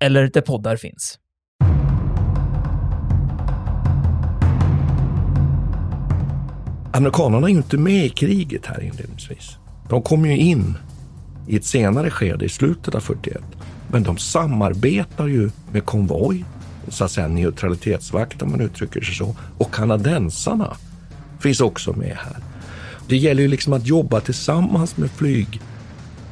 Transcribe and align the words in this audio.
eller 0.00 0.30
där 0.32 0.40
poddar 0.40 0.76
finns. 0.76 1.18
Amerikanerna 6.92 7.46
är 7.46 7.50
ju 7.50 7.56
inte 7.56 7.78
med 7.78 8.04
i 8.06 8.08
kriget 8.08 8.66
här 8.66 8.82
inledningsvis. 8.82 9.56
De 9.88 10.02
kommer 10.02 10.28
ju 10.28 10.36
in 10.36 10.78
i 11.48 11.56
ett 11.56 11.64
senare 11.64 12.10
skede, 12.10 12.44
i 12.44 12.48
slutet 12.48 12.94
av 12.94 13.00
41. 13.00 13.42
Men 13.88 14.02
de 14.02 14.18
samarbetar 14.18 15.26
ju 15.26 15.50
med 15.72 15.84
konvoj, 15.84 16.44
så 16.88 17.04
att 17.04 17.10
säga 17.10 17.28
neutralitetsvakt 17.28 18.42
om 18.42 18.50
man 18.50 18.60
uttrycker 18.60 19.00
sig 19.00 19.14
så. 19.14 19.36
Och 19.58 19.74
kanadensarna 19.74 20.76
finns 21.40 21.60
också 21.60 21.92
med 21.92 22.16
här. 22.16 22.36
Det 23.08 23.16
gäller 23.16 23.42
ju 23.42 23.48
liksom 23.48 23.72
att 23.72 23.86
jobba 23.86 24.20
tillsammans 24.20 24.96
med 24.96 25.10
flyg 25.10 25.60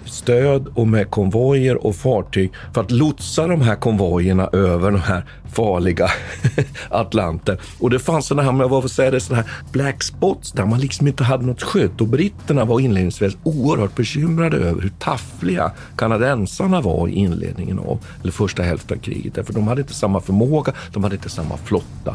stöd 0.09 0.69
och 0.75 0.89
med 0.89 1.11
konvojer 1.11 1.87
och 1.87 1.97
fartyg 1.97 2.53
för 2.75 2.81
att 2.81 2.91
lotsa 2.91 3.47
de 3.47 3.61
här 3.61 3.77
konvojerna 3.77 4.49
över 4.53 4.91
de 4.91 5.01
här 5.01 5.25
farliga 5.53 6.09
Atlanten. 6.89 7.59
Och 7.81 7.91
det 7.91 7.99
fanns 7.99 8.27
sådana 8.27 8.43
här, 8.43 8.51
om 8.51 8.61
jag 8.61 8.69
var 8.69 8.89
säga 8.89 9.11
det, 9.11 9.21
sådana 9.21 9.43
här 9.43 9.53
black 9.73 10.03
spots 10.03 10.53
där 10.53 10.67
man 10.67 10.81
liksom 10.81 11.07
inte 11.07 11.25
hade 11.25 11.47
något 11.47 11.63
skydd. 11.63 12.01
Och 12.01 12.07
britterna 12.07 12.65
var 12.65 12.81
inledningsvis 12.81 13.37
oerhört 13.43 13.97
bekymrade 13.97 14.57
över 14.57 14.83
hur 14.83 14.93
taffliga 14.99 15.73
kanadensarna 15.97 16.81
var 16.81 17.09
i 17.09 17.13
inledningen 17.13 17.79
av, 17.79 17.99
eller 18.23 18.33
första 18.33 18.63
hälften 18.63 18.99
av 18.99 19.03
kriget. 19.03 19.35
Därför 19.35 19.53
de 19.53 19.69
hade 19.69 19.81
inte 19.81 19.95
samma 19.95 20.21
förmåga, 20.21 20.73
de 20.93 21.03
hade 21.03 21.15
inte 21.15 21.31
samma 21.31 21.57
flotta. 21.57 22.15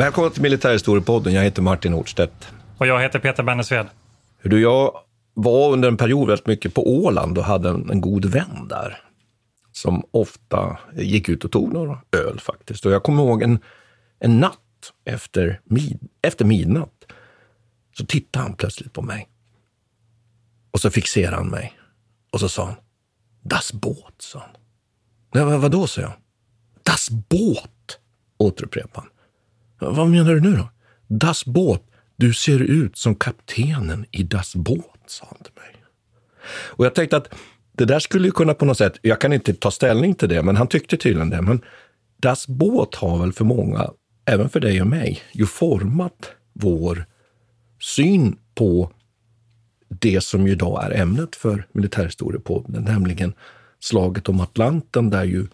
Välkommen 0.00 0.30
till 0.30 0.42
Militärhistoriepodden. 0.42 1.32
Jag 1.32 1.42
heter 1.42 1.62
Martin 1.62 1.92
Nordstedt. 1.92 2.48
Och 2.78 2.86
jag 2.86 3.00
heter 3.00 3.18
Peter 3.18 3.42
Bennesved. 3.42 3.86
Du, 4.42 4.60
jag 4.60 5.00
var 5.34 5.72
under 5.72 5.88
en 5.88 5.96
period 5.96 6.28
väldigt 6.28 6.46
mycket 6.46 6.74
på 6.74 6.90
Åland 6.90 7.38
och 7.38 7.44
hade 7.44 7.68
en, 7.68 7.90
en 7.90 8.00
god 8.00 8.24
vän 8.24 8.68
där. 8.68 9.02
Som 9.72 10.02
ofta 10.10 10.78
gick 10.96 11.28
ut 11.28 11.44
och 11.44 11.52
tog 11.52 11.72
några 11.72 11.98
öl 12.12 12.40
faktiskt. 12.40 12.86
Och 12.86 12.92
jag 12.92 13.02
kommer 13.02 13.22
ihåg 13.22 13.42
en, 13.42 13.58
en 14.18 14.40
natt 14.40 14.92
efter, 15.04 15.60
mid, 15.64 16.08
efter 16.22 16.44
midnatt 16.44 17.04
så 17.96 18.06
tittade 18.06 18.44
han 18.44 18.54
plötsligt 18.54 18.92
på 18.92 19.02
mig. 19.02 19.28
Och 20.70 20.80
så 20.80 20.90
fixerade 20.90 21.36
han 21.36 21.48
mig. 21.48 21.78
Och 22.30 22.40
så 22.40 22.48
sa 22.48 22.64
han, 22.64 22.74
Das 23.42 23.72
Boot, 23.72 24.14
sa 24.18 24.38
han. 24.38 24.50
Nej, 25.34 25.58
vadå, 25.58 25.86
sa 25.86 26.00
jag. 26.00 26.12
Das 26.82 27.10
Boot, 27.10 27.98
återupprepade 28.38 29.06
han. 29.06 29.19
Vad 29.80 30.08
menar 30.08 30.34
du 30.34 30.40
nu 30.40 30.56
då? 30.56 30.68
Das 31.08 31.44
Båt, 31.44 31.82
du 32.16 32.34
ser 32.34 32.58
ut 32.58 32.96
som 32.96 33.14
kaptenen 33.14 34.06
i 34.10 34.22
Das 34.22 34.56
Båt, 34.56 35.00
sa 35.06 35.26
han 35.28 35.38
till 35.42 35.52
mig. 35.56 35.84
Och 36.52 36.84
jag 36.84 36.94
tänkte 36.94 37.16
att 37.16 37.34
det 37.72 37.84
där 37.84 37.98
skulle 37.98 38.28
ju 38.28 38.32
kunna 38.32 38.54
på 38.54 38.64
något 38.64 38.78
sätt, 38.78 38.98
jag 39.02 39.20
kan 39.20 39.32
inte 39.32 39.54
ta 39.54 39.70
ställning 39.70 40.14
till 40.14 40.28
det, 40.28 40.42
men 40.42 40.56
han 40.56 40.66
tyckte 40.66 40.96
tydligen 40.96 41.30
det. 41.30 41.42
Men 41.42 41.60
Das 42.16 42.48
Båt 42.48 42.94
har 42.94 43.18
väl 43.18 43.32
för 43.32 43.44
många, 43.44 43.90
även 44.24 44.48
för 44.48 44.60
dig 44.60 44.80
och 44.80 44.86
mig, 44.86 45.22
ju 45.32 45.46
format 45.46 46.30
vår 46.52 47.04
syn 47.80 48.36
på 48.54 48.92
det 49.88 50.20
som 50.20 50.46
ju 50.46 50.52
idag 50.52 50.84
är 50.84 51.00
ämnet 51.00 51.36
för 51.36 51.66
militärhistoriepodden, 51.72 52.84
nämligen 52.84 53.32
slaget 53.80 54.28
om 54.28 54.40
Atlanten 54.40 55.10
där 55.10 55.24
ju 55.24 55.46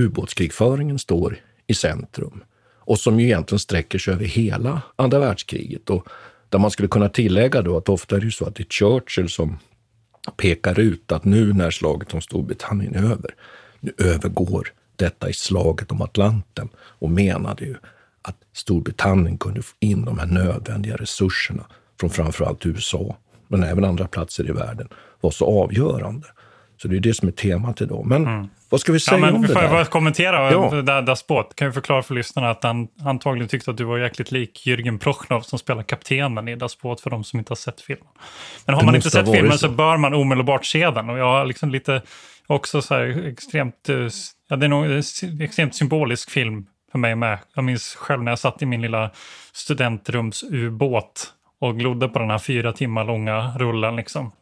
ubåtskrigföringen 0.00 0.98
står 0.98 1.36
i 1.66 1.74
centrum 1.74 2.42
och 2.80 2.98
som 2.98 3.20
ju 3.20 3.26
egentligen 3.26 3.58
sträcker 3.58 3.98
sig 3.98 4.14
över 4.14 4.24
hela 4.24 4.82
andra 4.96 5.18
världskriget. 5.18 5.90
Och 5.90 6.08
där 6.48 6.58
man 6.58 6.70
skulle 6.70 6.88
kunna 6.88 7.08
tillägga 7.08 7.62
då 7.62 7.76
att 7.76 7.88
ofta 7.88 8.16
är 8.16 8.20
det 8.20 8.24
ju 8.24 8.30
så 8.30 8.46
att 8.46 8.54
det 8.54 8.62
är 8.62 8.68
Churchill 8.70 9.28
som 9.28 9.58
pekar 10.36 10.78
ut 10.78 11.12
att 11.12 11.24
nu 11.24 11.52
när 11.52 11.70
slaget 11.70 12.14
om 12.14 12.20
Storbritannien 12.20 12.94
är 12.94 13.02
över, 13.02 13.34
nu 13.80 13.92
övergår 13.98 14.72
detta 14.96 15.28
i 15.28 15.32
slaget 15.32 15.92
om 15.92 16.02
Atlanten 16.02 16.68
och 16.76 17.10
menade 17.10 17.64
ju 17.64 17.76
att 18.22 18.36
Storbritannien 18.52 19.38
kunde 19.38 19.62
få 19.62 19.76
in 19.80 20.04
de 20.04 20.18
här 20.18 20.26
nödvändiga 20.26 20.96
resurserna 20.96 21.64
från 22.00 22.10
framförallt 22.10 22.66
USA, 22.66 23.16
men 23.48 23.62
även 23.62 23.84
andra 23.84 24.08
platser 24.08 24.48
i 24.48 24.52
världen, 24.52 24.88
var 25.20 25.30
så 25.30 25.62
avgörande. 25.62 26.26
Så 26.82 26.88
det 26.88 26.96
är 26.96 27.00
det 27.00 27.14
som 27.14 27.28
är 27.28 27.32
temat 27.32 27.80
idag. 27.80 28.06
Men 28.06 28.26
mm 28.26 28.48
vad 28.70 28.80
ska 28.80 28.92
vi 28.92 29.00
säga 29.00 29.18
ja, 29.18 29.32
om 29.32 29.42
det 29.42 29.48
där? 29.48 29.68
Får 29.68 29.78
jag 29.78 29.90
kommentera 29.90 30.52
ja. 30.52 31.00
Das 31.02 31.26
Båt? 31.26 31.54
Kan 31.54 31.68
ju 31.68 31.72
förklara 31.72 32.02
för 32.02 32.14
lyssnarna 32.14 32.50
att 32.50 32.64
han 32.64 32.88
antagligen 33.04 33.48
tyckte 33.48 33.70
att 33.70 33.76
du 33.76 33.84
var 33.84 33.98
jäkligt 33.98 34.30
lik 34.30 34.62
Jürgen 34.66 34.98
Prochnov 34.98 35.40
som 35.40 35.58
spelar 35.58 35.82
kaptenen 35.82 36.48
i 36.48 36.56
Das 36.56 36.80
Båt 36.80 37.00
för 37.00 37.10
de 37.10 37.24
som 37.24 37.38
inte 37.38 37.50
har 37.50 37.56
sett 37.56 37.80
filmen. 37.80 38.08
Men 38.66 38.74
har 38.74 38.82
det 38.82 38.86
man 38.86 38.94
inte 38.94 39.10
sett 39.10 39.32
filmen 39.32 39.52
så. 39.52 39.58
så 39.58 39.68
bör 39.68 39.96
man 39.96 40.14
omedelbart 40.14 40.64
se 40.64 40.90
den. 40.90 41.10
Och 41.10 41.18
jag 41.18 41.24
har 41.24 41.44
liksom 41.44 41.70
lite 41.70 42.02
också 42.46 42.82
så 42.82 42.94
här 42.94 43.26
extremt, 43.26 43.88
eh, 43.88 44.08
ja 44.48 44.56
det 44.56 44.66
är 44.66 44.68
nog 44.68 44.84
en 44.84 45.02
extremt 45.42 45.74
symbolisk 45.74 46.30
film 46.30 46.66
för 46.92 46.98
mig 46.98 47.14
med. 47.14 47.38
Jag 47.54 47.64
minns 47.64 47.94
själv 47.94 48.22
när 48.22 48.32
jag 48.32 48.38
satt 48.38 48.62
i 48.62 48.66
min 48.66 48.82
lilla 48.82 49.10
studentrumsubåt 49.52 51.32
och 51.60 51.78
glodde 51.78 52.08
på 52.08 52.18
den 52.18 52.30
här 52.30 52.38
fyra 52.38 52.72
timmar 52.72 53.04
långa 53.04 53.52
rullen 53.58 53.96
liksom. 53.96 54.32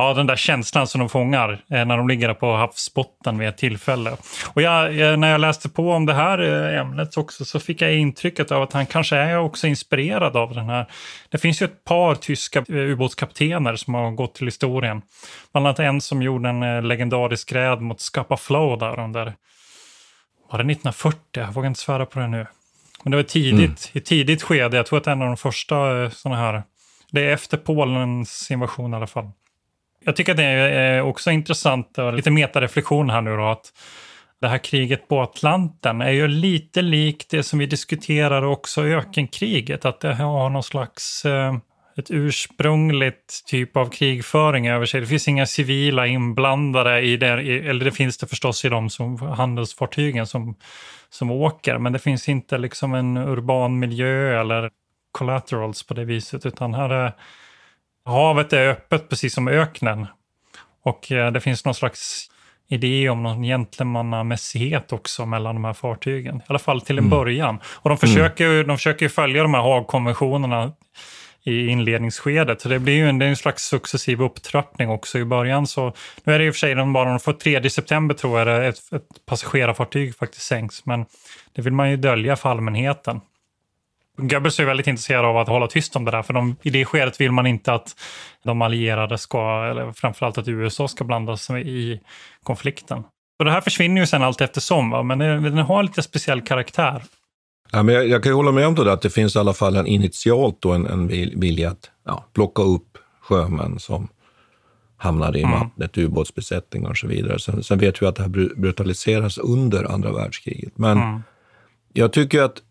Ja, 0.00 0.14
den 0.14 0.26
där 0.26 0.36
känslan 0.36 0.86
som 0.86 0.98
de 0.98 1.08
fångar 1.08 1.52
eh, 1.52 1.84
när 1.84 1.96
de 1.96 2.08
ligger 2.08 2.34
på 2.34 2.56
havsbotten 2.56 3.38
vid 3.38 3.48
ett 3.48 3.58
tillfälle. 3.58 4.16
Och 4.52 4.62
jag, 4.62 5.18
när 5.18 5.30
jag 5.30 5.40
läste 5.40 5.68
på 5.68 5.90
om 5.92 6.06
det 6.06 6.14
här 6.14 6.38
eh, 6.38 6.80
ämnet 6.80 7.16
också 7.16 7.44
så 7.44 7.60
fick 7.60 7.82
jag 7.82 7.94
intrycket 7.94 8.52
av 8.52 8.62
att 8.62 8.72
han 8.72 8.86
kanske 8.86 9.16
är 9.16 9.38
också 9.38 9.66
inspirerad 9.66 10.36
av 10.36 10.54
den 10.54 10.68
här. 10.68 10.86
Det 11.28 11.38
finns 11.38 11.62
ju 11.62 11.64
ett 11.64 11.84
par 11.84 12.14
tyska 12.14 12.58
eh, 12.58 12.74
ubåtskaptener 12.74 13.76
som 13.76 13.94
har 13.94 14.10
gått 14.10 14.34
till 14.34 14.46
historien. 14.46 15.02
Bland 15.52 15.66
annat 15.66 15.78
en 15.78 16.00
som 16.00 16.22
gjorde 16.22 16.48
en 16.48 16.88
legendarisk 16.88 17.52
räd 17.52 17.80
mot 17.80 18.00
Scapa 18.00 18.36
Flow 18.36 18.78
där 18.78 19.00
under, 19.00 19.24
var 20.50 20.58
det 20.58 20.72
1940? 20.72 21.18
Jag 21.32 21.52
vågar 21.52 21.68
inte 21.68 21.80
svära 21.80 22.06
på 22.06 22.18
det 22.18 22.28
nu. 22.28 22.46
Men 23.04 23.10
det 23.10 23.16
var 23.16 23.24
tidigt, 23.24 23.58
mm. 23.60 23.76
i 23.92 24.00
tidigt 24.00 24.42
skede, 24.42 24.76
jag 24.76 24.86
tror 24.86 24.98
att 24.98 25.04
det 25.04 25.10
är 25.10 25.12
en 25.12 25.22
av 25.22 25.28
de 25.28 25.36
första 25.36 26.10
sådana 26.10 26.40
här, 26.40 26.62
det 27.10 27.24
är 27.24 27.32
efter 27.32 27.56
Polens 27.56 28.50
invasion 28.50 28.92
i 28.92 28.96
alla 28.96 29.06
fall. 29.06 29.30
Jag 30.04 30.16
tycker 30.16 30.32
att 30.32 30.38
det 30.38 30.44
är 30.44 30.98
eh, 30.98 31.06
också 31.06 31.30
intressant 31.30 31.98
och 31.98 32.12
lite 32.12 32.30
metareflektion 32.30 33.10
här 33.10 33.20
nu 33.20 33.36
då. 33.36 33.44
Att 33.44 33.72
det 34.40 34.48
här 34.48 34.58
kriget 34.58 35.08
på 35.08 35.20
Atlanten 35.20 36.00
är 36.00 36.10
ju 36.10 36.28
lite 36.28 36.82
likt 36.82 37.30
det 37.30 37.42
som 37.42 37.58
vi 37.58 37.66
diskuterar 37.66 38.42
också 38.42 38.84
ökenkriget. 38.84 39.84
Att 39.84 40.00
det 40.00 40.14
har 40.14 40.50
någon 40.50 40.62
slags 40.62 41.24
eh, 41.24 41.56
ett 41.96 42.10
ursprungligt 42.10 43.46
typ 43.46 43.76
av 43.76 43.90
krigföring 43.90 44.68
över 44.68 44.86
sig. 44.86 45.00
Det 45.00 45.06
finns 45.06 45.28
inga 45.28 45.46
civila 45.46 46.06
inblandade 46.06 47.00
i 47.00 47.16
det, 47.16 47.28
eller 47.28 47.84
det 47.84 47.92
finns 47.92 48.18
det 48.18 48.26
förstås 48.26 48.64
i 48.64 48.68
de 48.68 48.90
som, 48.90 49.18
handelsfartygen 49.18 50.26
som, 50.26 50.54
som 51.10 51.30
åker, 51.30 51.78
men 51.78 51.92
det 51.92 51.98
finns 51.98 52.28
inte 52.28 52.58
liksom 52.58 52.94
en 52.94 53.16
urban 53.16 53.78
miljö 53.78 54.40
eller 54.40 54.70
collaterals 55.12 55.82
på 55.86 55.94
det 55.94 56.04
viset, 56.04 56.46
utan 56.46 56.74
här 56.74 56.90
är 56.90 57.12
Havet 58.04 58.52
är 58.52 58.68
öppet 58.68 59.08
precis 59.08 59.34
som 59.34 59.48
öknen. 59.48 60.06
Och 60.82 61.12
eh, 61.12 61.32
det 61.32 61.40
finns 61.40 61.64
någon 61.64 61.74
slags 61.74 62.30
idé 62.68 63.08
om 63.08 63.22
någon 63.22 63.42
gentlemannamässighet 63.42 64.92
också 64.92 65.26
mellan 65.26 65.54
de 65.54 65.64
här 65.64 65.72
fartygen. 65.72 66.36
I 66.36 66.42
alla 66.46 66.58
fall 66.58 66.80
till 66.80 66.98
en 66.98 67.04
mm. 67.04 67.10
början. 67.10 67.60
Och 67.64 67.88
de 67.88 67.98
försöker, 67.98 68.46
mm. 68.46 68.66
de 68.66 68.76
försöker 68.76 69.08
följa 69.08 69.42
de 69.42 69.54
här 69.54 69.62
Haagkonventionerna 69.62 70.72
i 71.42 71.66
inledningsskedet. 71.66 72.60
Så 72.60 72.68
det 72.68 72.78
blir 72.78 72.94
ju 72.94 73.08
en, 73.08 73.18
det 73.18 73.26
en 73.26 73.36
slags 73.36 73.62
successiv 73.62 74.22
upptrappning 74.22 74.90
också 74.90 75.18
i 75.18 75.24
början. 75.24 75.66
Så, 75.66 75.92
nu 76.24 76.34
är 76.34 76.38
det 76.38 76.44
i 76.44 76.50
och 76.50 76.54
för 76.54 76.58
sig 76.58 76.74
bara 76.74 77.18
för 77.18 77.32
3 77.32 77.70
september 77.70 78.14
tror 78.14 78.38
jag 78.38 78.46
det 78.46 78.66
ett, 78.66 78.92
ett 78.92 79.26
passagerarfartyg 79.26 80.16
faktiskt 80.16 80.46
sänks. 80.46 80.86
Men 80.86 81.06
det 81.52 81.62
vill 81.62 81.72
man 81.72 81.90
ju 81.90 81.96
dölja 81.96 82.36
för 82.36 82.50
allmänheten. 82.50 83.20
Goebbels 84.18 84.60
är 84.60 84.64
väldigt 84.64 84.86
intresserad 84.86 85.24
av 85.24 85.36
att 85.36 85.48
hålla 85.48 85.66
tyst 85.66 85.96
om 85.96 86.04
det 86.04 86.10
där, 86.10 86.22
för 86.22 86.32
de, 86.32 86.56
i 86.62 86.70
det 86.70 86.84
skedet 86.84 87.20
vill 87.20 87.32
man 87.32 87.46
inte 87.46 87.72
att 87.72 87.96
de 88.44 88.62
allierade 88.62 89.18
ska, 89.18 89.66
eller 89.70 89.92
framförallt 89.92 90.38
att 90.38 90.48
USA 90.48 90.88
ska 90.88 91.04
blanda 91.04 91.36
sig 91.36 91.68
i 91.68 92.00
konflikten. 92.42 93.04
Och 93.38 93.44
det 93.44 93.50
här 93.50 93.60
försvinner 93.60 94.00
ju 94.00 94.06
sen 94.06 94.22
allt 94.22 94.40
eftersom, 94.40 94.90
va? 94.90 95.02
men 95.02 95.18
den 95.18 95.58
har 95.58 95.82
lite 95.82 96.02
speciell 96.02 96.40
karaktär. 96.40 97.02
Ja, 97.72 97.82
men 97.82 97.94
jag, 97.94 98.08
jag 98.08 98.22
kan 98.22 98.32
hålla 98.32 98.52
med 98.52 98.66
om 98.66 98.74
det, 98.74 98.92
att 98.92 99.02
det 99.02 99.10
finns 99.10 99.36
i 99.36 99.38
alla 99.38 99.54
fall 99.54 99.76
en 99.76 99.86
initialt 99.86 100.56
då 100.60 100.72
en, 100.72 100.86
en 100.86 101.08
vilja 101.40 101.70
att 101.70 101.90
ja, 102.06 102.24
plocka 102.34 102.62
upp 102.62 102.98
sjömän 103.20 103.78
som 103.78 104.08
hamnar 104.96 105.36
i 105.36 105.42
mm. 105.42 105.60
vattnet, 105.60 105.98
ubåtsbesättningar 105.98 106.90
och 106.90 106.96
så 106.96 107.06
vidare. 107.06 107.38
Sen, 107.38 107.62
sen, 107.62 107.78
vet 107.78 108.02
vi 108.02 108.06
att 108.06 108.16
det 108.16 108.22
här 108.22 108.54
brutaliseras 108.56 109.38
under 109.38 109.84
andra 109.84 110.12
världskriget. 110.12 110.78
Men 110.78 110.98
mm. 110.98 111.22
jag 111.92 112.12
tycker 112.12 112.42
att 112.42 112.62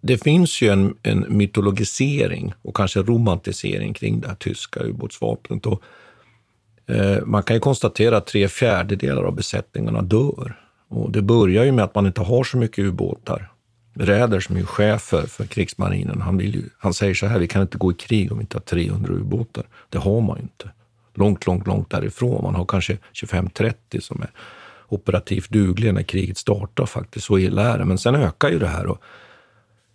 det 0.00 0.18
finns 0.18 0.62
ju 0.62 0.68
en, 0.68 0.94
en 1.02 1.26
mytologisering 1.28 2.54
och 2.62 2.76
kanske 2.76 3.02
romantisering 3.02 3.94
kring 3.94 4.20
det 4.20 4.28
här 4.28 4.34
tyska 4.34 4.80
ubåtsvapnet. 4.80 5.66
Och, 5.66 5.82
eh, 6.86 7.24
man 7.24 7.42
kan 7.42 7.56
ju 7.56 7.60
konstatera 7.60 8.16
att 8.16 8.26
tre 8.26 8.48
fjärdedelar 8.48 9.22
av 9.22 9.34
besättningarna 9.34 10.02
dör. 10.02 10.56
Och 10.88 11.12
det 11.12 11.22
börjar 11.22 11.64
ju 11.64 11.72
med 11.72 11.84
att 11.84 11.94
man 11.94 12.06
inte 12.06 12.20
har 12.20 12.44
så 12.44 12.56
mycket 12.56 12.84
ubåtar. 12.84 13.52
Räder, 13.94 14.40
som 14.40 14.56
är 14.56 14.62
chef 14.62 15.02
för, 15.02 15.22
för 15.22 15.44
krigsmarinen, 15.44 16.20
han, 16.20 16.36
vill 16.36 16.54
ju, 16.54 16.62
han 16.78 16.94
säger 16.94 17.14
så 17.14 17.26
här, 17.26 17.38
vi 17.38 17.48
kan 17.48 17.62
inte 17.62 17.78
gå 17.78 17.90
i 17.90 17.94
krig 17.94 18.32
om 18.32 18.38
vi 18.38 18.42
inte 18.42 18.56
har 18.56 18.62
300 18.62 19.14
ubåtar. 19.14 19.64
Det 19.88 19.98
har 19.98 20.20
man 20.20 20.36
ju 20.36 20.42
inte. 20.42 20.70
Långt, 21.14 21.46
långt, 21.46 21.66
långt 21.66 21.90
därifrån. 21.90 22.44
Man 22.44 22.54
har 22.54 22.64
kanske 22.64 22.98
25-30 23.12 24.00
som 24.00 24.22
är 24.22 24.30
operativt 24.88 25.50
dugliga 25.50 25.92
när 25.92 26.02
kriget 26.02 26.38
startar 26.38 26.86
faktiskt. 26.86 27.26
Så 27.26 27.38
illa 27.38 27.62
är 27.74 27.78
det. 27.78 27.84
Men 27.84 27.98
sen 27.98 28.14
ökar 28.14 28.48
ju 28.48 28.58
det 28.58 28.66
här. 28.66 28.86
Och 28.86 29.02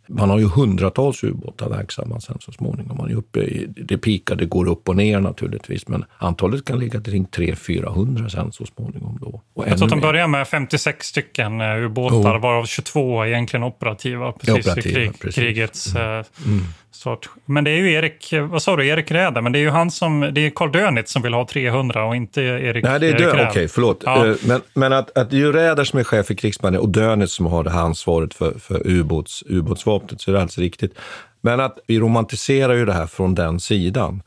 man 0.07 0.29
har 0.29 0.39
ju 0.39 0.45
hundratals 0.45 1.23
ubåtar 1.23 1.69
verksamma 1.69 2.19
sen 2.19 2.37
så 2.39 2.51
småningom. 2.51 2.97
Man 2.97 3.11
är 3.11 3.15
uppe 3.15 3.39
i, 3.39 3.67
det 3.67 3.97
pikar, 3.97 4.35
det 4.35 4.45
går 4.45 4.67
upp 4.67 4.89
och 4.89 4.95
ner 4.95 5.19
naturligtvis, 5.19 5.87
men 5.87 6.05
antalet 6.17 6.65
kan 6.65 6.79
ligga 6.79 7.01
kring 7.01 7.25
300-400 7.25 8.29
sen 8.29 8.51
så 8.51 8.65
småningom. 8.65 9.17
Då. 9.21 9.41
Och 9.53 9.67
jag 9.67 9.77
tror 9.77 9.87
att 9.87 9.91
de 9.91 10.01
börjar 10.01 10.27
med 10.27 10.47
56 10.47 11.07
stycken 11.07 11.61
eh, 11.61 11.85
ubåtar, 11.85 12.37
oh. 12.37 12.41
varav 12.41 12.65
22 12.65 13.21
är 13.21 13.27
egentligen 13.27 13.63
operativa, 13.63 14.31
precis 14.31 14.67
operativa, 14.67 14.89
i 14.89 14.93
krig, 14.93 15.19
precis. 15.19 15.35
krigets 15.35 15.95
mm. 15.95 16.19
Eh, 16.19 16.25
mm. 16.45 16.63
Start. 16.95 17.29
Men 17.45 17.63
det 17.63 17.71
är 17.71 17.75
ju 17.75 17.93
Erik, 17.93 18.33
vad 18.49 18.61
sa 18.61 18.75
du, 18.75 18.87
Erik 18.87 19.11
Räder, 19.11 19.41
men 19.41 19.51
det 19.51 19.59
är 19.59 19.61
ju 19.61 19.69
han 19.69 19.91
som, 19.91 20.31
det 20.33 20.41
är 20.41 20.49
Carl 20.49 20.71
Dönitz 20.71 21.11
som 21.11 21.21
vill 21.21 21.33
ha 21.33 21.47
300 21.47 22.05
och 22.05 22.15
inte 22.15 22.41
Erik 22.41 22.83
Nej, 22.83 22.99
det 22.99 23.07
är 23.07 23.17
Dö 23.17 23.31
okej, 23.31 23.47
okay, 23.47 23.67
förlåt. 23.67 24.03
Ja. 24.05 24.27
Eh, 24.27 24.35
men, 24.45 24.61
men 24.73 24.93
att, 24.93 25.17
att 25.17 25.29
det 25.29 25.35
är 25.35 25.39
ju 25.39 25.51
Räder 25.51 25.83
som 25.83 25.99
är 25.99 26.03
chef 26.03 26.25
för 26.25 26.33
krigsmarinen 26.33 26.81
och 26.81 26.89
Dönitz 26.89 27.33
som 27.33 27.45
har 27.45 27.63
det 27.63 27.69
här 27.69 27.81
ansvaret 27.81 28.33
för, 28.33 28.59
för 28.59 28.87
ubåts, 28.87 29.43
ubåtsvapnet, 29.45 30.21
så 30.21 30.31
är 30.31 30.33
det 30.33 30.39
alldeles 30.39 30.57
riktigt. 30.57 30.97
Men 31.41 31.59
att 31.59 31.79
vi 31.87 31.99
romantiserar 31.99 32.73
ju 32.73 32.85
det 32.85 32.93
här 32.93 33.07
från 33.07 33.35
den 33.35 33.59
sidan. 33.59 34.21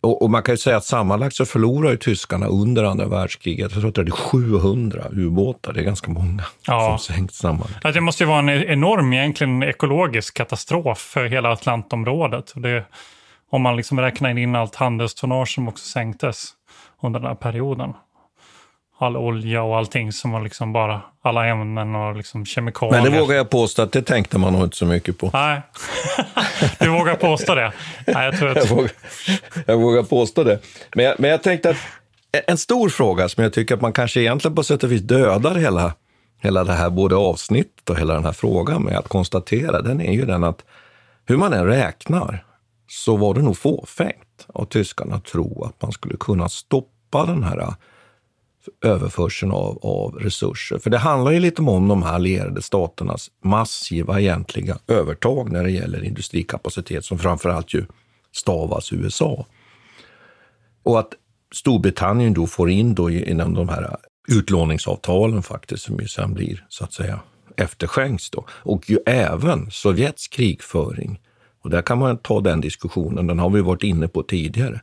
Och, 0.00 0.22
och, 0.22 0.30
man 0.30 0.42
kan 0.42 0.52
ju 0.52 0.56
säga 0.56 0.76
att 0.76 0.84
sammanlagt 0.84 1.36
så 1.36 1.46
förlorar 1.46 1.90
ju 1.90 1.96
tyskarna 1.96 2.46
under 2.46 2.84
andra 2.84 3.06
världskriget, 3.06 3.72
jag 3.72 3.80
tror 3.80 3.88
att 3.88 3.94
det 3.94 4.00
är 4.00 4.10
700 4.10 5.04
ubåtar, 5.10 5.72
det 5.72 5.80
är 5.80 5.84
ganska 5.84 6.10
många 6.10 6.44
ja. 6.66 6.98
som 6.98 7.14
sänkts 7.14 7.38
samman. 7.38 7.68
Ja, 7.82 7.92
det 7.92 8.00
måste 8.00 8.24
ju 8.24 8.28
vara 8.28 8.38
en 8.38 8.48
enorm 8.48 9.12
egentligen 9.12 9.62
ekologisk 9.62 10.36
katastrof 10.36 10.98
för 10.98 11.24
hela 11.24 11.52
Atlantområdet. 11.52 12.52
Det, 12.56 12.84
om 13.50 13.62
man 13.62 13.76
liksom 13.76 14.00
räknar 14.00 14.38
in 14.38 14.56
allt 14.56 14.74
handelstonnage 14.74 15.54
som 15.54 15.68
också 15.68 15.84
sänktes 15.84 16.48
under 17.02 17.20
den 17.20 17.28
här 17.28 17.34
perioden 17.34 17.92
all 19.02 19.16
olja 19.16 19.62
och 19.62 19.76
allting 19.76 20.12
som 20.12 20.30
var 20.30 20.40
liksom 20.40 20.72
bara 20.72 21.00
alla 21.22 21.46
ämnen 21.46 21.94
och 21.94 22.16
liksom 22.16 22.46
kemikalier. 22.46 23.02
Men 23.02 23.12
det 23.12 23.20
vågar 23.20 23.36
jag 23.36 23.50
påstå 23.50 23.82
att 23.82 23.92
det 23.92 24.02
tänkte 24.02 24.38
man 24.38 24.52
nog 24.52 24.62
inte 24.64 24.76
så 24.76 24.86
mycket 24.86 25.18
på. 25.18 25.30
Nej, 25.32 25.62
du 26.78 26.88
vågar 26.88 27.14
påstå 27.14 27.54
det? 27.54 27.72
Nej, 28.06 28.24
jag, 28.24 28.38
tror 28.38 28.48
att... 28.48 28.56
jag, 28.56 28.76
vågar, 28.76 28.90
jag 29.66 29.76
vågar 29.76 30.02
påstå 30.02 30.44
det. 30.44 30.58
Men 30.94 31.04
jag, 31.04 31.14
men 31.20 31.30
jag 31.30 31.42
tänkte 31.42 31.70
att 31.70 31.76
en 32.46 32.58
stor 32.58 32.88
fråga 32.88 33.28
som 33.28 33.42
jag 33.42 33.52
tycker 33.52 33.74
att 33.74 33.80
man 33.80 33.92
kanske 33.92 34.20
egentligen 34.20 34.54
på 34.54 34.62
sätt 34.62 34.84
och 34.84 34.92
vis 34.92 35.02
dödar 35.02 35.54
hela, 35.54 35.92
hela 36.42 36.64
det 36.64 36.72
här 36.72 36.90
både 36.90 37.16
avsnittet 37.16 37.90
och 37.90 37.98
hela 37.98 38.14
den 38.14 38.24
här 38.24 38.32
frågan 38.32 38.82
med 38.82 38.96
att 38.96 39.08
konstatera, 39.08 39.82
den 39.82 40.00
är 40.00 40.12
ju 40.12 40.24
den 40.24 40.44
att 40.44 40.64
hur 41.26 41.36
man 41.36 41.52
än 41.52 41.66
räknar 41.66 42.44
så 42.88 43.16
var 43.16 43.34
det 43.34 43.42
nog 43.42 43.56
fåfängt 43.56 44.46
av 44.46 44.64
tyskarna 44.64 45.14
att 45.14 45.24
tro 45.24 45.64
att 45.64 45.82
man 45.82 45.92
skulle 45.92 46.16
kunna 46.16 46.48
stoppa 46.48 47.26
den 47.26 47.42
här 47.42 47.74
överförseln 48.84 49.52
av, 49.52 49.78
av 49.82 50.14
resurser. 50.14 50.78
För 50.78 50.90
det 50.90 50.98
handlar 50.98 51.32
ju 51.32 51.40
lite 51.40 51.62
om 51.62 51.88
de 51.88 52.02
här 52.02 52.12
allierade 52.12 52.62
staternas 52.62 53.30
massiva 53.44 54.20
egentliga 54.20 54.78
övertag 54.86 55.52
när 55.52 55.64
det 55.64 55.70
gäller 55.70 56.04
industrikapacitet 56.04 57.04
som 57.04 57.18
framförallt 57.18 57.74
ju 57.74 57.84
stavas 58.32 58.92
USA. 58.92 59.46
Och 60.82 60.98
att 60.98 61.14
Storbritannien 61.54 62.34
då 62.34 62.46
får 62.46 62.70
in 62.70 62.94
då 62.94 63.10
inom 63.10 63.54
de 63.54 63.68
här 63.68 63.96
utlåningsavtalen 64.28 65.42
faktiskt, 65.42 65.82
som 65.82 66.00
ju 66.00 66.08
sen 66.08 66.34
blir 66.34 66.66
så 66.68 66.84
att 66.84 66.92
säga 66.92 67.20
efterskänks 67.56 68.30
då. 68.30 68.44
Och 68.50 68.90
ju 68.90 68.98
även 69.06 69.70
Sovjets 69.70 70.28
krigföring. 70.28 71.20
Och 71.62 71.70
där 71.70 71.82
kan 71.82 71.98
man 71.98 72.18
ta 72.18 72.40
den 72.40 72.60
diskussionen, 72.60 73.26
den 73.26 73.38
har 73.38 73.50
vi 73.50 73.60
varit 73.60 73.82
inne 73.82 74.08
på 74.08 74.22
tidigare 74.22 74.80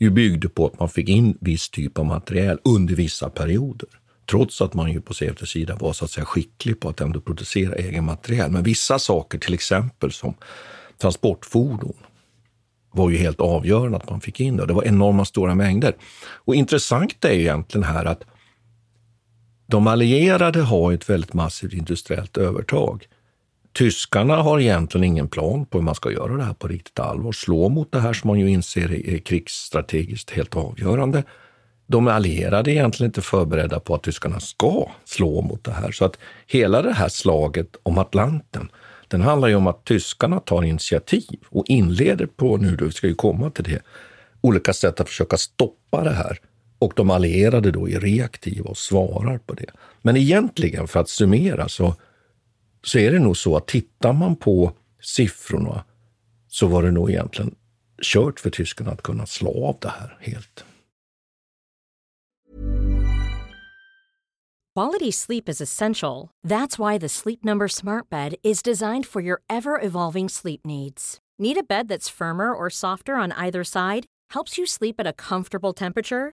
ju 0.00 0.10
byggde 0.10 0.48
på 0.48 0.66
att 0.66 0.80
man 0.80 0.88
fick 0.88 1.08
in 1.08 1.38
viss 1.40 1.70
typ 1.70 1.98
av 1.98 2.06
material 2.06 2.58
under 2.64 2.94
vissa 2.94 3.30
perioder. 3.30 3.88
Trots 4.30 4.60
att 4.60 4.74
man 4.74 4.92
ju 4.92 5.00
på 5.00 5.14
Sovjets 5.14 5.50
sida 5.50 5.76
var 5.80 5.92
så 5.92 6.04
att 6.04 6.10
säga 6.10 6.24
skicklig 6.24 6.80
på 6.80 6.88
att 6.88 7.00
ändå 7.00 7.20
producera 7.20 7.74
egen 7.74 8.04
material. 8.04 8.50
Men 8.50 8.62
vissa 8.62 8.98
saker, 8.98 9.38
till 9.38 9.54
exempel 9.54 10.12
som 10.12 10.34
transportfordon, 11.00 11.96
var 12.92 13.10
ju 13.10 13.16
helt 13.16 13.40
avgörande 13.40 13.96
att 13.96 14.10
man 14.10 14.20
fick 14.20 14.40
in 14.40 14.56
det. 14.56 14.66
Det 14.66 14.72
var 14.72 14.84
enorma 14.84 15.24
stora 15.24 15.54
mängder. 15.54 15.96
Och 16.22 16.54
intressant 16.54 17.24
är 17.24 17.32
ju 17.32 17.40
egentligen 17.40 17.84
här 17.84 18.04
att 18.04 18.22
de 19.66 19.86
allierade 19.86 20.60
har 20.60 20.92
ett 20.92 21.10
väldigt 21.10 21.34
massivt 21.34 21.72
industriellt 21.72 22.36
övertag. 22.36 23.06
Tyskarna 23.72 24.36
har 24.36 24.60
egentligen 24.60 25.04
ingen 25.04 25.28
plan 25.28 25.66
på 25.66 25.78
hur 25.78 25.84
man 25.84 25.94
ska 25.94 26.12
göra 26.12 26.36
det 26.36 26.44
här 26.44 26.54
på 26.54 26.68
riktigt 26.68 26.98
allvar. 26.98 27.32
Slå 27.32 27.68
mot 27.68 27.92
det 27.92 28.00
här 28.00 28.12
som 28.12 28.28
man 28.28 28.40
ju 28.40 28.50
inser 28.50 29.08
är 29.08 29.18
krigsstrategiskt 29.18 30.30
helt 30.30 30.56
avgörande. 30.56 31.22
De 31.86 32.08
allierade 32.08 32.70
är 32.70 32.72
egentligen 32.72 33.08
inte 33.08 33.22
förberedda 33.22 33.80
på 33.80 33.94
att 33.94 34.02
tyskarna 34.02 34.40
ska 34.40 34.90
slå 35.04 35.42
mot 35.42 35.64
det 35.64 35.72
här. 35.72 35.92
Så 35.92 36.04
att 36.04 36.18
hela 36.46 36.82
det 36.82 36.92
här 36.92 37.08
slaget 37.08 37.76
om 37.82 37.98
Atlanten, 37.98 38.70
den 39.08 39.20
handlar 39.20 39.48
ju 39.48 39.54
om 39.54 39.66
att 39.66 39.84
tyskarna 39.84 40.40
tar 40.40 40.62
initiativ 40.62 41.38
och 41.48 41.64
inleder 41.68 42.26
på, 42.26 42.56
nu 42.56 42.76
då, 42.76 42.84
vi 42.84 42.92
ska 42.92 43.06
ju 43.06 43.14
komma 43.14 43.50
till 43.50 43.64
det, 43.64 43.82
olika 44.40 44.72
sätt 44.72 45.00
att 45.00 45.08
försöka 45.08 45.36
stoppa 45.36 46.04
det 46.04 46.10
här. 46.10 46.38
Och 46.78 46.92
de 46.96 47.10
allierade 47.10 47.70
då 47.70 47.88
är 47.88 48.00
reaktiva 48.00 48.70
och 48.70 48.76
svarar 48.76 49.38
på 49.38 49.54
det. 49.54 49.70
Men 50.02 50.16
egentligen, 50.16 50.88
för 50.88 51.00
att 51.00 51.08
summera, 51.08 51.68
så 51.68 51.94
så 52.82 52.98
är 52.98 53.12
det 53.12 53.18
nog 53.18 53.36
så 53.36 53.56
att 53.56 53.66
tittar 53.66 54.12
man 54.12 54.36
på 54.36 54.72
siffrorna 55.00 55.84
så 56.48 56.66
var 56.66 56.82
det 56.82 56.90
nog 56.90 57.10
egentligen 57.10 57.54
kört 58.02 58.40
för 58.40 58.50
tyskarna 58.50 58.90
att 58.90 59.02
kunna 59.02 59.26
slå 59.26 59.66
av 59.66 59.76
det 59.80 59.88
här 59.88 60.18
helt. 60.20 60.64
Quality 64.76 65.12
sleep 65.12 65.48
is 65.48 65.60
essential. 65.60 66.30
That's 66.46 66.78
why 66.78 66.98
the 66.98 67.08
Sleep 67.08 67.44
Number 67.44 67.68
smart 67.68 68.08
bed 68.08 68.36
is 68.42 68.62
designed 68.62 69.04
for 69.06 69.20
your 69.20 69.42
ever-evolving 69.50 70.28
sleep 70.28 70.60
needs. 70.64 71.18
Need 71.38 71.58
a 71.58 71.62
bed 71.68 71.88
that's 71.88 72.08
firmer 72.08 72.54
or 72.54 72.70
softer 72.70 73.14
on 73.14 73.32
either 73.32 73.64
side? 73.64 74.06
Helps 74.30 74.58
you 74.58 74.66
sleep 74.66 75.00
at 75.00 75.06
a 75.06 75.12
comfortable 75.12 75.72
temperature? 75.72 76.32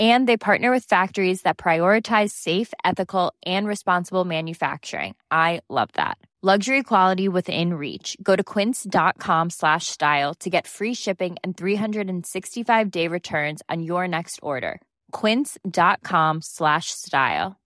And 0.00 0.26
they 0.26 0.38
partner 0.38 0.70
with 0.70 0.84
factories 0.84 1.42
that 1.42 1.58
prioritize 1.58 2.30
safe, 2.30 2.72
ethical, 2.86 3.34
and 3.44 3.68
responsible 3.68 4.24
manufacturing. 4.24 5.14
I 5.30 5.60
love 5.68 5.90
that. 5.94 6.16
Luxury 6.42 6.82
quality 6.82 7.28
within 7.28 7.74
reach. 7.74 8.16
Go 8.22 8.34
to 8.34 8.42
quince.com 8.42 9.50
slash 9.50 9.88
style 9.88 10.32
to 10.36 10.48
get 10.48 10.66
free 10.66 10.94
shipping 10.94 11.36
and 11.44 11.54
365 11.54 12.90
day 12.90 13.08
returns 13.08 13.60
on 13.68 13.82
your 13.82 14.08
next 14.08 14.40
order. 14.42 14.80
Quince.com 15.12 16.40
slash 16.40 16.92
style. 16.92 17.60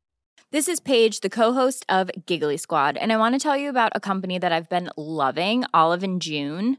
This 0.51 0.67
is 0.67 0.81
Paige, 0.81 1.21
the 1.21 1.31
co-host 1.31 1.87
of 1.89 2.11
Giggly 2.27 2.57
Squad, 2.57 2.97
and 2.97 3.13
I 3.13 3.17
want 3.17 3.35
to 3.35 3.41
tell 3.41 3.57
you 3.57 3.71
about 3.71 3.93
a 3.95 4.01
company 4.01 4.39
that 4.39 4.53
I've 4.53 4.69
been 4.69 4.91
loving, 4.97 5.65
Olive 5.73 6.03
and 6.03 6.21
June. 6.21 6.79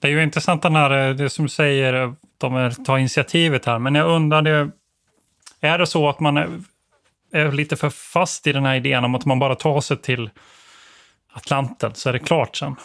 Det 0.00 0.08
är 0.08 0.12
ju 0.12 0.22
intressant 0.22 0.62
när 0.62 1.08
eh, 1.08 1.14
det 1.14 1.30
som 1.30 1.44
du 1.44 1.48
säger, 1.48 1.94
eh, 1.94 2.12
de 2.38 2.70
tar 2.84 2.98
initiativet 2.98 3.66
här. 3.66 3.78
Men 3.78 3.94
jag 3.94 4.08
undrar, 4.10 4.42
det, 4.42 4.70
är 5.60 5.78
det 5.78 5.86
så 5.86 6.08
att 6.08 6.20
man 6.20 6.36
är, 6.36 6.48
är 7.32 7.52
lite 7.52 7.76
för 7.76 7.90
fast 7.90 8.46
i 8.46 8.52
den 8.52 8.64
här 8.64 8.74
idén 8.74 9.04
om 9.04 9.14
att 9.14 9.24
man 9.24 9.38
bara 9.38 9.54
tar 9.54 9.80
sig 9.80 9.96
till 9.96 10.30
Atlanten 11.32 11.94
så 11.94 12.08
är 12.08 12.12
det 12.12 12.18
klart 12.18 12.56
sen? 12.56 12.76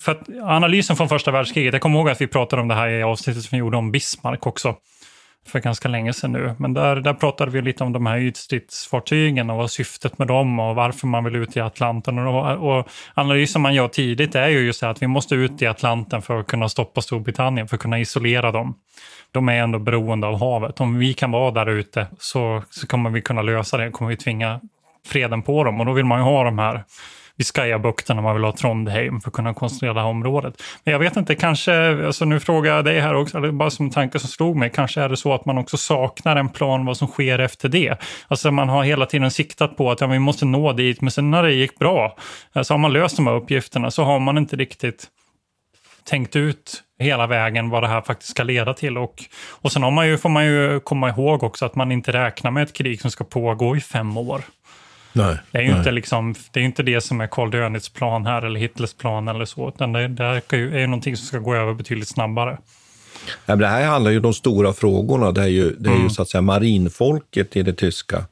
För 0.00 0.12
att 0.12 0.28
analysen 0.42 0.96
från 0.96 1.08
första 1.08 1.30
världskriget, 1.30 1.72
jag 1.72 1.82
kommer 1.82 1.98
ihåg 1.98 2.08
att 2.08 2.20
vi 2.20 2.26
pratade 2.26 2.62
om 2.62 2.68
det 2.68 2.74
här 2.74 2.88
i 2.88 3.02
avsnittet 3.02 3.42
som 3.42 3.56
vi 3.56 3.58
gjorde 3.58 3.76
om 3.76 3.92
Bismarck 3.92 4.46
också 4.46 4.76
för 5.46 5.60
ganska 5.60 5.88
länge 5.88 6.12
sedan 6.12 6.32
nu. 6.32 6.54
Men 6.58 6.74
där, 6.74 6.96
där 6.96 7.14
pratade 7.14 7.50
vi 7.50 7.62
lite 7.62 7.84
om 7.84 7.92
de 7.92 8.06
här 8.06 8.18
ytstridsfartygen 8.18 9.50
och 9.50 9.56
vad 9.56 9.70
syftet 9.70 10.18
med 10.18 10.28
dem 10.28 10.60
och 10.60 10.74
varför 10.74 11.06
man 11.06 11.24
vill 11.24 11.36
ut 11.36 11.56
i 11.56 11.60
Atlanten. 11.60 12.18
Och, 12.18 12.78
och 12.78 12.88
analysen 13.14 13.62
man 13.62 13.74
gör 13.74 13.88
tidigt 13.88 14.34
är 14.34 14.48
ju 14.48 14.66
just 14.66 14.82
att 14.82 15.02
vi 15.02 15.06
måste 15.06 15.34
ut 15.34 15.62
i 15.62 15.66
Atlanten 15.66 16.22
för 16.22 16.40
att 16.40 16.46
kunna 16.46 16.68
stoppa 16.68 17.00
Storbritannien, 17.00 17.68
för 17.68 17.76
att 17.76 17.82
kunna 17.82 18.00
isolera 18.00 18.52
dem. 18.52 18.74
De 19.32 19.48
är 19.48 19.62
ändå 19.62 19.78
beroende 19.78 20.26
av 20.26 20.38
havet. 20.38 20.80
Om 20.80 20.98
vi 20.98 21.14
kan 21.14 21.30
vara 21.30 21.50
där 21.50 21.70
ute 21.70 22.06
så, 22.18 22.62
så 22.70 22.86
kommer 22.86 23.10
vi 23.10 23.22
kunna 23.22 23.42
lösa 23.42 23.76
det, 23.76 23.90
kommer 23.90 24.10
vi 24.10 24.16
tvinga 24.16 24.60
freden 25.06 25.42
på 25.42 25.64
dem 25.64 25.80
och 25.80 25.86
då 25.86 25.92
vill 25.92 26.04
man 26.04 26.18
ju 26.18 26.24
ha 26.24 26.44
de 26.44 26.58
här 26.58 26.84
Biscayabukten 27.40 28.18
om 28.18 28.24
man 28.24 28.34
vill 28.34 28.44
ha 28.44 28.52
Trondheim 28.52 29.20
för 29.20 29.30
att 29.30 29.34
kunna 29.34 29.54
konstruera 29.54 29.94
det 29.94 30.00
här 30.00 30.08
området. 30.08 30.62
Men 30.84 30.92
jag 30.92 30.98
vet 30.98 31.16
inte, 31.16 31.34
kanske, 31.34 32.06
alltså 32.06 32.24
nu 32.24 32.40
frågar 32.40 32.76
jag 32.76 32.84
dig 32.84 33.00
här 33.00 33.14
också, 33.14 33.38
eller 33.38 33.52
bara 33.52 33.70
som 33.70 33.86
en 33.86 33.92
tanke 33.92 34.18
som 34.18 34.28
slog 34.28 34.56
mig, 34.56 34.70
kanske 34.74 35.00
är 35.00 35.08
det 35.08 35.16
så 35.16 35.34
att 35.34 35.44
man 35.44 35.58
också 35.58 35.76
saknar 35.76 36.36
en 36.36 36.48
plan 36.48 36.86
vad 36.86 36.96
som 36.96 37.08
sker 37.08 37.38
efter 37.38 37.68
det. 37.68 37.96
Alltså 38.28 38.50
man 38.50 38.68
har 38.68 38.84
hela 38.84 39.06
tiden 39.06 39.30
siktat 39.30 39.76
på 39.76 39.90
att 39.90 40.00
ja, 40.00 40.06
vi 40.06 40.18
måste 40.18 40.44
nå 40.44 40.72
dit, 40.72 41.00
men 41.00 41.10
sen 41.10 41.30
när 41.30 41.42
det 41.42 41.52
gick 41.52 41.78
bra, 41.78 42.16
så 42.62 42.74
har 42.74 42.78
man 42.78 42.92
löst 42.92 43.16
de 43.16 43.26
här 43.26 43.34
uppgifterna, 43.34 43.90
så 43.90 44.04
har 44.04 44.18
man 44.18 44.38
inte 44.38 44.56
riktigt 44.56 45.06
tänkt 46.04 46.36
ut 46.36 46.82
hela 46.98 47.26
vägen 47.26 47.70
vad 47.70 47.82
det 47.82 47.88
här 47.88 48.00
faktiskt 48.00 48.30
ska 48.30 48.42
leda 48.42 48.74
till. 48.74 48.98
Och, 48.98 49.24
och 49.50 49.72
sen 49.72 49.82
har 49.82 49.90
man 49.90 50.08
ju, 50.08 50.18
får 50.18 50.28
man 50.28 50.46
ju 50.46 50.80
komma 50.80 51.08
ihåg 51.08 51.42
också 51.42 51.66
att 51.66 51.74
man 51.74 51.92
inte 51.92 52.12
räknar 52.12 52.50
med 52.50 52.62
ett 52.62 52.72
krig 52.72 53.00
som 53.00 53.10
ska 53.10 53.24
pågå 53.24 53.76
i 53.76 53.80
fem 53.80 54.16
år. 54.16 54.42
Nej, 55.12 55.36
det 55.50 55.58
är 55.58 55.62
ju 55.62 55.76
inte, 55.76 55.90
liksom, 55.90 56.34
det, 56.52 56.60
är 56.60 56.64
inte 56.64 56.82
det 56.82 57.00
som 57.00 57.20
är 57.20 57.26
Karl 57.26 57.50
Dönitz 57.50 57.88
plan 57.88 58.26
här 58.26 58.42
eller 58.42 58.60
Hitlers 58.60 58.94
plan 58.94 59.28
eller 59.28 59.44
så, 59.44 59.68
utan 59.68 59.92
det, 59.92 60.08
det 60.08 60.24
är 60.24 60.56
ju 60.56 60.86
någonting 60.86 61.16
som 61.16 61.26
ska 61.26 61.38
gå 61.38 61.54
över 61.54 61.74
betydligt 61.74 62.08
snabbare. 62.08 62.58
Ja, 63.46 63.56
det 63.56 63.66
här 63.66 63.86
handlar 63.86 64.10
ju 64.10 64.16
om 64.16 64.22
de 64.22 64.34
stora 64.34 64.72
frågorna. 64.72 65.32
Det 65.32 65.42
är 65.42 65.46
ju, 65.46 65.76
det 65.78 65.88
är 65.88 65.92
mm. 65.92 66.04
ju 66.04 66.10
så 66.10 66.22
att 66.22 66.28
säga 66.28 66.42
marinfolket 66.42 67.56
i 67.56 67.62
det 67.62 67.72
tyska 67.72 68.24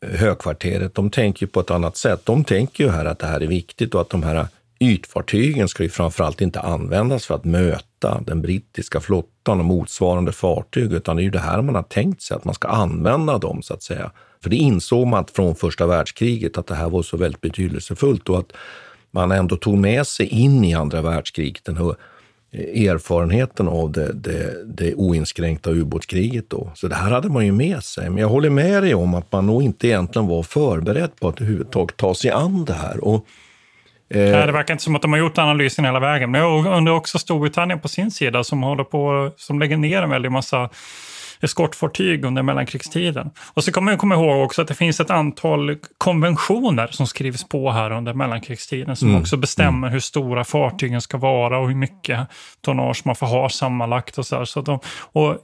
eh, 0.00 0.20
högkvarteret. 0.20 0.94
De 0.94 1.10
tänker 1.10 1.46
på 1.46 1.60
ett 1.60 1.70
annat 1.70 1.96
sätt. 1.96 2.20
De 2.26 2.44
tänker 2.44 2.84
ju 2.84 2.90
här 2.90 3.04
att 3.04 3.18
det 3.18 3.26
här 3.26 3.40
är 3.40 3.46
viktigt 3.46 3.94
och 3.94 4.00
att 4.00 4.10
de 4.10 4.22
här 4.22 4.46
ytfartygen 4.80 5.68
ska 5.68 5.82
ju 5.82 5.88
framförallt 5.88 6.40
inte 6.40 6.60
användas 6.60 7.26
för 7.26 7.34
att 7.34 7.44
möta 7.44 8.20
den 8.26 8.42
brittiska 8.42 9.00
flottan 9.00 9.58
och 9.58 9.64
motsvarande 9.64 10.32
fartyg, 10.32 10.92
utan 10.92 11.16
det 11.16 11.22
är 11.22 11.24
ju 11.24 11.30
det 11.30 11.38
här 11.38 11.62
man 11.62 11.74
har 11.74 11.82
tänkt 11.82 12.22
sig, 12.22 12.36
att 12.36 12.44
man 12.44 12.54
ska 12.54 12.68
använda 12.68 13.38
dem 13.38 13.62
så 13.62 13.74
att 13.74 13.82
säga 13.82 14.10
för 14.42 14.50
det 14.50 14.56
insåg 14.56 15.06
man 15.06 15.24
från 15.34 15.54
första 15.54 15.86
världskriget 15.86 16.58
att 16.58 16.66
det 16.66 16.74
här 16.74 16.88
var 16.88 17.02
så 17.02 17.16
väldigt 17.16 17.40
betydelsefullt 17.40 18.28
och 18.28 18.38
att 18.38 18.52
man 19.10 19.32
ändå 19.32 19.56
tog 19.56 19.78
med 19.78 20.06
sig 20.06 20.26
in 20.26 20.64
i 20.64 20.74
andra 20.74 21.02
världskriget 21.02 21.64
den 21.64 21.76
här 21.76 21.94
eh, 22.52 22.90
erfarenheten 22.90 23.68
av 23.68 23.92
det, 23.92 24.12
det, 24.12 24.64
det 24.64 24.94
oinskränkta 24.94 25.70
ubåtskriget. 25.70 26.50
Då. 26.50 26.70
Så 26.74 26.88
det 26.88 26.94
här 26.94 27.10
hade 27.10 27.28
man 27.28 27.46
ju 27.46 27.52
med 27.52 27.84
sig. 27.84 28.10
Men 28.10 28.18
jag 28.18 28.28
håller 28.28 28.50
med 28.50 28.82
dig 28.82 28.94
om 28.94 29.14
att 29.14 29.32
man 29.32 29.46
nog 29.46 29.62
inte 29.62 29.88
egentligen 29.88 30.28
var 30.28 30.42
förberedd 30.42 31.10
på 31.20 31.28
att 31.28 31.40
överhuvudtaget 31.40 31.96
ta 31.96 32.14
sig 32.14 32.30
an 32.30 32.64
det 32.64 32.72
här. 32.72 33.04
Och, 33.04 33.26
eh... 34.08 34.30
Nej, 34.32 34.46
det 34.46 34.52
verkar 34.52 34.74
inte 34.74 34.84
som 34.84 34.96
att 34.96 35.02
de 35.02 35.12
har 35.12 35.18
gjort 35.18 35.38
analysen 35.38 35.84
hela 35.84 36.00
vägen. 36.00 36.30
Men 36.30 36.40
jag 36.40 36.66
undrar 36.76 36.92
också 36.92 37.18
Storbritannien 37.18 37.80
på 37.80 37.88
sin 37.88 38.10
sida 38.10 38.44
som 38.44 38.62
håller 38.62 38.84
på, 38.84 39.30
som 39.36 39.58
lägger 39.58 39.76
ner 39.76 40.02
en 40.02 40.10
väldig 40.10 40.32
massa 40.32 40.70
eskortfartyg 41.42 42.24
under 42.24 42.42
mellankrigstiden. 42.42 43.30
Och 43.54 43.64
så 43.64 43.72
kommer 43.72 43.92
man 43.92 43.98
komma 43.98 44.14
ihåg 44.14 44.44
också 44.44 44.62
att 44.62 44.68
det 44.68 44.74
finns 44.74 45.00
ett 45.00 45.10
antal 45.10 45.76
konventioner 45.98 46.88
som 46.90 47.06
skrivs 47.06 47.48
på 47.48 47.70
här 47.70 47.90
under 47.90 48.14
mellankrigstiden 48.14 48.96
som 48.96 49.08
mm. 49.08 49.20
också 49.20 49.36
bestämmer 49.36 49.88
mm. 49.88 49.92
hur 49.92 50.00
stora 50.00 50.44
fartygen 50.44 51.00
ska 51.00 51.18
vara 51.18 51.58
och 51.58 51.68
hur 51.68 51.76
mycket 51.76 52.28
tonnage 52.60 53.02
man 53.04 53.16
får 53.16 53.26
ha 53.26 53.48
sammanlagt 53.48 54.18
och 54.18 54.26
så, 54.26 54.36
här. 54.36 54.44
så 54.44 54.60
de, 54.60 54.80
och 55.12 55.38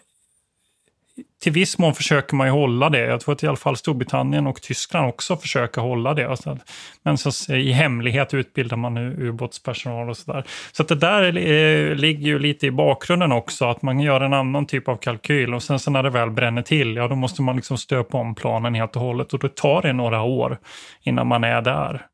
till 1.43 1.53
viss 1.53 1.79
mån 1.79 1.95
försöker 1.95 2.37
man 2.37 2.47
ju 2.47 2.53
hålla 2.53 2.91
det. 2.91 2.99
Jag 2.99 3.21
tror 3.21 3.35
att 3.35 3.43
i 3.43 3.47
alla 3.47 3.57
fall 3.57 3.77
Storbritannien 3.77 4.47
och 4.47 4.63
Tyskland 4.63 5.09
också 5.09 5.37
försöker 5.37 5.81
hålla 5.81 6.15
det. 6.15 6.29
Alltså, 6.31 6.59
men 7.03 7.19
så, 7.19 7.55
i 7.55 7.73
hemlighet 7.73 8.35
utbildar 8.35 8.77
man 8.77 8.99
ubåtspersonal 8.99 10.11
och 10.11 10.17
sådär. 10.17 10.45
Så 10.73 10.83
att 10.83 10.89
det 10.89 10.95
där 10.95 11.39
är, 11.39 11.95
ligger 11.95 12.27
ju 12.27 12.39
lite 12.39 12.67
i 12.67 12.71
bakgrunden 12.71 13.33
också, 13.33 13.65
att 13.65 13.83
man 13.83 14.01
gör 14.01 14.21
en 14.21 14.33
annan 14.33 14.67
typ 14.67 14.89
av 14.89 14.97
kalkyl 14.97 15.55
och 15.55 15.63
sen 15.63 15.79
så 15.79 15.91
när 15.91 16.03
det 16.03 16.11
väl 16.11 16.31
bränner 16.31 16.63
till, 16.63 16.97
ja 16.97 17.09
då 17.09 17.15
måste 17.15 17.43
man 17.43 17.57
liksom 17.57 17.79
stöpa 17.79 18.19
om 18.19 18.35
planen 18.35 18.75
helt 18.75 18.97
och 18.97 19.03
hållet 19.03 19.33
och 19.33 19.39
då 19.39 19.49
tar 19.49 19.83
det 19.83 19.93
några 19.93 20.23
år 20.23 20.59
innan 21.03 21.27
man 21.27 21.45
är 21.45 21.63
där. 21.63 22.07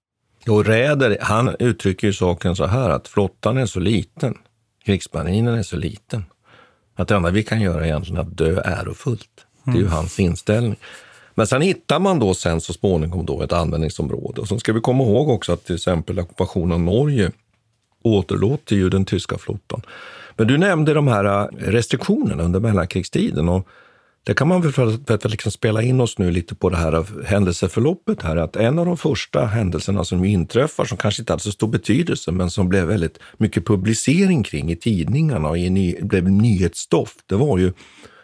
Och 0.49 0.67
Räder, 0.67 1.19
han 1.21 1.57
uttrycker 1.59 2.07
ju 2.07 2.13
saken 2.13 2.57
så 2.57 2.67
här 2.67 2.91
att 2.91 3.09
flottan 3.09 3.59
är 3.59 3.67
så 3.67 3.81
liten, 3.81 4.35
krigsmarinen 4.85 5.55
är 5.55 5.63
så 5.63 5.77
liten, 5.77 6.25
att 6.95 7.09
det 7.09 7.15
enda 7.15 7.31
vi 7.31 7.43
kan 7.43 7.61
göra 7.61 7.81
är 7.81 7.85
egentligen 7.85 8.21
att 8.21 8.37
dö 8.37 8.61
ärofullt. 8.65 9.47
Det 9.65 9.71
är 9.71 9.75
ju 9.75 9.81
mm. 9.81 9.93
hans 9.93 10.21
inställning. 10.21 10.77
Men 11.35 11.47
sen 11.47 11.63
hittar 11.63 12.01
man 12.01 12.19
då 12.19 12.35
sen 12.35 12.61
så 12.61 12.73
småningom 12.73 13.27
då 13.27 13.43
ett 13.43 13.53
användningsområde. 13.53 14.41
Och 14.41 14.49
så 14.49 14.59
ska 14.59 14.73
vi 14.73 14.81
komma 14.81 15.05
ihåg 15.05 15.29
också 15.29 15.53
att 15.53 15.65
till 15.65 15.75
exempel 15.75 16.19
ockupationen 16.19 16.73
av 16.73 16.81
Norge 16.81 17.31
återlåter 18.03 18.77
ju 18.77 18.91
den 18.91 19.05
tyska 19.05 19.39
flottan. 19.39 19.83
Men 20.37 20.47
du 20.47 20.59
nämnde 20.59 20.95
de 20.95 21.09
här 21.09 21.49
restriktionerna 21.59 22.43
under 22.43 22.61
mellankrigstiden. 22.61 23.49
Och 23.49 23.69
det 24.25 24.35
kan 24.35 24.49
man 24.49 24.61
väl 24.63 24.73
för 24.73 25.15
att 25.15 25.31
liksom 25.31 25.53
spela 25.53 25.83
in 25.83 26.01
oss 26.01 26.19
nu 26.19 26.31
lite 26.31 26.55
på 26.55 26.71
det 26.71 26.77
här 26.77 27.25
händelseförloppet 27.27 28.23
här, 28.23 28.37
att 28.37 28.57
en 28.57 28.79
av 28.79 28.87
de 28.87 28.97
första 28.97 29.47
händelserna 29.47 30.05
som 30.05 30.25
inträffar, 30.25 30.85
som 30.85 30.99
kanske 30.99 31.23
inte 31.23 31.33
hade 31.33 31.43
så 31.43 31.53
stor 31.53 31.69
betydelse, 31.69 32.33
men 32.33 32.51
som 32.51 32.69
blev 32.69 32.85
väldigt 32.85 33.19
mycket 33.37 33.67
publicering 33.67 34.43
kring 34.43 34.73
i 34.73 34.77
tidningarna 34.77 35.49
och 35.49 35.59
i 35.59 35.71
ny, 35.71 35.97
blev 36.01 36.31
nyhetsstoff, 36.31 37.15
det 37.27 37.35
var 37.35 37.59
ju 37.59 37.73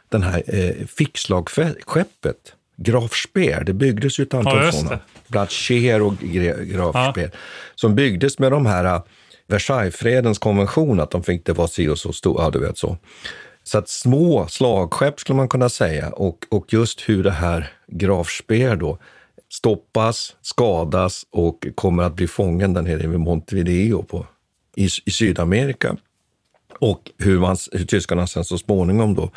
den 0.09 0.23
här 0.23 0.43
eh, 0.47 0.87
fickslagskeppet 0.87 2.55
Graf 2.77 3.13
Speer. 3.15 3.65
Det 3.65 3.73
byggdes 3.73 4.21
ju 4.21 4.23
ett 4.23 4.35
antal 4.35 4.65
ja, 4.65 4.73
sådana, 4.73 4.99
bland 5.27 5.41
annat 5.41 5.53
Scheer 5.53 6.03
och 6.03 6.15
Graf 6.63 6.91
ja. 6.95 7.13
Speer, 7.13 7.31
som 7.75 7.95
byggdes 7.95 8.39
med 8.39 8.53
de 8.53 8.67
här 8.67 9.03
Versaillesfredens 9.47 10.39
konvention, 10.39 11.01
att 11.01 11.11
de 11.11 11.23
fick 11.23 11.47
det 11.47 11.53
vara 11.53 11.69
si 11.69 11.89
och 11.89 11.99
så 11.99 12.13
stor, 12.13 12.43
ja 12.43 12.51
du 12.51 12.59
vet 12.59 12.79
så. 12.79 12.99
Så 13.63 13.79
att 13.79 13.89
små 13.89 14.47
slagskepp 14.49 15.21
skulle 15.21 15.37
man 15.37 15.49
kunna 15.49 15.69
säga 15.69 16.11
och, 16.11 16.47
och 16.51 16.73
just 16.73 17.09
hur 17.09 17.25
det 17.25 17.31
här 17.31 17.73
Graf 17.87 18.29
Speer 18.29 18.77
då 18.77 18.99
stoppas, 19.53 20.37
skadas 20.43 21.27
och 21.31 21.67
kommer 21.75 22.03
att 22.03 22.15
bli 22.15 22.27
fången 22.27 22.75
där 22.75 22.83
nere 22.83 23.07
vid 23.07 23.21
Montevideo 23.21 24.03
på, 24.03 24.27
i, 24.77 24.89
i 25.05 25.11
Sydamerika. 25.11 25.97
Och 26.79 27.11
hur, 27.19 27.39
man, 27.39 27.57
hur 27.73 27.85
tyskarna 27.85 28.27
sen 28.27 28.45
så 28.45 28.59
småningom 28.59 29.15
då 29.15 29.31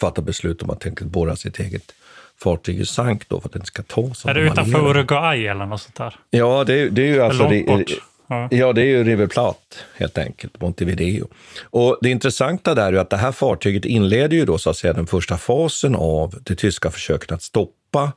fattar 0.00 0.22
beslut 0.22 0.62
om 0.62 0.70
att 0.70 0.80
tänka 0.80 1.04
borra 1.04 1.36
sitt 1.36 1.58
eget 1.58 1.94
fartyg 2.42 2.80
i 2.80 2.86
sank 2.86 3.28
då 3.28 3.40
för 3.40 3.48
att 3.48 3.52
det 3.52 3.56
inte 3.56 3.66
ska 3.66 3.82
ta 3.82 4.10
Är 4.24 4.34
det 4.34 4.40
utanför 4.40 4.90
Uruguay 4.90 5.46
eller 5.46 5.66
något 5.66 5.80
sånt 5.80 5.96
där? 5.96 6.14
Ja, 6.30 6.64
det, 6.64 6.88
det 6.88 7.02
är 7.02 7.06
ju 7.06 7.22
alltså... 7.22 7.42
Långt 7.42 7.66
bort. 7.66 7.90
Ja. 8.28 8.48
ja, 8.50 8.72
det 8.72 8.80
är 8.80 8.86
ju 8.86 9.04
River 9.04 9.26
Plate 9.26 9.76
helt 9.94 10.18
enkelt, 10.18 10.60
Montevideo. 10.60 11.28
Och 11.62 11.98
det 12.00 12.10
intressanta 12.10 12.74
där 12.74 12.92
är 12.92 12.96
att 12.96 13.10
det 13.10 13.16
här 13.16 13.32
fartyget 13.32 13.84
inleder 13.84 14.36
ju 14.36 14.44
då 14.44 14.58
så 14.58 14.70
att 14.70 14.76
säga 14.76 14.92
den 14.92 15.06
första 15.06 15.36
fasen 15.36 15.94
av 15.94 16.34
det 16.42 16.54
tyska 16.54 16.90
försöket 16.90 17.32
att 17.32 17.42
stoppa 17.42 18.12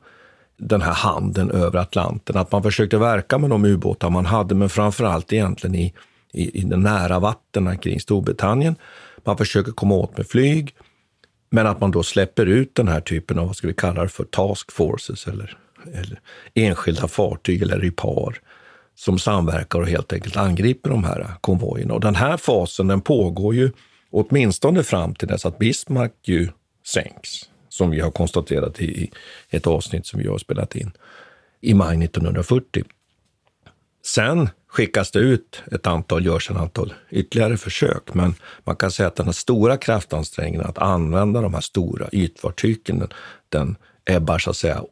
den 0.57 0.81
här 0.81 0.93
handeln 0.93 1.51
över 1.51 1.79
Atlanten. 1.79 2.37
Att 2.37 2.51
man 2.51 2.63
försökte 2.63 2.97
verka 2.97 3.37
med 3.37 3.49
de 3.49 3.65
ubåtar 3.65 4.09
man 4.09 4.25
hade, 4.25 4.55
men 4.55 4.69
framför 4.69 5.03
allt 5.03 5.33
egentligen 5.33 5.75
i, 5.75 5.93
i, 6.33 6.59
i 6.59 6.63
den 6.63 6.81
nära 6.81 7.19
vattnen 7.19 7.77
kring 7.77 7.99
Storbritannien. 7.99 8.75
Man 9.23 9.37
försöker 9.37 9.71
komma 9.71 9.95
åt 9.95 10.17
med 10.17 10.27
flyg, 10.27 10.75
men 11.49 11.67
att 11.67 11.81
man 11.81 11.91
då 11.91 12.03
släpper 12.03 12.45
ut 12.45 12.75
den 12.75 12.87
här 12.87 13.01
typen 13.01 13.39
av, 13.39 13.47
vad 13.47 13.55
ska 13.55 13.67
vi 13.67 13.73
kalla 13.73 14.03
det 14.03 14.09
för, 14.09 14.23
task 14.23 14.71
forces 14.71 15.27
eller, 15.27 15.57
eller 15.93 16.19
enskilda 16.53 17.07
fartyg 17.07 17.61
eller 17.61 17.79
ripar 17.79 18.39
som 19.01 19.19
samverkar 19.19 19.79
och 19.79 19.87
helt 19.87 20.13
enkelt 20.13 20.37
angriper 20.37 20.89
de 20.89 21.03
här 21.03 21.31
konvojerna. 21.41 21.93
Och 21.93 22.01
den 22.01 22.15
här 22.15 22.37
fasen 22.37 22.87
den 22.87 23.01
pågår 23.01 23.55
ju 23.55 23.71
åtminstone 24.11 24.83
fram 24.83 25.15
till 25.15 25.27
dess 25.27 25.45
att 25.45 25.59
Bismarck 25.59 26.13
ju 26.23 26.49
sänks, 26.87 27.29
som 27.69 27.89
vi 27.89 27.99
har 27.99 28.11
konstaterat 28.11 28.81
i 28.81 29.11
ett 29.49 29.67
avsnitt 29.67 30.05
som 30.05 30.19
vi 30.19 30.27
har 30.27 30.37
spelat 30.37 30.75
in 30.75 30.91
i 31.61 31.73
maj 31.73 32.03
1940. 32.03 32.83
Sen 34.05 34.49
skickas 34.67 35.11
det 35.11 35.19
ut 35.19 35.63
ett 35.71 35.87
antal, 35.87 36.25
görs 36.25 36.51
ett 36.51 36.57
antal 36.57 36.93
ytterligare 37.09 37.57
försök, 37.57 38.13
men 38.13 38.35
man 38.63 38.75
kan 38.75 38.91
säga 38.91 39.07
att 39.07 39.15
den 39.15 39.25
här 39.25 39.33
stora 39.33 39.77
kraftansträngningen 39.77 40.65
att 40.65 40.77
använda 40.77 41.41
de 41.41 41.53
här 41.53 41.61
stora 41.61 42.09
ytfartygen, 42.11 42.99
den, 42.99 43.09
den 43.49 43.75
ebbar 44.05 44.39
så 44.39 44.49
att 44.49 44.57
säga 44.57 44.83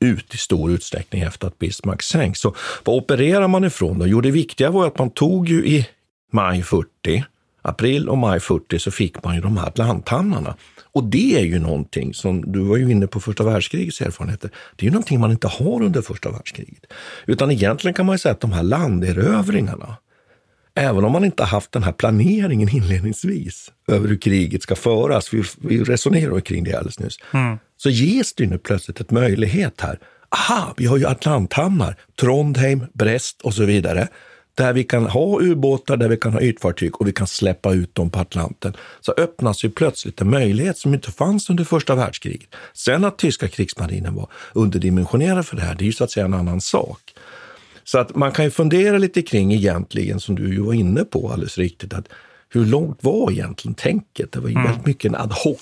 ut 0.00 0.34
i 0.34 0.36
stor 0.36 0.70
utsträckning 0.70 1.22
efter 1.22 1.46
att 1.46 1.58
Bismarck 1.58 2.02
sänks. 2.02 2.40
Så 2.40 2.54
vad 2.84 2.96
opererar 2.96 3.48
man 3.48 3.64
ifrån 3.64 3.98
då? 3.98 4.06
Jo, 4.06 4.20
det 4.20 4.30
viktiga 4.30 4.70
var 4.70 4.86
att 4.86 4.98
man 4.98 5.10
tog 5.10 5.48
ju 5.48 5.66
i 5.66 5.86
maj 6.32 6.62
40, 6.62 7.24
april 7.62 8.08
och 8.08 8.18
maj 8.18 8.40
40 8.40 8.78
så 8.78 8.90
fick 8.90 9.24
man 9.24 9.34
ju 9.34 9.40
de 9.40 9.56
här 9.56 9.66
Atlanthamnarna. 9.66 10.56
Och 10.92 11.04
det 11.04 11.38
är 11.38 11.44
ju 11.44 11.58
någonting 11.58 12.14
som, 12.14 12.52
du 12.52 12.60
var 12.60 12.76
ju 12.76 12.90
inne 12.90 13.06
på 13.06 13.20
första 13.20 13.44
världskrigets 13.44 14.00
erfarenheter, 14.00 14.50
det 14.76 14.82
är 14.82 14.84
ju 14.84 14.92
någonting 14.92 15.20
man 15.20 15.30
inte 15.30 15.48
har 15.48 15.82
under 15.82 16.02
första 16.02 16.30
världskriget. 16.30 16.92
Utan 17.26 17.50
egentligen 17.50 17.94
kan 17.94 18.06
man 18.06 18.14
ju 18.14 18.18
säga 18.18 18.32
att 18.32 18.40
de 18.40 18.52
här 18.52 18.62
landerövringarna, 18.62 19.96
även 20.74 21.04
om 21.04 21.12
man 21.12 21.24
inte 21.24 21.44
haft 21.44 21.72
den 21.72 21.82
här 21.82 21.92
planeringen 21.92 22.68
inledningsvis 22.68 23.72
över 23.88 24.08
hur 24.08 24.18
kriget 24.18 24.62
ska 24.62 24.76
föras, 24.76 25.34
vi, 25.34 25.42
vi 25.60 25.84
resonerade 25.84 26.40
kring 26.40 26.64
det 26.64 26.74
alldeles 26.74 26.98
nyss, 26.98 27.16
mm. 27.32 27.58
så 27.76 27.90
ges 27.90 28.34
det 28.34 28.46
nu 28.46 28.58
plötsligt 28.58 29.00
ett 29.00 29.10
möjlighet 29.10 29.80
här. 29.80 29.98
Aha, 30.28 30.74
vi 30.76 30.86
har 30.86 30.96
ju 30.96 31.06
Atlanthamnar, 31.06 31.96
Trondheim, 32.20 32.86
Brest 32.92 33.40
och 33.40 33.54
så 33.54 33.64
vidare 33.64 34.08
där 34.54 34.72
vi 34.72 34.84
kan 34.84 35.06
ha 35.06 35.40
ubåtar, 35.40 35.96
där 35.96 36.08
vi 36.08 36.16
kan 36.16 36.32
ha 36.32 36.40
ytfartyg 36.40 37.00
och 37.00 37.08
vi 37.08 37.12
kan 37.12 37.26
släppa 37.26 37.72
ut 37.72 37.94
dem 37.94 38.10
på 38.10 38.18
Atlanten, 38.18 38.76
så 39.00 39.12
öppnas 39.16 39.64
ju 39.64 39.70
plötsligt 39.70 40.20
en 40.20 40.30
möjlighet 40.30 40.78
som 40.78 40.94
inte 40.94 41.12
fanns 41.12 41.50
under 41.50 41.64
första 41.64 41.94
världskriget. 41.94 42.54
Sen 42.74 43.04
att 43.04 43.18
tyska 43.18 43.48
krigsmarinen 43.48 44.14
var 44.14 44.28
underdimensionerad 44.52 45.46
för 45.46 45.56
det 45.56 45.62
här, 45.62 45.74
det 45.74 45.84
är 45.84 45.86
ju 45.86 45.92
så 45.92 46.04
att 46.04 46.10
säga 46.10 46.26
en 46.26 46.34
annan 46.34 46.60
sak. 46.60 47.00
Så 47.90 47.98
att 47.98 48.14
man 48.14 48.32
kan 48.32 48.44
ju 48.44 48.50
fundera 48.50 48.98
lite 48.98 49.22
kring 49.22 49.52
egentligen, 49.52 50.20
som 50.20 50.34
du 50.34 50.54
ju 50.54 50.60
var 50.60 50.72
inne 50.72 51.04
på 51.04 51.30
alldeles 51.32 51.58
riktigt, 51.58 51.94
att 51.94 52.08
hur 52.48 52.64
långt 52.64 52.98
var 53.00 53.30
egentligen 53.30 53.74
tänket? 53.74 54.32
Det 54.32 54.40
var 54.40 54.48
ju 54.48 54.54
mm. 54.54 54.66
väldigt 54.66 54.86
mycket 54.86 55.08
en 55.08 55.14
ad 55.14 55.34
hoc 55.34 55.58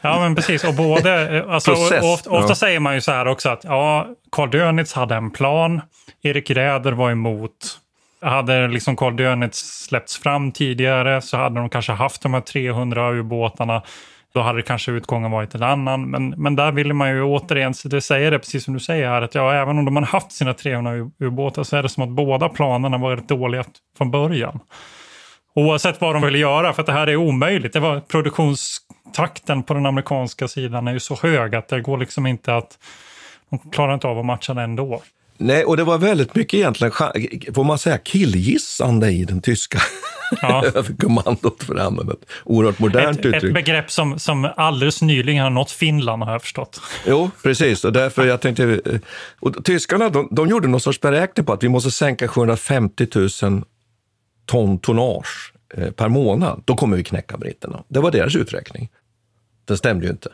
Ja, 0.00 0.20
men 0.20 0.34
precis. 0.34 0.64
Och 0.64 0.74
både, 0.74 1.44
alltså, 1.48 1.72
ofta, 1.72 2.30
ofta 2.30 2.48
ja. 2.48 2.54
säger 2.54 2.80
man 2.80 2.94
ju 2.94 3.00
så 3.00 3.12
här 3.12 3.26
också 3.26 3.48
att 3.48 3.64
ja, 3.64 4.08
Karl 4.32 4.50
Dönitz 4.50 4.92
hade 4.92 5.14
en 5.14 5.30
plan. 5.30 5.80
Erik 6.22 6.50
Räder 6.50 6.92
var 6.92 7.10
emot 7.10 7.78
hade 8.22 8.68
liksom 8.68 8.96
Carl 8.96 9.16
Dönitz 9.16 9.58
släppts 9.58 10.18
fram 10.18 10.52
tidigare 10.52 11.22
så 11.22 11.36
hade 11.36 11.60
de 11.60 11.68
kanske 11.68 11.92
haft 11.92 12.22
de 12.22 12.34
här 12.34 12.40
300 12.40 13.10
ubåtarna. 13.10 13.82
Då 14.34 14.40
hade 14.40 14.62
kanske 14.62 14.92
utgången 14.92 15.30
varit 15.30 15.54
en 15.54 15.62
annan. 15.62 16.10
Men, 16.10 16.28
men 16.28 16.56
där 16.56 16.72
ville 16.72 16.94
man 16.94 17.10
ju 17.10 17.22
återigen 17.22 17.74
det 17.84 18.00
säger 18.00 18.30
det 18.30 18.38
precis 18.38 18.64
som 18.64 18.74
du 18.74 18.80
säger 18.80 19.08
här, 19.08 19.22
att 19.22 19.34
ja, 19.34 19.54
även 19.54 19.78
om 19.78 19.84
de 19.84 19.96
har 19.96 20.02
haft 20.02 20.32
sina 20.32 20.54
300 20.54 20.92
ubåtar 21.18 21.62
så 21.62 21.76
är 21.76 21.82
det 21.82 21.88
som 21.88 22.02
att 22.02 22.10
båda 22.10 22.48
planerna 22.48 22.98
var 22.98 23.16
rätt 23.16 23.28
dåliga 23.28 23.64
från 23.98 24.10
början. 24.10 24.60
Oavsett 25.54 26.00
vad 26.00 26.14
de 26.14 26.22
ville 26.22 26.38
göra, 26.38 26.72
för 26.72 26.82
att 26.82 26.86
det 26.86 26.92
här 26.92 27.06
är 27.06 27.16
omöjligt. 27.16 27.72
Det 27.72 27.80
var 27.80 28.00
produktionstakten 28.00 29.62
på 29.62 29.74
den 29.74 29.86
amerikanska 29.86 30.48
sidan 30.48 30.88
är 30.88 30.92
ju 30.92 31.00
så 31.00 31.14
hög 31.14 31.54
att 31.54 31.68
det 31.68 31.80
går 31.80 31.98
liksom 31.98 32.26
inte 32.26 32.54
att... 32.56 32.78
De 33.50 33.58
klarar 33.70 33.94
inte 33.94 34.06
av 34.06 34.18
att 34.18 34.24
matcha 34.24 34.54
den 34.54 34.64
ändå. 34.64 35.02
Nej, 35.42 35.64
och 35.64 35.76
det 35.76 35.84
var 35.84 35.98
väldigt 35.98 36.34
mycket 36.34 36.54
egentligen, 36.54 36.92
får 37.54 37.64
man 37.64 37.78
säga, 37.78 37.98
killgissande 37.98 39.10
i 39.10 39.24
den 39.24 39.40
tyska 39.40 39.78
ja. 40.42 40.64
överkommandot 40.74 41.62
för 41.62 41.74
att 41.74 41.80
använda 41.80 42.12
ett 42.12 42.30
oerhört 42.44 42.78
modernt 42.78 43.18
ett, 43.18 43.26
uttryck. 43.26 43.44
Ett 43.44 43.54
begrepp 43.54 43.90
som, 43.90 44.18
som 44.18 44.52
alldeles 44.56 45.02
nyligen 45.02 45.42
har 45.42 45.50
nått 45.50 45.70
Finland 45.70 46.22
har 46.22 46.32
jag 46.32 46.42
förstått. 46.42 46.80
Jo, 47.06 47.30
precis. 47.42 47.84
Och 47.84 47.92
därför 47.92 48.26
jag 48.26 48.40
tänkte, 48.40 48.80
och 49.40 49.64
tyskarna 49.64 50.08
de, 50.08 50.28
de 50.30 50.48
gjorde 50.48 50.68
någon 50.68 50.80
sorts 50.80 51.00
beräkning 51.00 51.46
på 51.46 51.52
att 51.52 51.62
vi 51.62 51.68
måste 51.68 51.90
sänka 51.90 52.28
750 52.28 53.06
000 53.42 53.64
ton 54.46 54.78
tonnage 54.78 55.52
eh, 55.74 55.90
per 55.90 56.08
månad. 56.08 56.62
Då 56.64 56.76
kommer 56.76 56.96
vi 56.96 57.04
knäcka 57.04 57.36
britterna. 57.36 57.82
Det 57.88 58.00
var 58.00 58.10
deras 58.10 58.36
uträkning. 58.36 58.88
Den 59.64 59.76
stämde 59.76 60.06
ju 60.06 60.12
inte 60.12 60.30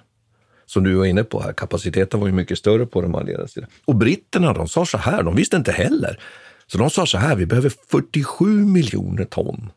som 0.67 0.85
du 0.85 0.95
var 0.95 1.05
inne 1.05 1.25
på 1.25 1.41
här, 1.43 1.53
kapaciteten 1.53 2.21
var 2.21 2.27
ju 2.27 2.33
mycket 2.33 2.59
större 2.59 2.87
på 2.87 3.01
den 3.01 3.15
allierade 3.15 3.49
sidan. 3.49 3.71
Och 3.85 3.95
britterna, 3.95 4.53
de 4.53 4.69
sa 4.69 4.87
så 4.87 4.99
här, 4.99 5.23
de 5.23 5.37
visste 5.37 5.57
inte 5.57 5.73
heller. 5.73 6.21
Så 6.67 6.79
de 6.79 6.91
sa 6.91 7.07
så 7.07 7.19
här, 7.19 7.37
vi 7.37 7.47
behöver 7.47 7.73
47 7.91 8.47
miljoner 8.47 9.25
ton 9.25 9.71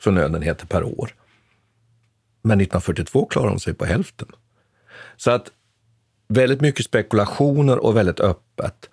förnödenheter 0.00 0.66
per 0.66 0.84
år. 0.84 1.14
Men 2.42 2.60
1942 2.60 3.26
klarade 3.26 3.52
de 3.52 3.60
sig 3.60 3.74
på 3.74 3.84
hälften. 3.84 4.28
Så 5.16 5.30
att 5.30 5.50
väldigt 6.28 6.60
mycket 6.60 6.86
spekulationer 6.86 7.78
och 7.78 7.96
väldigt 7.96 8.20
öppet. 8.20 8.88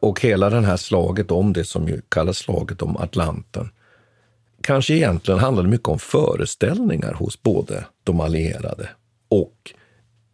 Och 0.00 0.20
hela 0.20 0.50
det 0.50 0.60
här 0.60 0.76
slaget 0.76 1.30
om 1.30 1.52
det 1.52 1.64
som 1.64 1.88
ju 1.88 2.00
kallas 2.08 2.38
slaget 2.38 2.82
om 2.82 2.96
Atlanten 2.96 3.70
kanske 4.62 4.94
egentligen 4.94 5.40
handlade 5.40 5.68
mycket 5.68 5.88
om 5.88 5.98
föreställningar 5.98 7.12
hos 7.12 7.42
både 7.42 7.84
de 8.04 8.20
allierade 8.20 8.88
och 9.28 9.72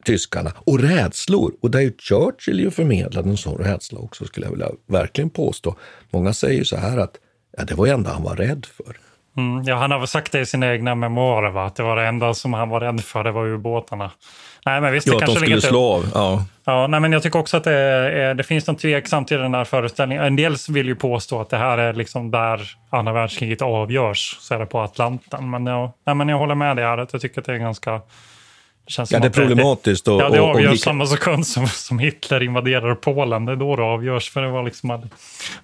tyskarna. 0.07 0.53
Och 0.57 0.81
rädslor. 0.81 1.53
Och 1.63 1.71
där 1.71 1.79
är 1.79 1.83
ju 1.83 1.93
Churchill 1.99 2.61
ju 2.61 2.71
förmedlade 2.71 3.29
en 3.29 3.37
sån 3.37 3.59
rädsla 3.59 3.99
också, 3.99 4.25
skulle 4.25 4.47
jag 4.47 4.51
vilja 4.51 4.69
verkligen 4.87 5.31
påstå. 5.31 5.77
Många 6.11 6.33
säger 6.33 6.65
så 6.65 6.77
här 6.77 6.99
att 6.99 7.15
ja, 7.57 7.65
det 7.65 7.75
var 7.75 7.87
det 7.87 7.93
enda 7.93 8.13
han 8.13 8.23
var 8.23 8.37
rädd 8.37 8.67
för. 8.77 8.97
Mm, 9.37 9.63
ja, 9.65 9.77
han 9.77 9.91
har 9.91 9.99
väl 9.99 10.09
sagt 10.09 10.33
det 10.33 10.41
i 10.41 10.47
sina 10.47 10.73
egna 10.73 10.95
memoarer, 10.95 11.51
va? 11.51 11.67
att 11.67 11.77
det 11.77 11.83
var 11.83 11.97
det 11.97 12.07
enda 12.07 12.35
som 12.35 12.55
han 12.55 12.69
var 12.69 12.81
rädd 12.81 13.01
för, 13.01 13.25
det 13.25 13.33
var 13.33 13.47
ubåtarna. 13.47 14.11
Nej, 14.67 14.81
men 14.81 14.93
visst, 14.93 15.07
ja, 15.07 15.13
det 15.13 15.19
kanske 15.19 15.39
att 15.39 15.41
de 15.41 15.47
skulle 15.47 15.61
slå 15.61 15.93
av. 15.93 16.11
Ja. 16.15 16.45
Ja, 16.65 16.87
nej, 16.87 17.01
men 17.01 17.13
jag 17.13 17.23
tycker 17.23 17.39
också 17.39 17.57
att 17.57 17.65
det, 17.65 17.73
är, 17.73 18.35
det 18.35 18.43
finns 18.43 18.67
något 18.67 18.79
tveksamt 18.79 19.33
i 19.33 19.35
den 19.35 19.55
här 19.55 19.65
föreställningen. 19.65 20.25
En 20.25 20.37
del 20.37 20.57
vill 20.69 20.87
ju 20.87 20.95
påstå 20.95 21.41
att 21.41 21.51
det 21.51 21.57
här 21.57 21.79
är 21.79 21.93
liksom 21.93 22.31
där 22.31 22.61
andra 22.91 23.13
världskriget 23.13 23.63
avgörs, 23.63 24.37
så 24.41 24.55
är 24.55 24.59
det 24.59 24.67
på 24.67 24.81
Atlanten. 24.81 25.51
Men 25.51 25.67
jag, 25.67 25.91
nej, 26.07 26.15
men 26.15 26.29
jag 26.29 26.39
håller 26.39 26.55
med 26.55 26.77
dig 26.77 26.85
här, 26.85 26.99
jag 27.13 27.21
tycker 27.21 27.41
att 27.41 27.47
det 27.47 27.53
är 27.53 27.59
ganska 27.59 28.01
Känns 28.87 29.13
ja, 29.13 29.19
det 29.19 29.27
är 29.27 29.31
problematiskt. 29.31 30.09
Och, 30.09 30.21
ja, 30.21 30.29
det 30.29 30.41
avgörs 30.41 30.73
och, 30.73 30.79
samma 30.79 31.07
sekund 31.07 31.47
som, 31.47 31.67
som 31.67 31.99
Hitler 31.99 32.43
invaderar 32.43 32.95
Polen. 32.95 33.45
Det 33.45 33.53
är 33.53 33.57
då 33.57 33.77
det 33.77 33.83
avgörs. 33.83 34.31
För 34.31 34.43
det 34.43 34.51
var 34.51 34.63
liksom... 34.63 34.91
All... 34.91 35.09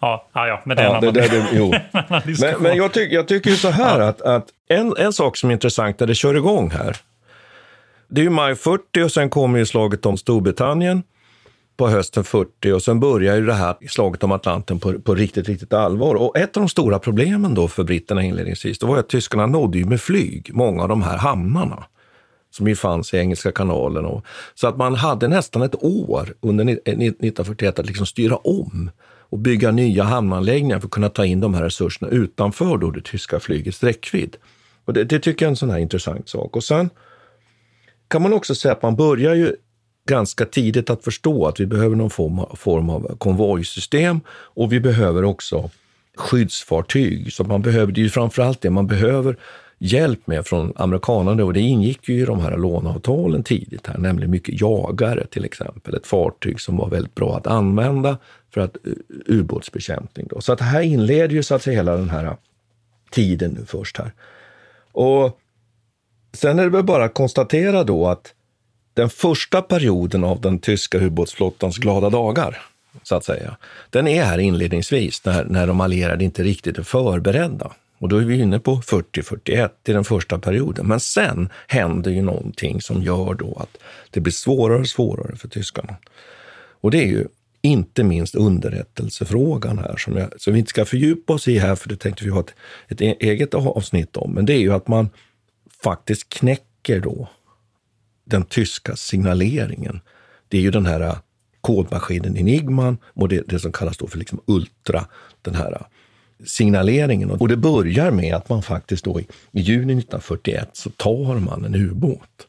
Ja, 0.00 0.28
ja, 0.32 0.62
men 0.64 0.76
det 0.76 0.82
är 0.82 0.86
ja, 0.86 0.90
en 0.90 0.96
annan, 0.96 1.14
det, 1.14 1.20
det, 1.20 1.48
jo. 1.52 1.74
men, 2.40 2.62
men 2.62 2.76
jag, 2.76 2.92
tyck, 2.92 3.12
jag 3.12 3.28
tycker 3.28 3.50
ju 3.50 3.56
så 3.56 3.70
här 3.70 4.00
ja. 4.00 4.08
att, 4.08 4.20
att 4.20 4.46
en, 4.68 4.94
en 4.98 5.12
sak 5.12 5.36
som 5.36 5.50
är 5.50 5.54
intressant 5.54 6.00
när 6.00 6.06
det 6.06 6.14
kör 6.14 6.34
igång 6.34 6.70
här. 6.70 6.96
Det 8.08 8.20
är 8.20 8.22
ju 8.22 8.30
maj 8.30 8.54
40 8.54 9.02
och 9.02 9.12
sen 9.12 9.30
kommer 9.30 9.58
ju 9.58 9.66
slaget 9.66 10.06
om 10.06 10.16
Storbritannien 10.16 11.02
på 11.76 11.88
hösten 11.88 12.24
40 12.24 12.72
och 12.72 12.82
sen 12.82 13.00
börjar 13.00 13.36
ju 13.36 13.46
det 13.46 13.54
här 13.54 13.76
slaget 13.88 14.24
om 14.24 14.32
Atlanten 14.32 14.80
på, 14.80 15.00
på 15.00 15.14
riktigt, 15.14 15.48
riktigt 15.48 15.72
allvar. 15.72 16.14
Och 16.14 16.36
ett 16.36 16.56
av 16.56 16.62
de 16.62 16.68
stora 16.68 16.98
problemen 16.98 17.54
då 17.54 17.68
för 17.68 17.84
britterna 17.84 18.22
inledningsvis, 18.22 18.78
det 18.78 18.86
var 18.86 18.98
att 18.98 19.08
tyskarna 19.08 19.46
nådde 19.46 19.78
ju 19.78 19.84
med 19.84 20.00
flyg 20.00 20.50
många 20.54 20.82
av 20.82 20.88
de 20.88 21.02
här 21.02 21.16
hamnarna 21.16 21.84
som 22.52 22.68
ju 22.68 22.76
fanns 22.76 23.14
i 23.14 23.16
Engelska 23.16 23.52
kanalen. 23.52 24.04
Och, 24.04 24.24
så 24.54 24.66
att 24.66 24.76
man 24.76 24.94
hade 24.94 25.28
nästan 25.28 25.62
ett 25.62 25.84
år 25.84 26.34
under 26.40 26.64
1941 26.64 27.78
eh, 27.78 27.80
att 27.80 27.86
liksom 27.86 28.06
styra 28.06 28.36
om 28.36 28.90
och 29.04 29.38
bygga 29.38 29.70
nya 29.70 30.02
hamnanläggningar 30.02 30.80
för 30.80 30.86
att 30.86 30.92
kunna 30.92 31.08
ta 31.08 31.24
in 31.24 31.40
de 31.40 31.54
här 31.54 31.62
resurserna 31.62 32.10
utanför 32.10 32.76
då 32.78 32.90
det 32.90 33.04
tyska 33.04 33.40
flygets 33.40 33.82
räckvidd. 33.82 34.36
Och 34.84 34.92
det, 34.92 35.04
det 35.04 35.18
tycker 35.18 35.44
jag 35.44 35.48
är 35.48 35.52
en 35.52 35.56
sån 35.56 35.70
här 35.70 35.78
intressant 35.78 36.28
sak. 36.28 36.56
Och 36.56 36.64
sen 36.64 36.90
kan 38.08 38.22
man 38.22 38.32
också 38.32 38.54
säga 38.54 38.72
att 38.72 38.82
man 38.82 38.96
börjar 38.96 39.34
ju 39.34 39.56
ganska 40.08 40.44
tidigt 40.44 40.90
att 40.90 41.04
förstå 41.04 41.46
att 41.46 41.60
vi 41.60 41.66
behöver 41.66 41.96
någon 41.96 42.10
form, 42.10 42.56
form 42.56 42.90
av 42.90 43.16
konvojsystem 43.18 44.20
och 44.28 44.72
vi 44.72 44.80
behöver 44.80 45.24
också 45.24 45.70
skyddsfartyg. 46.16 47.32
Så 47.32 47.44
man 47.44 47.62
behöver, 47.62 47.92
det 47.92 48.00
är 48.00 48.02
ju 48.02 48.10
framförallt 48.10 48.60
det 48.60 48.70
man 48.70 48.86
behöver 48.86 49.36
hjälp 49.82 50.26
med 50.26 50.46
från 50.46 50.72
amerikanerna 50.76 51.44
och 51.44 51.52
det 51.52 51.60
ingick 51.60 52.08
ju 52.08 52.22
i 52.22 52.24
de 52.24 52.40
här 52.40 52.56
låneavtalen 52.56 53.42
tidigt 53.42 53.86
här, 53.86 53.98
nämligen 53.98 54.30
mycket 54.30 54.60
jagare 54.60 55.26
till 55.26 55.44
exempel. 55.44 55.94
Ett 55.94 56.06
fartyg 56.06 56.60
som 56.60 56.76
var 56.76 56.88
väldigt 56.88 57.14
bra 57.14 57.36
att 57.36 57.46
använda 57.46 58.18
för 58.54 58.60
att 58.60 58.76
eh, 58.86 58.92
ubåtsbekämpning. 59.26 60.26
Då. 60.30 60.40
Så 60.40 60.52
att 60.52 60.60
här 60.60 60.82
inleder 60.82 61.34
ju 61.34 61.42
så 61.42 61.54
att 61.54 61.62
säga 61.62 61.76
hela 61.76 61.96
den 61.96 62.10
här 62.10 62.36
tiden 63.10 63.50
nu 63.50 63.66
först 63.66 63.98
här. 63.98 64.12
Och 64.92 65.38
sen 66.32 66.58
är 66.58 66.64
det 66.64 66.70
väl 66.70 66.84
bara 66.84 67.04
att 67.04 67.14
konstatera 67.14 67.84
då 67.84 68.06
att 68.06 68.34
den 68.94 69.10
första 69.10 69.62
perioden 69.62 70.24
av 70.24 70.40
den 70.40 70.58
tyska 70.58 70.98
ubåtsflottans 70.98 71.78
glada 71.78 72.10
dagar, 72.10 72.62
så 73.02 73.14
att 73.14 73.24
säga, 73.24 73.56
den 73.90 74.08
är 74.08 74.24
här 74.24 74.38
inledningsvis 74.38 75.24
när, 75.24 75.44
när 75.44 75.66
de 75.66 75.80
allierade 75.80 76.24
inte 76.24 76.42
riktigt 76.42 76.78
är 76.78 76.82
förberedda. 76.82 77.72
Och 78.02 78.08
då 78.08 78.16
är 78.16 78.24
vi 78.24 78.40
inne 78.40 78.58
på 78.58 78.76
40-41 78.76 79.70
i 79.84 79.92
den 79.92 80.04
första 80.04 80.38
perioden. 80.38 80.86
Men 80.86 81.00
sen 81.00 81.48
händer 81.66 82.10
ju 82.10 82.22
någonting 82.22 82.80
som 82.80 83.02
gör 83.02 83.34
då 83.34 83.56
att 83.60 83.82
det 84.10 84.20
blir 84.20 84.32
svårare 84.32 84.80
och 84.80 84.88
svårare 84.88 85.36
för 85.36 85.48
tyskarna. 85.48 85.96
Och 86.80 86.90
det 86.90 86.98
är 86.98 87.06
ju 87.06 87.26
inte 87.60 88.04
minst 88.04 88.34
underrättelsefrågan 88.34 89.78
här, 89.78 89.96
som, 89.96 90.16
jag, 90.16 90.40
som 90.40 90.52
vi 90.52 90.58
inte 90.58 90.70
ska 90.70 90.84
fördjupa 90.84 91.32
oss 91.32 91.48
i 91.48 91.58
här, 91.58 91.74
för 91.74 91.88
det 91.88 91.96
tänkte 91.96 92.24
vi 92.24 92.30
ha 92.30 92.40
ett, 92.40 92.54
ett 92.88 93.02
e- 93.02 93.16
eget 93.20 93.54
avsnitt 93.54 94.16
om. 94.16 94.32
Men 94.32 94.46
det 94.46 94.52
är 94.52 94.60
ju 94.60 94.72
att 94.72 94.88
man 94.88 95.10
faktiskt 95.82 96.28
knäcker 96.28 97.00
då 97.00 97.28
den 98.24 98.44
tyska 98.44 98.96
signaleringen. 98.96 100.00
Det 100.48 100.56
är 100.58 100.62
ju 100.62 100.70
den 100.70 100.86
här 100.86 101.00
äh, 101.00 101.16
kodmaskinen 101.60 102.36
Enigman 102.36 102.98
och 103.04 103.28
det, 103.28 103.42
det 103.46 103.58
som 103.58 103.72
kallas 103.72 103.98
då 103.98 104.06
för 104.06 104.18
liksom 104.18 104.40
Ultra, 104.46 105.06
den 105.42 105.54
här 105.54 105.72
äh, 105.72 105.86
signaleringen. 106.46 107.30
Och 107.30 107.48
det 107.48 107.56
börjar 107.56 108.10
med 108.10 108.34
att 108.34 108.48
man 108.48 108.62
faktiskt 108.62 109.04
då 109.04 109.20
i, 109.20 109.26
i 109.52 109.60
juni 109.60 109.92
1941 109.92 110.70
så 110.72 110.90
tar 110.90 111.38
man 111.38 111.64
en 111.64 111.74
ubåt, 111.74 112.46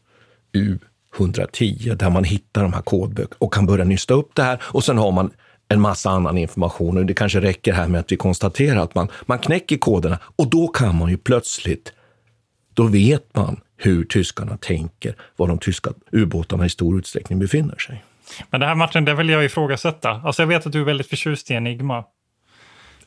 U110, 0.54 1.96
där 1.96 2.10
man 2.10 2.24
hittar 2.24 2.64
de 2.64 2.74
här 2.74 2.82
kodböckerna 2.82 3.36
och 3.38 3.54
kan 3.54 3.66
börja 3.66 3.86
nysta 3.86 4.14
upp 4.14 4.32
det 4.34 4.44
här. 4.44 4.62
Och 4.64 4.84
sen 4.84 4.98
har 4.98 5.12
man 5.12 5.32
en 5.68 5.82
massa 5.82 6.10
annan 6.10 6.38
information. 6.38 6.98
Och 6.98 7.06
det 7.06 7.14
kanske 7.14 7.42
räcker 7.42 7.74
här 7.74 7.88
med 7.88 8.00
att 8.00 8.12
vi 8.12 8.16
konstaterar 8.16 8.84
att 8.84 8.96
man, 8.96 9.08
man 9.26 9.40
knäcker 9.40 9.78
koderna 9.78 10.20
och 10.36 10.50
då 10.50 10.68
kan 10.68 10.98
man 10.98 11.10
ju 11.10 11.18
plötsligt, 11.18 11.94
då 12.74 12.84
vet 12.84 13.36
man 13.36 13.60
hur 13.78 14.04
tyskarna 14.04 14.58
tänker, 14.58 15.16
var 15.36 15.48
de 15.48 15.58
tyska 15.58 15.92
ubåtarna 16.12 16.66
i 16.66 16.70
stor 16.70 17.00
utsträckning 17.00 17.40
befinner 17.40 17.78
sig. 17.78 18.04
Men 18.50 18.60
det 18.60 18.66
här 18.66 18.76
Martin, 18.76 19.06
det 19.06 19.14
vill 19.14 19.30
jag 19.30 19.46
ifrågasätta. 19.46 20.10
Alltså 20.10 20.42
jag 20.42 20.48
vet 20.48 20.66
att 20.66 20.72
du 20.72 20.82
är 20.82 20.86
väldigt 20.86 21.08
förtjust 21.08 21.52
i 21.52 21.54
Enigma. 21.54 22.04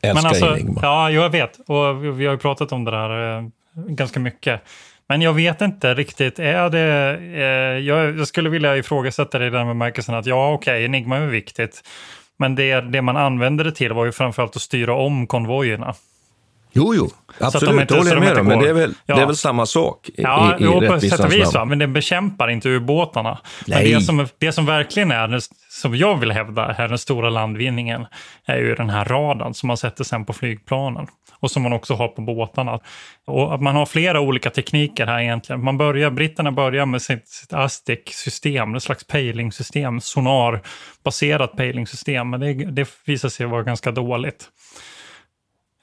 Älskar 0.01 0.13
Men 0.13 0.25
alltså, 0.25 0.45
Enigma. 0.45 0.79
Ja, 0.83 1.11
jag 1.11 1.29
vet. 1.29 1.59
Och 1.67 2.19
vi 2.19 2.25
har 2.25 2.33
ju 2.33 2.37
pratat 2.37 2.71
om 2.71 2.83
det 2.83 2.97
här 2.97 3.37
eh, 3.37 3.43
ganska 3.75 4.19
mycket. 4.19 4.61
Men 5.09 5.21
jag 5.21 5.33
vet 5.33 5.61
inte 5.61 5.93
riktigt, 5.93 6.39
är 6.39 6.69
det... 6.69 7.19
Eh, 7.33 7.85
jag, 7.85 8.17
jag, 8.19 8.27
skulle 8.27 8.49
vilja 8.49 8.77
ifrågasätta 8.77 9.39
det 9.39 9.47
i 9.47 9.49
den 9.49 9.67
bemärkelsen 9.67 10.15
att 10.15 10.25
ja, 10.25 10.53
okej, 10.53 10.73
okay, 10.73 10.85
Enigma 10.85 11.17
är 11.17 11.25
viktigt. 11.25 11.83
Men 12.37 12.55
det, 12.55 12.81
det 12.81 13.01
man 13.01 13.17
använde 13.17 13.63
det 13.63 13.71
till 13.71 13.93
var 13.93 14.05
ju 14.05 14.11
framförallt 14.11 14.55
att 14.55 14.61
styra 14.61 14.93
om 14.93 15.27
konvojerna. 15.27 15.93
Jo, 16.77 16.95
jo, 16.95 17.09
absolut, 17.39 17.87
det 17.87 17.97
håller 17.97 18.11
jag 18.11 18.19
med 18.19 18.37
om. 18.37 18.45
Men 18.45 18.59
det 18.59 18.69
är, 18.69 18.73
väl, 18.73 18.93
ja. 19.05 19.15
det 19.15 19.21
är 19.21 19.25
väl 19.25 19.35
samma 19.35 19.65
sak 19.65 20.09
i, 20.09 20.21
ja, 20.21 20.57
i, 20.59 20.63
i 20.63 20.87
på 20.87 20.99
sätt 20.99 21.19
och 21.19 21.33
vis, 21.33 21.53
va? 21.53 21.65
men 21.65 21.79
det 21.79 21.87
bekämpar 21.87 22.49
inte 22.49 22.69
ubåtarna. 22.69 23.37
Men 23.67 23.83
det 23.83 24.01
som, 24.01 24.27
det 24.37 24.51
som 24.51 24.65
verkligen 24.65 25.11
är, 25.11 25.39
som 25.69 25.95
jag 25.95 26.17
vill 26.17 26.31
hävda, 26.31 26.65
är 26.65 26.87
den 26.87 26.97
stora 26.97 27.29
landvinningen, 27.29 28.05
är 28.45 28.57
ju 28.57 28.75
den 28.75 28.89
här 28.89 29.05
radarn 29.05 29.53
som 29.53 29.67
man 29.67 29.77
sätter 29.77 30.03
sen 30.03 30.25
på 30.25 30.33
flygplanen. 30.33 31.07
Och 31.39 31.51
som 31.51 31.63
man 31.63 31.73
också 31.73 31.93
har 31.93 32.07
på 32.07 32.21
båtarna. 32.21 32.79
Och 33.27 33.53
att 33.53 33.61
man 33.61 33.75
har 33.75 33.85
flera 33.85 34.19
olika 34.19 34.49
tekniker 34.49 35.05
här 35.05 35.19
egentligen. 35.19 35.63
Man 35.63 35.77
börjar, 35.77 36.09
britterna 36.11 36.51
börjar 36.51 36.85
med 36.85 37.01
sitt, 37.01 37.27
sitt 37.27 37.53
ASTIC-system, 37.53 38.75
ett 38.75 38.83
slags 38.83 39.03
pejlingssystem, 39.03 40.01
sonarbaserat 40.01 41.57
pejlingssystem. 41.57 42.29
Men 42.29 42.39
det, 42.39 42.53
det 42.53 42.89
visar 43.05 43.29
sig 43.29 43.45
vara 43.45 43.63
ganska 43.63 43.91
dåligt. 43.91 44.49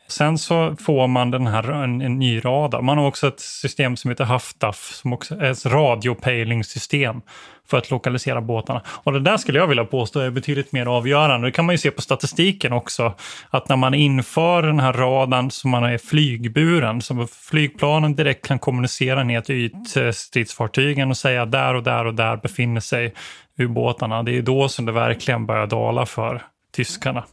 Sen 0.08 0.38
så 0.38 0.76
får 0.80 1.06
man 1.06 1.30
den 1.30 1.46
här, 1.46 1.70
en, 1.70 2.00
en 2.00 2.18
ny 2.18 2.40
radar. 2.40 2.82
Man 2.82 2.98
har 2.98 3.06
också 3.06 3.28
ett 3.28 3.40
system 3.40 3.96
som 3.96 4.10
heter 4.10 4.24
Haftaf 4.24 4.76
som 4.76 5.12
också 5.12 5.34
är 5.34 5.50
ett 5.50 5.66
radiopejlingssystem 5.66 7.20
för 7.66 7.78
att 7.78 7.90
lokalisera 7.90 8.40
båtarna. 8.40 8.82
Och 8.86 9.12
det 9.12 9.20
där 9.20 9.36
skulle 9.36 9.58
jag 9.58 9.66
vilja 9.66 9.84
påstå 9.84 10.20
är 10.20 10.30
betydligt 10.30 10.72
mer 10.72 10.86
avgörande. 10.86 11.46
Det 11.46 11.52
kan 11.52 11.64
man 11.64 11.74
ju 11.74 11.78
se 11.78 11.90
på 11.90 12.02
statistiken 12.02 12.72
också. 12.72 13.14
Att 13.50 13.68
när 13.68 13.76
man 13.76 13.94
inför 13.94 14.62
den 14.62 14.80
här 14.80 14.92
radarn 14.92 15.50
som 15.50 15.70
man 15.70 15.84
är 15.84 15.98
flygburen, 15.98 17.02
som 17.02 17.28
flygplanen 17.28 18.14
direkt 18.14 18.46
kan 18.46 18.58
kommunicera 18.58 19.24
ner 19.24 19.40
till 19.40 19.56
ytstridsfartygen 19.56 21.10
och 21.10 21.16
säga 21.16 21.46
där 21.46 21.74
och 21.74 21.82
där 21.82 22.04
och 22.04 22.14
där 22.14 22.36
befinner 22.36 22.80
sig 22.80 23.14
ubåtarna. 23.58 24.22
Det 24.22 24.38
är 24.38 24.42
då 24.42 24.68
som 24.68 24.86
det 24.86 24.92
verkligen 24.92 25.46
börjar 25.46 25.66
dala 25.66 26.06
för 26.06 26.42
tyskarna. 26.74 27.24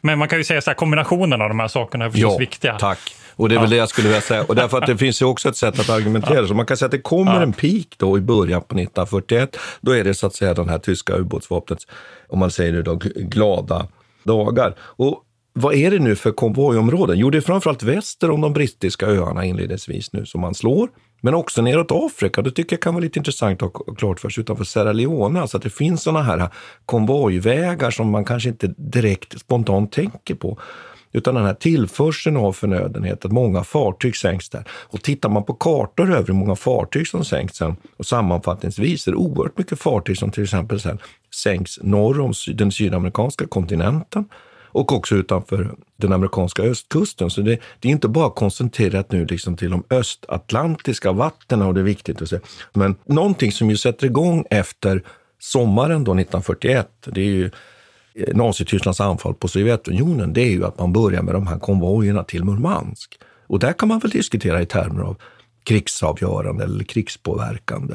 Men 0.00 0.18
man 0.18 0.28
kan 0.28 0.38
ju 0.38 0.44
säga 0.44 0.62
att 0.66 0.76
kombinationen 0.76 1.42
av 1.42 1.48
de 1.48 1.60
här 1.60 1.68
sakerna 1.68 2.04
är 2.04 2.10
förstås 2.10 2.32
ja, 2.32 2.38
viktiga. 2.38 2.78
tack. 2.78 3.16
Och 3.36 3.48
det 3.48 3.54
är 3.54 3.60
väl 3.60 3.70
det 3.70 3.76
jag 3.76 3.88
skulle 3.88 4.08
vilja 4.08 4.20
säga. 4.20 4.44
Och 4.44 4.54
därför 4.54 4.78
att 4.78 4.86
det 4.86 4.96
finns 4.96 5.22
ju 5.22 5.26
också 5.26 5.48
ett 5.48 5.56
sätt 5.56 5.80
att 5.80 5.90
argumentera. 5.90 6.40
Ja. 6.40 6.46
Så 6.46 6.54
man 6.54 6.66
kan 6.66 6.76
säga 6.76 6.86
att 6.86 6.92
det 6.92 6.98
kommer 6.98 7.34
ja. 7.34 7.42
en 7.42 7.52
peak 7.52 7.86
då 7.96 8.18
i 8.18 8.20
början 8.20 8.60
på 8.60 8.74
1941. 8.74 9.56
Då 9.80 9.92
är 9.92 10.04
det 10.04 10.14
så 10.14 10.26
att 10.26 10.34
säga 10.34 10.54
den 10.54 10.68
här 10.68 10.78
tyska 10.78 11.16
ubåtsvapnets, 11.16 11.86
om 12.28 12.38
man 12.38 12.50
säger 12.50 12.72
det 12.72 12.82
då, 12.82 12.94
glada 13.16 13.86
dagar. 14.24 14.74
Och 14.80 15.24
vad 15.52 15.74
är 15.74 15.90
det 15.90 15.98
nu 15.98 16.16
för 16.16 16.32
konvojområden? 16.32 17.18
Jo, 17.18 17.30
det 17.30 17.38
är 17.38 17.42
framförallt 17.42 17.82
väster 17.82 18.30
om 18.30 18.40
de 18.40 18.52
brittiska 18.52 19.06
öarna 19.06 19.44
inledningsvis 19.44 20.12
nu 20.12 20.26
som 20.26 20.40
man 20.40 20.54
slår. 20.54 20.88
Men 21.20 21.34
också 21.34 21.62
neråt 21.62 21.92
Afrika, 21.92 22.42
det 22.42 22.50
tycker 22.50 22.76
jag 22.76 22.82
kan 22.82 22.94
vara 22.94 23.02
lite 23.02 23.18
intressant 23.18 23.62
att 23.62 23.76
ha 23.76 23.94
klart 23.94 24.20
för 24.20 24.28
sig 24.28 24.40
utanför 24.40 24.64
Sierra 24.64 24.92
Leone. 24.92 25.40
Alltså 25.40 25.56
att 25.56 25.62
det 25.62 25.70
finns 25.70 26.02
sådana 26.02 26.22
här 26.22 26.48
konvojvägar 26.86 27.90
som 27.90 28.10
man 28.10 28.24
kanske 28.24 28.48
inte 28.48 28.74
direkt 28.76 29.40
spontant 29.40 29.92
tänker 29.92 30.34
på. 30.34 30.58
Utan 31.12 31.34
den 31.34 31.44
här 31.44 31.54
tillförseln 31.54 32.36
av 32.36 32.52
förnödenhet, 32.52 33.24
att 33.24 33.32
många 33.32 33.64
fartyg 33.64 34.16
sänks 34.16 34.48
där. 34.48 34.64
Och 34.70 35.02
tittar 35.02 35.28
man 35.28 35.44
på 35.44 35.54
kartor 35.54 36.12
över 36.12 36.26
hur 36.26 36.34
många 36.34 36.56
fartyg 36.56 37.08
som 37.08 37.24
sänks 37.24 37.56
sen 37.56 37.76
och 37.96 38.06
sammanfattningsvis 38.06 39.06
är 39.06 39.10
det 39.10 39.16
oerhört 39.16 39.58
mycket 39.58 39.80
fartyg 39.80 40.18
som 40.18 40.30
till 40.30 40.42
exempel 40.42 40.80
sen 40.80 40.98
sänks 41.34 41.78
norr 41.82 42.20
om 42.20 42.32
den 42.54 42.72
sydamerikanska 42.72 43.46
kontinenten 43.46 44.24
och 44.72 44.92
också 44.92 45.14
utanför 45.14 45.74
den 45.96 46.12
amerikanska 46.12 46.62
östkusten. 46.62 47.30
Så 47.30 47.40
det, 47.40 47.58
det, 47.80 47.88
är 47.88 47.92
inte 47.92 48.08
bara 48.08 48.30
koncentrerat 48.30 49.12
nu 49.12 49.26
liksom 49.26 49.56
till 49.56 49.70
de 49.70 49.84
östatlantiska 49.90 51.12
vattnen 51.12 51.62
och 51.62 51.74
det 51.74 51.80
är 51.80 51.84
viktigt 51.84 52.22
att 52.22 52.28
se. 52.28 52.40
Men 52.72 52.96
någonting 53.04 53.52
som 53.52 53.70
ju 53.70 53.76
sätter 53.76 54.06
igång 54.06 54.44
efter 54.50 55.02
sommaren 55.38 56.04
då 56.04 56.12
1941, 56.12 56.88
det 57.06 57.20
är 57.20 57.24
ju 57.24 57.50
eh, 58.14 58.36
Nazitysklands 58.36 59.00
anfall 59.00 59.34
på 59.34 59.48
Sovjetunionen, 59.48 60.32
det 60.32 60.40
är 60.40 60.50
ju 60.50 60.64
att 60.64 60.78
man 60.78 60.92
börjar 60.92 61.22
med 61.22 61.34
de 61.34 61.46
här 61.46 61.58
konvojerna 61.58 62.24
till 62.24 62.44
Murmansk. 62.44 63.18
Och 63.46 63.58
där 63.58 63.72
kan 63.72 63.88
man 63.88 63.98
väl 63.98 64.10
diskutera 64.10 64.62
i 64.62 64.66
termer 64.66 65.02
av 65.02 65.16
krigsavgörande 65.64 66.64
eller 66.64 66.84
krigspåverkande 66.84 67.94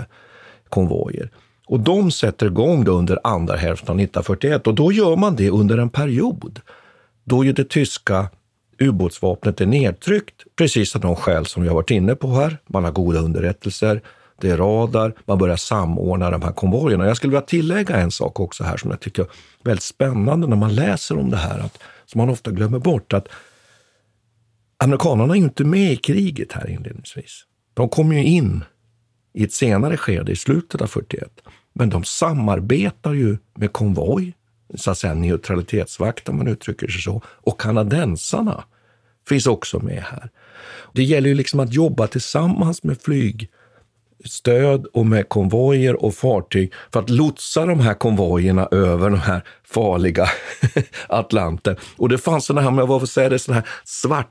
konvojer. 0.70 1.30
Och 1.68 1.80
de 1.80 2.12
sätter 2.12 2.46
igång 2.46 2.84
då 2.84 2.92
under 2.92 3.20
andra 3.24 3.56
hälften 3.56 3.90
av 3.90 4.00
1941 4.00 4.68
och 4.68 4.76
då 4.76 4.92
gör 4.92 5.16
man 5.16 5.36
det 5.36 5.50
under 5.50 5.78
en 5.78 5.90
period 5.90 6.62
då 7.24 7.44
ju 7.44 7.54
det 7.54 7.70
tyska 7.70 8.30
ubåtsvapnet 8.80 9.62
är 9.62 9.66
nedtryckt, 9.66 10.44
precis 10.56 10.96
av 10.96 11.02
de 11.02 11.16
skäl 11.16 11.46
som 11.46 11.64
vi 11.64 11.70
har 11.70 11.76
varit 11.76 11.92
inne 11.92 12.16
på 12.16 12.28
här. 12.28 12.58
Man 12.68 12.84
har 12.84 12.92
goda 12.92 13.20
underrättelser, 13.20 14.02
det 14.42 14.50
är 14.50 14.58
radar, 14.58 15.14
man 15.26 15.38
börjar 15.38 15.56
samordna 15.56 16.32
de 16.32 16.42
här 16.42 16.52
konvojerna. 16.52 17.08
Jag 17.08 17.18
skulle 17.18 17.32
vilja 17.32 17.42
tillägga 17.42 17.96
en 17.96 18.12
sak 18.12 18.40
också 18.40 18.64
här 18.64 18.78
som 18.78 18.92
jag 18.92 19.00
tycker 19.00 19.24
är 19.24 19.28
väldigt 19.64 19.84
spännande 19.84 20.48
när 20.48 20.56
man 20.56 20.76
läser 20.76 21.18
om 21.18 21.30
det 21.30 21.38
här, 21.38 21.60
att, 21.60 21.80
som 22.06 22.20
man 22.20 22.30
ofta 22.30 22.52
glömmer 22.52 22.80
bort, 22.80 23.14
att 23.14 23.28
amerikanerna 24.78 25.34
är 25.34 25.38
ju 25.38 25.44
inte 25.44 25.64
med 25.64 25.92
i 25.92 25.98
kriget 25.98 26.52
här 26.52 26.70
inledningsvis. 26.70 27.44
De 27.74 27.90
kommer 27.90 28.16
ju 28.16 28.24
in 28.24 28.64
i 29.36 29.44
ett 29.44 29.54
senare 29.54 29.98
skede, 29.98 30.32
i 30.32 30.36
slutet 30.36 30.82
av 30.82 30.88
41. 30.88 31.30
Men 31.74 31.90
de 31.90 32.04
samarbetar 32.04 33.14
ju 33.14 33.38
med 33.56 33.74
konvoj, 33.74 34.34
så 34.76 34.92
att 34.92 34.98
säga 34.98 35.14
neutralitetsvakt 35.14 36.30
om 36.30 36.38
man 36.38 36.48
uttrycker 36.48 36.88
sig 36.88 37.02
så, 37.02 37.22
och 37.28 37.60
kanadensarna 37.60 38.64
finns 39.30 39.48
också 39.48 39.80
med 39.80 40.04
här. 40.04 40.30
Det 40.94 41.04
gäller 41.04 41.30
ju 41.30 41.36
liksom 41.36 41.60
att 41.60 41.74
jobba 41.74 42.08
tillsammans 42.08 42.84
med 42.84 43.02
flygstöd 43.02 44.86
och 44.86 45.06
med 45.06 45.30
konvojer 45.30 46.04
och 46.04 46.16
fartyg 46.16 46.74
för 46.94 47.00
att 47.00 47.10
lotsa 47.10 47.66
de 47.66 47.80
här 47.80 47.94
konvojerna 47.94 48.68
över 48.72 49.10
den 49.10 49.20
här 49.20 49.42
farliga 49.64 50.28
Atlanten. 51.08 51.76
Och 51.98 52.10
det 52.10 52.18
fanns 52.18 52.46
sådana 52.46 52.62
här, 52.62 52.70
om 52.70 52.78
jag 52.78 53.00
får 53.00 53.06
säga 53.06 53.30
det, 53.30 53.40
sådana 53.40 53.62
här 53.62 53.70
svarta 53.84 54.30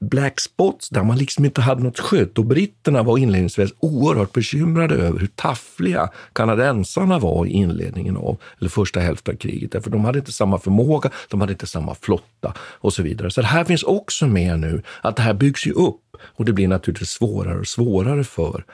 black 0.00 0.40
spots 0.40 0.88
där 0.88 1.02
man 1.02 1.18
liksom 1.18 1.44
inte 1.44 1.60
hade 1.60 1.82
något 1.82 1.98
skydd. 1.98 2.38
Och 2.38 2.44
britterna 2.44 3.02
var 3.02 3.18
inledningsvis 3.18 3.70
oerhört 3.78 4.32
bekymrade 4.32 4.94
över 4.94 5.20
hur 5.20 5.26
taffliga 5.26 6.10
kanadensarna 6.32 7.18
var 7.18 7.46
i 7.46 7.50
inledningen 7.50 8.16
av, 8.16 8.36
eller 8.58 8.70
första 8.70 9.00
hälften 9.00 9.34
av 9.34 9.38
kriget. 9.38 9.72
Därför 9.72 9.90
de 9.90 10.04
hade 10.04 10.18
inte 10.18 10.32
samma 10.32 10.58
förmåga, 10.58 11.10
de 11.30 11.40
hade 11.40 11.52
inte 11.52 11.66
samma 11.66 11.94
flotta 11.94 12.54
och 12.58 12.92
så 12.92 13.02
vidare. 13.02 13.30
Så 13.30 13.40
det 13.40 13.46
här 13.46 13.64
finns 13.64 13.82
också 13.82 14.26
med 14.26 14.60
nu, 14.60 14.82
att 15.02 15.16
det 15.16 15.22
här 15.22 15.34
byggs 15.34 15.66
ju 15.66 15.72
upp 15.72 16.16
och 16.22 16.44
det 16.44 16.52
blir 16.52 16.68
naturligtvis 16.68 17.10
svårare 17.10 17.58
och 17.58 17.66
svårare 17.66 18.24
för 18.24 18.64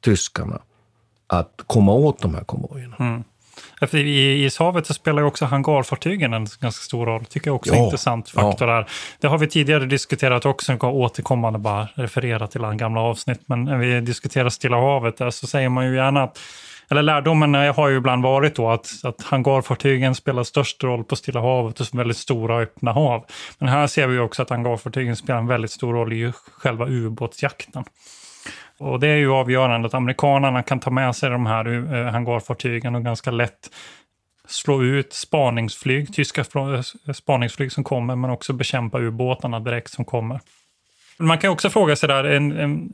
tyskarna 0.00 0.60
att 1.26 1.62
komma 1.66 1.92
åt 1.92 2.22
de 2.22 2.34
här 2.34 2.44
konvojerna. 2.44 2.96
Mm. 2.98 3.24
Efter 3.80 3.98
I 3.98 4.44
ishavet 4.44 4.86
så 4.86 4.94
spelar 4.94 5.22
ju 5.22 5.28
också 5.28 5.44
hangarfartygen 5.44 6.34
en 6.34 6.46
ganska 6.60 6.82
stor 6.82 7.06
roll. 7.06 7.24
tycker 7.24 7.48
jag 7.48 7.56
också 7.56 7.72
är 7.72 7.76
en 7.76 7.84
intressant 7.84 8.30
faktor 8.30 8.68
ja. 8.68 8.74
där. 8.74 8.86
Det 9.20 9.26
har 9.26 9.38
vi 9.38 9.46
tidigare 9.46 9.86
diskuterat 9.86 10.46
också, 10.46 10.72
jag 10.72 10.84
återkommande 10.84 11.58
bara 11.58 11.88
referera 11.94 12.46
till 12.46 12.60
gamla 12.60 13.00
avsnitt. 13.00 13.40
Men 13.46 13.64
när 13.64 13.76
vi 13.76 14.00
diskuterar 14.00 14.48
Stilla 14.48 14.76
havet 14.76 15.16
där 15.16 15.30
så 15.30 15.46
säger 15.46 15.68
man 15.68 15.86
ju 15.86 15.96
gärna 15.96 16.22
att 16.22 16.38
eller 16.88 17.02
lärdomen 17.02 17.54
har 17.54 17.88
ju 17.88 17.96
ibland 17.96 18.22
varit 18.22 18.54
då 18.54 18.70
att, 18.70 18.88
att 19.02 19.22
hangarfartygen 19.22 20.14
spelar 20.14 20.42
störst 20.42 20.84
roll 20.84 21.04
på 21.04 21.16
Stilla 21.16 21.40
havet 21.40 21.80
och 21.80 21.86
väldigt 21.92 22.16
stora 22.16 22.58
öppna 22.58 22.92
hav. 22.92 23.24
Men 23.58 23.68
här 23.68 23.86
ser 23.86 24.06
vi 24.06 24.18
också 24.18 24.42
att 24.42 24.50
hangarfartygen 24.50 25.16
spelar 25.16 25.38
en 25.38 25.46
väldigt 25.46 25.70
stor 25.70 25.92
roll 25.92 26.12
i 26.12 26.32
själva 26.52 26.86
ubåtsjakten. 26.86 27.84
Och 28.78 29.00
det 29.00 29.08
är 29.08 29.16
ju 29.16 29.32
avgörande 29.32 29.86
att 29.86 29.94
amerikanerna 29.94 30.62
kan 30.62 30.80
ta 30.80 30.90
med 30.90 31.16
sig 31.16 31.30
de 31.30 31.46
här 31.46 31.94
eh, 31.94 32.12
hangarfartygen 32.12 32.94
och 32.94 33.04
ganska 33.04 33.30
lätt 33.30 33.70
slå 34.48 34.82
ut 34.82 35.12
spaningsflyg, 35.12 36.14
tyska 36.14 36.40
eh, 36.40 37.12
spaningsflyg 37.12 37.72
som 37.72 37.84
kommer, 37.84 38.16
men 38.16 38.30
också 38.30 38.52
bekämpa 38.52 38.98
ubåtarna 38.98 39.60
direkt 39.60 39.90
som 39.90 40.04
kommer. 40.04 40.40
Man 41.18 41.38
kan 41.38 41.50
också 41.50 41.70
fråga 41.70 41.96
sig 41.96 42.08
där, 42.08 42.24
en, 42.24 42.52
en, 42.52 42.92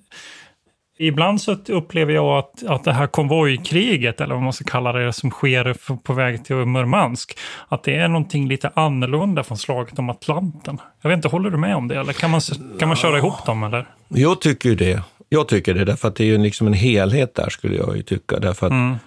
ibland 0.98 1.40
så 1.40 1.56
upplever 1.68 2.12
jag 2.12 2.38
att, 2.38 2.62
att 2.66 2.84
det 2.84 2.92
här 2.92 3.06
konvojkriget, 3.06 4.20
eller 4.20 4.34
vad 4.34 4.44
man 4.44 4.52
ska 4.52 4.64
kalla 4.64 4.92
det, 4.92 5.12
som 5.12 5.30
sker 5.30 5.96
på 5.96 6.12
väg 6.12 6.44
till 6.44 6.56
Murmansk, 6.56 7.38
att 7.68 7.82
det 7.82 7.94
är 7.94 8.08
någonting 8.08 8.48
lite 8.48 8.70
annorlunda 8.74 9.44
från 9.44 9.58
slaget 9.58 9.98
om 9.98 10.10
Atlanten. 10.10 10.80
Jag 11.02 11.10
vet 11.10 11.16
inte, 11.16 11.28
håller 11.28 11.50
du 11.50 11.56
med 11.56 11.76
om 11.76 11.88
det? 11.88 12.00
Eller 12.00 12.12
kan 12.12 12.30
man, 12.30 12.40
kan 12.78 12.88
man 12.88 12.96
köra 12.96 13.18
ihop 13.18 13.46
dem? 13.46 13.62
Eller? 13.62 13.86
Jag 14.08 14.40
tycker 14.40 14.74
det. 14.74 15.02
Jag 15.32 15.48
tycker 15.48 15.74
det, 15.74 15.84
därför 15.84 16.08
att 16.08 16.16
det 16.16 16.24
är 16.24 16.26
ju 16.26 16.38
liksom 16.38 16.66
en 16.66 16.72
helhet 16.72 17.34
där, 17.34 17.48
skulle 17.50 17.76
jag 17.76 17.96
ju 17.96 18.02
tycka. 18.02 18.38
Därför 18.38 18.66
att, 18.66 18.72
mm. 18.72 18.88
Nej, 18.88 18.98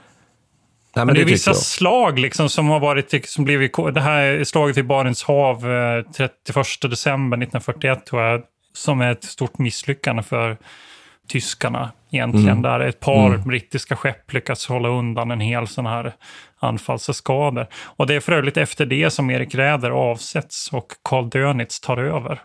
men, 0.93 1.05
men 1.05 1.15
det, 1.15 1.21
det 1.21 1.29
är 1.29 1.31
vissa 1.31 1.51
jag. 1.51 1.57
slag 1.57 2.19
liksom 2.19 2.49
som 2.49 2.69
har 2.69 2.79
varit, 2.79 3.29
som 3.29 3.45
blivit, 3.45 3.73
det 3.93 4.01
här 4.01 4.43
slaget 4.43 4.77
i 4.77 4.83
Barents 4.83 5.23
hav 5.23 5.63
31 6.17 6.83
eh, 6.83 6.89
december 6.89 7.37
1941 7.37 8.05
tror 8.05 8.21
jag, 8.21 8.41
som 8.73 9.01
är 9.01 9.11
ett 9.11 9.23
stort 9.23 9.57
misslyckande 9.57 10.23
för 10.23 10.57
tyskarna 11.27 11.91
egentligen. 12.11 12.49
Mm. 12.49 12.61
Där 12.61 12.79
ett 12.79 12.99
par 12.99 13.27
mm. 13.27 13.43
brittiska 13.43 13.95
skepp 13.95 14.33
lyckats 14.33 14.67
hålla 14.67 14.89
undan 14.89 15.31
en 15.31 15.39
hel 15.39 15.67
sån 15.67 15.85
här 15.85 16.13
anfallsskador. 16.59 17.67
Och 17.83 18.07
det 18.07 18.15
är 18.15 18.19
för 18.19 18.31
övrigt 18.31 18.57
efter 18.57 18.85
det 18.85 19.09
som 19.09 19.29
Erik 19.29 19.55
Räder 19.55 19.91
avsätts 19.91 20.69
och 20.73 20.87
Karl 21.03 21.29
Dönitz 21.29 21.79
tar 21.79 21.97
över. 21.97 22.41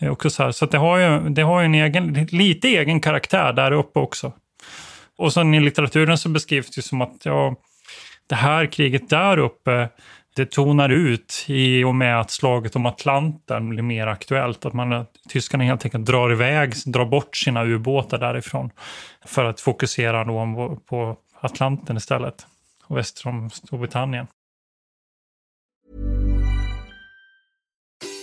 Eh, 0.00 0.12
också 0.12 0.30
så 0.30 0.42
här, 0.42 0.52
så 0.52 0.66
det 0.66 0.78
har 0.78 0.98
ju, 0.98 1.28
det 1.28 1.42
har 1.42 1.60
ju 1.60 1.64
en 1.64 1.74
egen, 1.74 2.28
lite 2.30 2.68
egen 2.68 3.00
karaktär 3.00 3.52
där 3.52 3.72
uppe 3.72 3.98
också. 3.98 4.32
Och 5.18 5.32
sen 5.32 5.54
i 5.54 5.60
litteraturen 5.60 6.18
så 6.18 6.28
beskrivs 6.28 6.70
det 6.70 6.82
som 6.82 7.00
att 7.00 7.24
ja, 7.24 7.54
det 8.26 8.34
här 8.34 8.66
kriget 8.66 9.08
där 9.08 9.38
uppe, 9.38 9.88
det 10.36 10.50
tonar 10.50 10.88
ut 10.88 11.44
i 11.48 11.84
och 11.84 11.94
med 11.94 12.20
att 12.20 12.30
slaget 12.30 12.76
om 12.76 12.86
Atlanten 12.86 13.68
blir 13.68 13.82
mer 13.82 14.06
aktuellt. 14.06 14.66
Att 14.66 14.72
man, 14.72 15.06
tyskarna 15.28 15.64
helt 15.64 15.84
enkelt 15.84 16.06
drar 16.06 16.32
iväg, 16.32 16.72
drar 16.86 17.04
bort 17.04 17.36
sina 17.36 17.64
ubåtar 17.64 18.18
därifrån 18.18 18.70
för 19.24 19.44
att 19.44 19.60
fokusera 19.60 20.24
då 20.24 20.78
på 20.88 21.16
Atlanten 21.40 21.96
istället 21.96 22.46
och 22.86 22.96
väster 22.96 23.28
om 23.28 23.50
Storbritannien. 23.50 24.26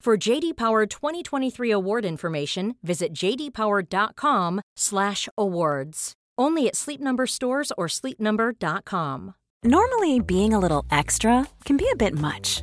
For 0.00 0.16
JD 0.16 0.56
Power 0.56 0.86
2023 0.86 1.72
award 1.72 2.04
information, 2.04 2.76
visit 2.82 3.12
jdpower.com/awards. 3.12 6.12
Only 6.38 6.68
at 6.68 6.76
Sleep 6.76 7.00
Number 7.00 7.26
stores 7.26 7.72
or 7.76 7.88
sleepnumber.com. 7.88 9.34
Normally, 9.64 10.20
being 10.20 10.54
a 10.54 10.60
little 10.60 10.84
extra 10.88 11.48
can 11.64 11.76
be 11.76 11.88
a 11.92 11.96
bit 11.96 12.16
much, 12.16 12.62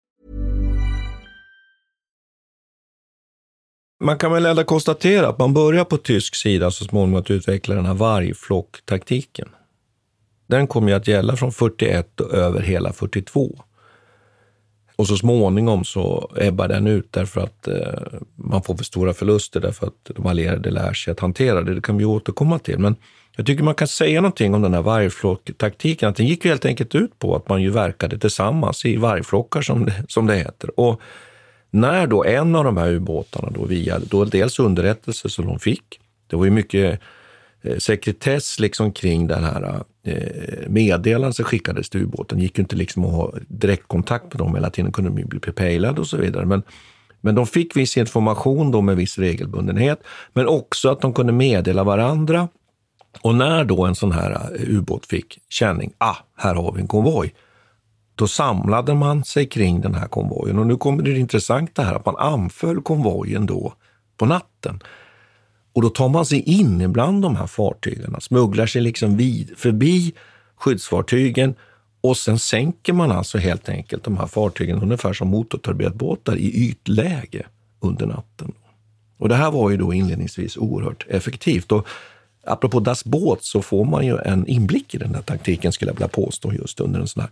Man 4.01 4.17
kan 4.17 4.31
väl 4.31 4.45
ändå 4.45 4.63
konstatera 4.63 5.27
att 5.27 5.39
man 5.39 5.53
börjar 5.53 5.85
på 5.85 5.97
tysk 5.97 6.35
sida 6.35 6.71
så 6.71 6.85
småningom 6.85 7.21
att 7.21 7.31
utveckla 7.31 7.75
den 7.75 7.85
här 7.85 7.93
vargflocktaktiken. 7.93 9.49
Den 10.47 10.67
kommer 10.67 10.89
ju 10.89 10.95
att 10.95 11.07
gälla 11.07 11.35
från 11.35 11.51
41 11.51 12.19
och 12.19 12.33
över 12.33 12.61
hela 12.61 12.93
42. 12.93 13.59
Och 14.95 15.07
så 15.07 15.17
småningom 15.17 15.83
så 15.83 16.31
ebbar 16.35 16.67
den 16.67 16.87
ut 16.87 17.07
därför 17.11 17.41
att 17.41 17.67
eh, 17.67 18.19
man 18.35 18.63
får 18.63 18.77
för 18.77 18.83
stora 18.83 19.13
förluster 19.13 19.59
därför 19.59 19.87
att 19.87 20.11
de 20.15 20.25
allierade 20.25 20.71
lär 20.71 20.93
sig 20.93 21.11
att 21.11 21.19
hantera 21.19 21.61
det. 21.61 21.75
Det 21.75 21.81
kan 21.81 21.97
vi 21.97 22.05
återkomma 22.05 22.59
till. 22.59 22.79
Men 22.79 22.95
jag 23.35 23.45
tycker 23.45 23.63
man 23.63 23.75
kan 23.75 23.87
säga 23.87 24.21
någonting 24.21 24.53
om 24.53 24.61
den 24.61 24.73
här 24.73 24.81
vargflocktaktiken. 24.81 26.09
Att 26.09 26.15
den 26.15 26.25
gick 26.25 26.45
ju 26.45 26.51
helt 26.51 26.65
enkelt 26.65 26.95
ut 26.95 27.19
på 27.19 27.35
att 27.35 27.49
man 27.49 27.61
ju 27.61 27.69
verkade 27.69 28.19
tillsammans 28.19 28.85
i 28.85 28.97
vargflockar 28.97 29.61
som 29.61 29.85
det, 29.85 30.05
som 30.07 30.27
det 30.27 30.35
heter. 30.35 30.79
Och 30.79 31.01
när 31.71 32.07
då 32.07 32.23
en 32.23 32.55
av 32.55 32.63
de 32.63 32.77
här 32.77 32.89
ubåtarna, 32.89 33.49
då 33.49 33.65
via 33.65 33.99
då 33.99 34.25
dels 34.25 34.59
underrättelse 34.59 35.29
som 35.29 35.45
de 35.45 35.59
fick, 35.59 35.99
det 36.27 36.35
var 36.35 36.45
ju 36.45 36.51
mycket 36.51 36.99
eh, 37.61 37.77
sekretess 37.77 38.59
liksom 38.59 38.91
kring 38.91 39.27
den 39.27 39.43
här 39.43 39.83
eh, 40.05 40.67
meddelandet 40.67 41.35
som 41.35 41.45
skickades 41.45 41.89
till 41.89 42.01
ubåten. 42.01 42.37
Det 42.37 42.43
gick 42.43 42.57
ju 42.57 42.61
inte 42.61 42.75
liksom 42.75 43.05
att 43.05 43.11
ha 43.11 43.33
direktkontakt 43.47 44.23
med 44.23 44.37
dem 44.37 44.55
hela 44.55 44.69
tiden, 44.69 44.91
kunde 44.91 45.09
de 45.09 45.23
bli 45.27 45.39
pejlade 45.39 46.01
och 46.01 46.07
så 46.07 46.17
vidare. 46.17 46.45
Men, 46.45 46.63
men 47.21 47.35
de 47.35 47.47
fick 47.47 47.75
viss 47.75 47.97
information 47.97 48.71
då 48.71 48.81
med 48.81 48.95
viss 48.95 49.17
regelbundenhet, 49.17 50.03
men 50.33 50.47
också 50.47 50.89
att 50.89 51.01
de 51.01 51.13
kunde 51.13 51.33
meddela 51.33 51.83
varandra. 51.83 52.47
Och 53.21 53.35
när 53.35 53.63
då 53.63 53.85
en 53.85 53.95
sån 53.95 54.11
här 54.11 54.31
eh, 54.31 54.77
ubåt 54.77 55.05
fick 55.05 55.39
känning, 55.49 55.93
ah, 55.97 56.17
här 56.37 56.55
har 56.55 56.71
vi 56.71 56.81
en 56.81 56.87
konvoj, 56.87 57.33
då 58.21 58.27
samlade 58.27 58.93
man 58.93 59.23
sig 59.23 59.45
kring 59.45 59.81
den 59.81 59.95
här 59.95 60.07
konvojen. 60.07 60.59
Och 60.59 60.67
nu 60.67 60.77
kommer 60.77 61.03
det 61.03 61.17
intressanta 61.17 61.83
här, 61.83 61.95
att 61.95 62.05
man 62.05 62.15
anföll 62.17 62.81
konvojen 62.81 63.45
då 63.45 63.73
på 64.17 64.25
natten. 64.25 64.79
Och 65.73 65.81
då 65.81 65.89
tar 65.89 66.09
man 66.09 66.25
sig 66.25 66.39
in 66.39 66.81
ibland 66.81 67.21
de 67.21 67.35
här 67.35 67.47
fartygen, 67.47 68.15
smugglar 68.19 68.65
sig 68.65 68.81
liksom 68.81 69.17
vid, 69.17 69.57
förbi 69.57 70.13
skyddsfartygen 70.55 71.55
och 72.01 72.17
sen 72.17 72.39
sänker 72.39 72.93
man 72.93 73.11
alltså 73.11 73.37
helt 73.37 73.69
enkelt 73.69 74.03
de 74.03 74.17
här 74.17 74.27
fartygen 74.27 74.81
ungefär 74.81 75.13
som 75.13 75.27
motortorpedbåtar 75.27 76.35
i 76.35 76.69
ytläge 76.69 77.45
under 77.79 78.05
natten. 78.05 78.51
Och 79.17 79.29
det 79.29 79.35
här 79.35 79.51
var 79.51 79.69
ju 79.69 79.77
då 79.77 79.93
inledningsvis 79.93 80.57
oerhört 80.57 81.05
effektivt. 81.09 81.71
Och 81.71 81.87
apropå 82.43 82.79
Das 82.79 83.05
Båt 83.05 83.43
så 83.43 83.61
får 83.61 83.85
man 83.85 84.05
ju 84.05 84.17
en 84.17 84.47
inblick 84.47 84.95
i 84.95 84.97
den 84.97 85.15
här 85.15 85.21
taktiken, 85.21 85.71
skulle 85.71 85.89
jag 85.89 85.95
vilja 85.95 86.07
påstå, 86.07 86.53
just 86.53 86.79
under 86.79 86.99
en 86.99 87.07
sån 87.07 87.21
här 87.21 87.31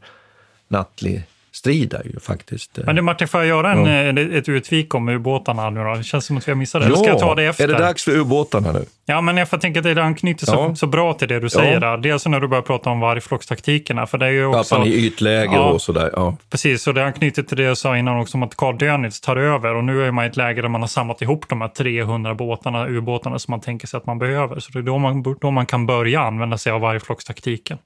nattlig 0.69 1.23
strid 1.51 1.93
är 1.93 2.03
ju 2.03 2.19
faktiskt... 2.19 2.79
Men 2.85 2.95
du 2.95 3.01
Martin, 3.01 3.27
får 3.27 3.39
jag 3.39 3.47
göra 3.47 3.71
en, 3.71 4.17
ja. 4.17 4.37
ett 4.37 4.49
utvik 4.49 4.95
om 4.95 5.09
ubåtarna 5.09 5.69
nu 5.69 5.83
då? 5.83 5.95
Det 5.95 6.03
känns 6.03 6.25
som 6.25 6.37
att 6.37 6.47
vi 6.47 6.51
har 6.51 6.57
missat 6.57 6.81
det. 6.81 6.89
Ja, 6.89 6.95
ska 6.95 7.07
jag 7.07 7.19
ta 7.19 7.35
det 7.35 7.43
efter? 7.43 7.63
är 7.63 7.67
det 7.67 7.79
dags 7.79 8.03
för 8.03 8.11
ubåtarna 8.11 8.71
nu? 8.71 8.85
Ja, 9.05 9.21
men 9.21 9.37
jag 9.37 9.49
får 9.49 9.57
tänka 9.57 9.79
att 9.79 9.83
det 9.83 10.03
anknyter 10.03 10.45
så, 10.45 10.53
ja. 10.53 10.75
så 10.75 10.87
bra 10.87 11.13
till 11.13 11.27
det 11.27 11.39
du 11.39 11.49
säger 11.49 11.73
ja. 11.73 11.79
där. 11.79 11.97
Dels 11.97 12.25
när 12.25 12.39
du 12.39 12.47
börjar 12.47 12.61
prata 12.61 12.89
om 12.89 12.99
vargflockstaktikerna, 12.99 14.07
för 14.07 14.17
det 14.17 14.25
är 14.25 14.29
ju 14.29 14.45
också... 14.45 14.75
Att 14.75 14.79
man 14.79 14.87
i 14.87 14.91
ytläge 14.91 15.55
ja, 15.55 15.71
och 15.71 15.81
sådär. 15.81 16.09
Ja. 16.13 16.37
Precis, 16.49 16.87
och 16.87 16.93
det 16.93 17.05
anknyter 17.05 17.43
till 17.43 17.57
det 17.57 17.63
jag 17.63 17.77
sa 17.77 17.97
innan 17.97 18.19
också 18.19 18.37
om 18.37 18.43
att 18.43 18.55
Karl 18.55 18.77
Dönitz 18.77 19.21
tar 19.21 19.37
över 19.37 19.75
och 19.75 19.83
nu 19.83 20.03
är 20.03 20.11
man 20.11 20.25
i 20.25 20.27
ett 20.27 20.37
läge 20.37 20.61
där 20.61 20.69
man 20.69 20.81
har 20.81 20.87
samlat 20.87 21.21
ihop 21.21 21.45
de 21.49 21.61
här 21.61 21.67
300 21.67 22.35
båtarna, 22.35 22.87
ubåtarna 22.87 23.39
som 23.39 23.51
man 23.51 23.61
tänker 23.61 23.87
sig 23.87 23.97
att 23.97 24.05
man 24.05 24.19
behöver. 24.19 24.59
Så 24.59 24.71
det 24.71 24.79
är 24.79 24.83
då 24.83 24.97
man, 24.97 25.35
då 25.41 25.51
man 25.51 25.65
kan 25.65 25.85
börja 25.85 26.21
använda 26.21 26.57
sig 26.57 26.71
av 26.71 26.81
vargflockstaktiken. 26.81 27.77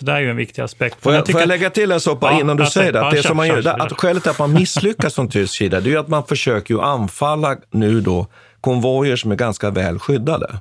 Så 0.00 0.06
det 0.06 0.12
är 0.12 0.20
ju 0.20 0.30
en 0.30 0.36
viktig 0.36 0.62
aspekt. 0.62 0.96
Får 1.02 1.14
jag, 1.14 1.26
får 1.30 1.40
jag 1.40 1.48
lägga 1.48 1.70
till 1.70 1.92
en 1.92 2.00
sak 2.00 2.18
ja, 2.20 2.40
innan 2.40 2.56
du 2.56 2.66
säger 2.66 2.92
det? 2.92 3.06
Att, 3.06 3.14
det 3.14 3.22
som 3.22 3.36
man 3.36 3.48
gör, 3.48 3.82
att 3.82 3.92
skälet 3.92 4.22
till 4.22 4.30
att 4.30 4.38
man 4.38 4.52
misslyckas 4.52 5.14
från 5.14 5.28
tysk 5.28 5.54
sida, 5.54 5.80
det 5.80 5.88
är 5.88 5.90
ju 5.90 5.98
att 5.98 6.08
man 6.08 6.24
försöker 6.24 6.74
ju 6.74 6.80
anfalla 6.80 7.56
nu 7.70 8.00
då 8.00 8.26
konvojer 8.60 9.16
som 9.16 9.32
är 9.32 9.36
ganska 9.36 9.70
väl 9.70 9.98
skyddade. 9.98 10.60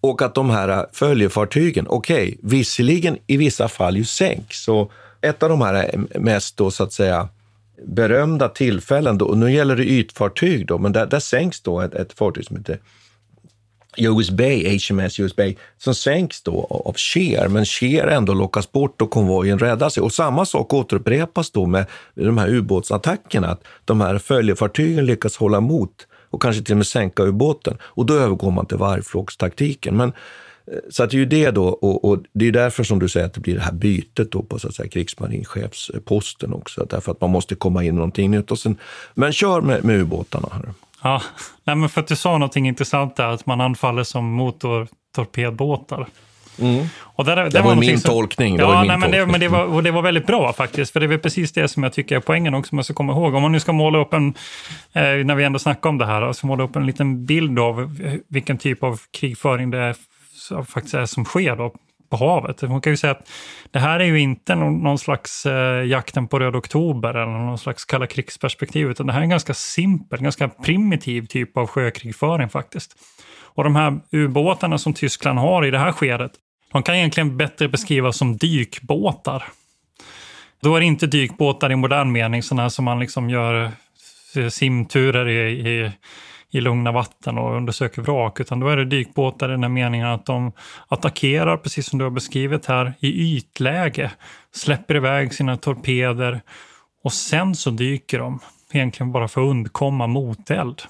Och 0.00 0.22
att 0.22 0.34
de 0.34 0.50
här 0.50 0.86
följefartygen, 0.92 1.86
okej, 1.88 2.28
okay, 2.28 2.36
visserligen 2.42 3.18
i 3.26 3.36
vissa 3.36 3.68
fall 3.68 3.96
ju 3.96 4.04
sänks. 4.04 4.64
Så 4.64 4.92
ett 5.20 5.42
av 5.42 5.48
de 5.48 5.60
här 5.60 5.90
mest 6.18 6.56
då 6.56 6.70
så 6.70 6.84
att 6.84 6.92
säga 6.92 7.28
berömda 7.86 8.48
tillfällen, 8.48 9.18
då, 9.18 9.26
och 9.26 9.38
nu 9.38 9.52
gäller 9.52 9.76
det 9.76 9.84
ytfartyg 9.84 10.66
då, 10.66 10.78
men 10.78 10.92
där, 10.92 11.06
där 11.06 11.20
sänks 11.20 11.60
då 11.60 11.80
ett, 11.80 11.94
ett 11.94 12.12
fartyg 12.12 12.44
som 12.44 12.56
heter 12.56 12.78
US 13.96 14.30
Bay, 14.30 14.78
HMS 14.78 15.20
US 15.20 15.36
Bay, 15.36 15.56
som 15.78 15.94
sänks 15.94 16.42
då 16.42 16.82
av 16.86 16.94
Cher, 16.96 17.48
men 17.48 17.64
Cher 17.64 18.06
ändå 18.06 18.34
lockas 18.34 18.72
bort 18.72 19.02
och 19.02 19.10
konvojen 19.10 19.58
räddar 19.58 19.88
sig. 19.88 20.02
Och 20.02 20.12
samma 20.12 20.46
sak 20.46 20.74
återupprepas 20.74 21.50
då 21.50 21.66
med 21.66 21.86
de 22.14 22.38
här 22.38 22.48
ubåtsattackerna, 22.48 23.48
att 23.48 23.64
de 23.84 24.00
här 24.00 24.18
följefartygen 24.18 25.06
lyckas 25.06 25.36
hålla 25.36 25.58
emot 25.58 26.06
och 26.30 26.42
kanske 26.42 26.62
till 26.62 26.72
och 26.72 26.76
med 26.76 26.86
sänka 26.86 27.22
ubåten. 27.22 27.78
Och 27.82 28.06
då 28.06 28.14
övergår 28.14 28.50
man 28.50 28.66
till 28.66 28.76
vargflågstaktiken. 28.76 29.96
Men, 29.96 30.08
eh, 30.66 30.78
så 30.90 31.02
att 31.02 31.10
det 31.10 31.16
är 31.16 31.18
ju 31.18 31.26
det 31.26 31.50
då, 31.50 31.68
och, 31.68 32.04
och, 32.04 32.18
det 32.32 32.46
är 32.46 32.52
därför 32.52 32.84
som 32.84 32.98
du 32.98 33.08
säger 33.08 33.26
att 33.26 33.34
det 33.34 33.40
blir 33.40 33.54
det 33.54 33.60
här 33.60 33.72
bytet 33.72 34.32
då 34.32 34.42
på 34.42 34.58
så 34.58 34.68
att 34.68 34.74
säga, 34.74 34.88
krigsmarinchefsposten 34.88 36.52
också, 36.52 36.86
därför 36.90 37.12
att 37.12 37.20
man 37.20 37.30
måste 37.30 37.54
komma 37.54 37.84
in 37.84 37.94
någonting 37.94 38.30
nytt. 38.30 38.50
Och 38.50 38.58
sen, 38.58 38.76
men 39.14 39.32
kör 39.32 39.60
med, 39.60 39.84
med 39.84 40.00
ubåtarna. 40.00 40.48
Här. 40.52 40.74
Ja, 41.02 41.22
Nej, 41.64 41.76
men 41.76 41.88
för 41.88 42.00
att 42.00 42.06
du 42.06 42.16
sa 42.16 42.32
någonting 42.32 42.68
intressant 42.68 43.16
där, 43.16 43.28
att 43.28 43.46
man 43.46 43.60
anfaller 43.60 44.02
som 44.02 44.32
motortorpedbåtar. 44.32 46.06
Mm. 46.60 46.86
Och 47.00 47.24
där, 47.24 47.36
det, 47.36 47.48
det 47.48 47.60
var, 47.60 47.74
var 47.74 47.80
min 47.80 48.00
som, 48.00 48.10
tolkning. 48.10 48.56
Det 48.56 48.62
ja, 48.62 48.68
var 48.68 48.80
min 48.80 48.88
nej, 48.88 48.98
men, 48.98 49.10
det, 49.10 49.26
men 49.26 49.40
det, 49.40 49.48
var, 49.48 49.64
och 49.64 49.82
det 49.82 49.90
var 49.90 50.02
väldigt 50.02 50.26
bra 50.26 50.52
faktiskt. 50.52 50.92
För 50.92 51.00
det 51.00 51.14
är 51.14 51.18
precis 51.18 51.52
det 51.52 51.68
som 51.68 51.82
jag 51.82 51.92
tycker 51.92 52.16
är 52.16 52.20
poängen 52.20 52.54
också, 52.54 52.74
man 52.74 52.84
ska 52.84 52.94
komma 52.94 53.12
ihåg. 53.12 53.34
Om 53.34 53.42
man 53.42 53.52
nu 53.52 53.60
ska 53.60 53.72
måla 53.72 53.98
upp 53.98 54.12
en, 54.14 54.34
eh, 54.92 55.02
när 55.02 55.34
vi 55.34 55.44
ändå 55.44 55.58
snackar 55.58 55.90
om 55.90 55.98
det 55.98 56.06
här, 56.06 56.22
alltså 56.22 56.46
måla 56.46 56.64
upp 56.64 56.76
en 56.76 56.86
liten 56.86 57.26
bild 57.26 57.58
av 57.58 57.96
vilken 58.28 58.58
typ 58.58 58.82
av 58.82 59.00
krigföring 59.18 59.70
det 59.70 59.78
är, 59.78 59.96
faktiskt 60.64 60.94
är 60.94 61.06
som 61.06 61.24
sker 61.24 61.56
då 61.56 61.72
på 62.10 62.16
havet. 62.16 62.62
Man 62.62 62.80
kan 62.80 62.92
ju 62.92 62.96
säga 62.96 63.10
att 63.10 63.30
det 63.70 63.78
här 63.78 64.00
är 64.00 64.04
ju 64.04 64.20
inte 64.20 64.54
någon, 64.54 64.98
slags 64.98 65.46
eh, 65.46 65.84
jakten 65.84 66.28
på 66.28 66.38
röd 66.38 66.56
oktober 66.56 67.14
eller 67.14 67.32
någon 67.32 67.58
slags 67.58 67.84
kalla 67.84 68.06
krigsperspektiv, 68.06 68.90
utan 68.90 69.06
det 69.06 69.12
här 69.12 69.20
är 69.20 69.24
en 69.24 69.30
ganska 69.30 69.54
simpel, 69.54 70.20
ganska 70.20 70.48
primitiv 70.48 71.26
typ 71.26 71.56
av 71.56 71.66
sjökrigföring 71.66 72.48
faktiskt. 72.48 72.94
Och 73.54 73.64
de 73.64 73.76
här 73.76 74.00
ubåtarna 74.12 74.78
som 74.78 74.94
Tyskland 74.94 75.38
har 75.38 75.66
i 75.66 75.70
det 75.70 75.78
här 75.78 75.92
skedet, 75.92 76.32
de 76.72 76.82
kan 76.82 76.94
egentligen 76.94 77.36
bättre 77.36 77.68
beskrivas 77.68 78.16
som 78.16 78.36
dykbåtar. 78.36 79.44
Då 80.62 80.76
är 80.76 80.80
det 80.80 80.86
inte 80.86 81.06
dykbåtar 81.06 81.72
i 81.72 81.76
modern 81.76 82.12
mening, 82.12 82.42
sådana 82.42 82.70
som 82.70 82.84
man 82.84 83.00
liksom 83.00 83.30
gör 83.30 83.70
eh, 84.36 84.48
simturer 84.48 85.28
i, 85.28 85.50
i 85.50 85.90
i 86.50 86.60
lugna 86.60 86.92
vatten 86.92 87.38
och 87.38 87.56
undersöker 87.56 88.02
vrak, 88.02 88.40
utan 88.40 88.60
då 88.60 88.68
är 88.68 88.76
det 88.76 88.84
dykbåtar 88.84 89.48
i 89.48 89.56
den 89.56 89.72
meningen 89.72 90.06
att 90.06 90.26
de 90.26 90.52
attackerar, 90.88 91.56
precis 91.56 91.86
som 91.86 91.98
du 91.98 92.04
har 92.04 92.10
beskrivit 92.10 92.66
här, 92.66 92.94
i 93.00 93.36
ytläge, 93.36 94.10
släpper 94.54 94.96
iväg 94.96 95.34
sina 95.34 95.56
torpeder 95.56 96.40
och 97.04 97.12
sen 97.12 97.54
så 97.54 97.70
dyker 97.70 98.18
de, 98.18 98.40
egentligen 98.72 99.12
bara 99.12 99.28
för 99.28 99.40
att 99.40 99.50
undkomma 99.50 100.06
moteld. 100.06 100.82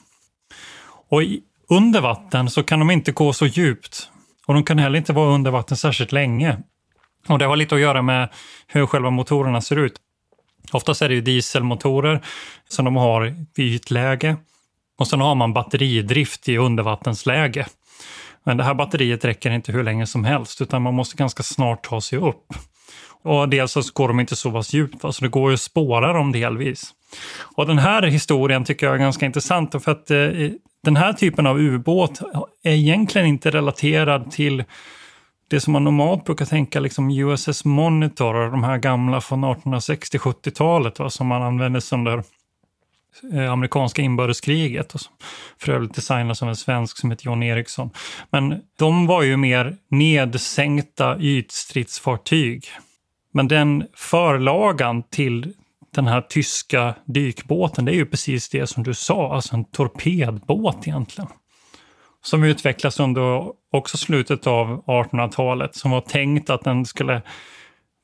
Och 1.09 1.23
i, 1.23 1.43
under 1.69 2.01
vatten 2.01 2.51
så 2.51 2.63
kan 2.63 2.79
de 2.79 2.91
inte 2.91 3.13
gå 3.13 3.33
så 3.33 3.47
djupt 3.47 4.11
och 4.47 4.55
de 4.55 4.65
kan 4.65 4.79
heller 4.79 4.99
inte 4.99 5.13
vara 5.13 5.35
under 5.35 5.51
vatten 5.51 5.77
särskilt 5.77 6.13
länge. 6.13 6.59
Och 7.29 7.39
det 7.39 7.45
har 7.45 7.57
lite 7.57 7.75
att 7.75 7.81
göra 7.81 8.03
med 8.03 8.29
hur 8.67 8.87
själva 8.87 9.11
motorerna 9.11 9.61
ser 9.61 9.77
ut. 9.77 9.97
Oftast 10.73 11.03
är 11.03 11.09
det 11.09 11.15
ju 11.15 11.21
dieselmotorer 11.21 12.21
som 12.69 12.85
de 12.85 12.97
har 12.97 13.35
i 13.57 13.75
ytläge 13.75 14.37
och 15.01 15.09
sen 15.09 15.21
har 15.21 15.35
man 15.35 15.53
batteridrift 15.53 16.49
i 16.49 16.57
undervattensläge. 16.57 17.67
Men 18.45 18.57
det 18.57 18.65
här 18.65 18.75
batteriet 18.75 19.25
räcker 19.25 19.51
inte 19.51 19.73
hur 19.73 19.85
länge 19.85 20.07
som 20.07 20.25
helst, 20.25 20.61
utan 20.61 20.83
man 20.83 20.95
måste 20.95 21.17
ganska 21.17 21.43
snart 21.43 21.85
ta 21.85 22.01
sig 22.01 22.19
upp. 22.19 22.47
Och 23.23 23.49
dels 23.49 23.73
så 23.73 23.83
går 23.95 24.09
de 24.09 24.21
inte 24.21 24.37
så 24.37 24.51
pass 24.51 24.73
djupt, 24.73 25.01
så 25.01 25.25
det 25.25 25.29
går 25.29 25.51
ju 25.51 25.55
att 25.55 25.61
spåra 25.61 26.13
dem 26.13 26.33
delvis. 26.33 26.91
Och 27.57 27.67
den 27.67 27.79
här 27.79 28.03
historien 28.03 28.65
tycker 28.65 28.87
jag 28.87 28.95
är 28.95 28.99
ganska 28.99 29.27
intressant, 29.27 29.85
för 29.85 29.93
att 29.93 30.11
eh, 30.11 30.51
den 30.85 30.97
här 30.97 31.13
typen 31.13 31.47
av 31.47 31.61
ubåt 31.61 32.21
är 32.63 32.73
egentligen 32.73 33.27
inte 33.27 33.51
relaterad 33.51 34.31
till 34.31 34.65
det 35.49 35.61
som 35.61 35.73
man 35.73 35.85
normalt 35.85 36.25
brukar 36.25 36.47
tänka, 36.47 36.81
liksom 36.81 37.11
USS 37.11 37.65
Monitor, 37.65 38.51
de 38.51 38.65
här 38.65 38.79
gamla 38.79 39.21
från 39.21 39.45
1860-70-talet, 39.45 41.13
som 41.13 41.27
man 41.27 41.43
använde 41.43 41.81
under 41.93 42.23
Eh, 43.33 43.53
amerikanska 43.53 44.03
inbördeskriget. 44.03 44.95
Och. 44.95 45.01
För 45.59 45.73
övrigt 45.73 45.95
designas 45.95 46.43
av 46.43 46.49
en 46.49 46.57
svensk 46.57 46.99
som 46.99 47.11
heter 47.11 47.27
John 47.27 47.43
Eriksson. 47.43 47.91
Men 48.31 48.63
de 48.79 49.07
var 49.07 49.23
ju 49.23 49.37
mer 49.37 49.77
nedsänkta 49.89 51.19
ytstridsfartyg. 51.19 52.65
Men 53.33 53.49
den 53.49 53.87
förlagan 53.95 55.03
till 55.03 55.55
den 55.95 56.07
här 56.07 56.21
tyska 56.21 56.95
dykbåten, 57.05 57.85
det 57.85 57.93
är 57.93 57.97
ju 57.97 58.07
precis 58.07 58.49
det 58.49 58.67
som 58.67 58.83
du 58.83 58.95
sa, 58.95 59.35
alltså 59.35 59.57
en 59.57 59.65
torpedbåt 59.65 60.89
egentligen. 60.89 61.31
Som 62.23 62.45
utvecklas 62.45 63.01
under 63.01 63.53
också 63.73 63.97
slutet 63.97 64.47
av 64.47 64.85
1800-talet, 64.85 65.75
som 65.75 65.91
var 65.91 66.01
tänkt 66.01 66.51
att 66.51 66.65
den 66.65 66.87
skulle 66.87 67.23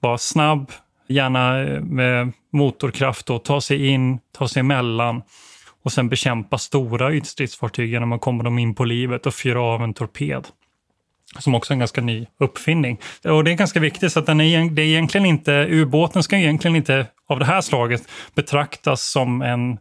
vara 0.01 0.19
snabb, 0.19 0.73
gärna 1.09 1.63
eh, 1.63 1.81
med 1.81 2.33
motorkraft 2.53 3.27
då, 3.27 3.39
ta 3.39 3.61
sig 3.61 3.87
in, 3.87 4.19
ta 4.39 4.49
sig 4.49 4.61
emellan 4.61 5.23
och 5.83 5.93
sen 5.93 6.09
bekämpa 6.09 6.59
stora 6.59 7.15
ytstridsfartyg 7.15 7.91
genom 7.91 8.13
att 8.13 8.21
komma 8.21 8.45
dem 8.45 8.59
in 8.59 8.75
på 8.75 8.85
livet 8.85 9.27
och 9.27 9.35
fyra 9.35 9.63
av 9.63 9.83
en 9.83 9.95
torped. 9.95 10.49
Som 11.39 11.55
också 11.55 11.73
är 11.73 11.75
en 11.75 11.79
ganska 11.79 12.01
ny 12.01 12.27
uppfinning. 12.39 13.01
Och 13.25 13.45
det 13.45 13.51
är 13.51 13.55
ganska 13.55 13.81
viktigt, 13.81 14.13
så 14.13 14.19
att 14.19 14.27
den 14.27 14.41
är, 14.41 14.71
det 14.71 14.83
är 14.83 14.87
egentligen 14.87 15.27
inte, 15.27 15.67
ubåten 15.71 16.23
ska 16.23 16.37
egentligen 16.37 16.77
inte 16.77 17.07
av 17.27 17.39
det 17.39 17.45
här 17.45 17.61
slaget 17.61 18.09
betraktas 18.35 19.11
som 19.11 19.43
en 19.43 19.79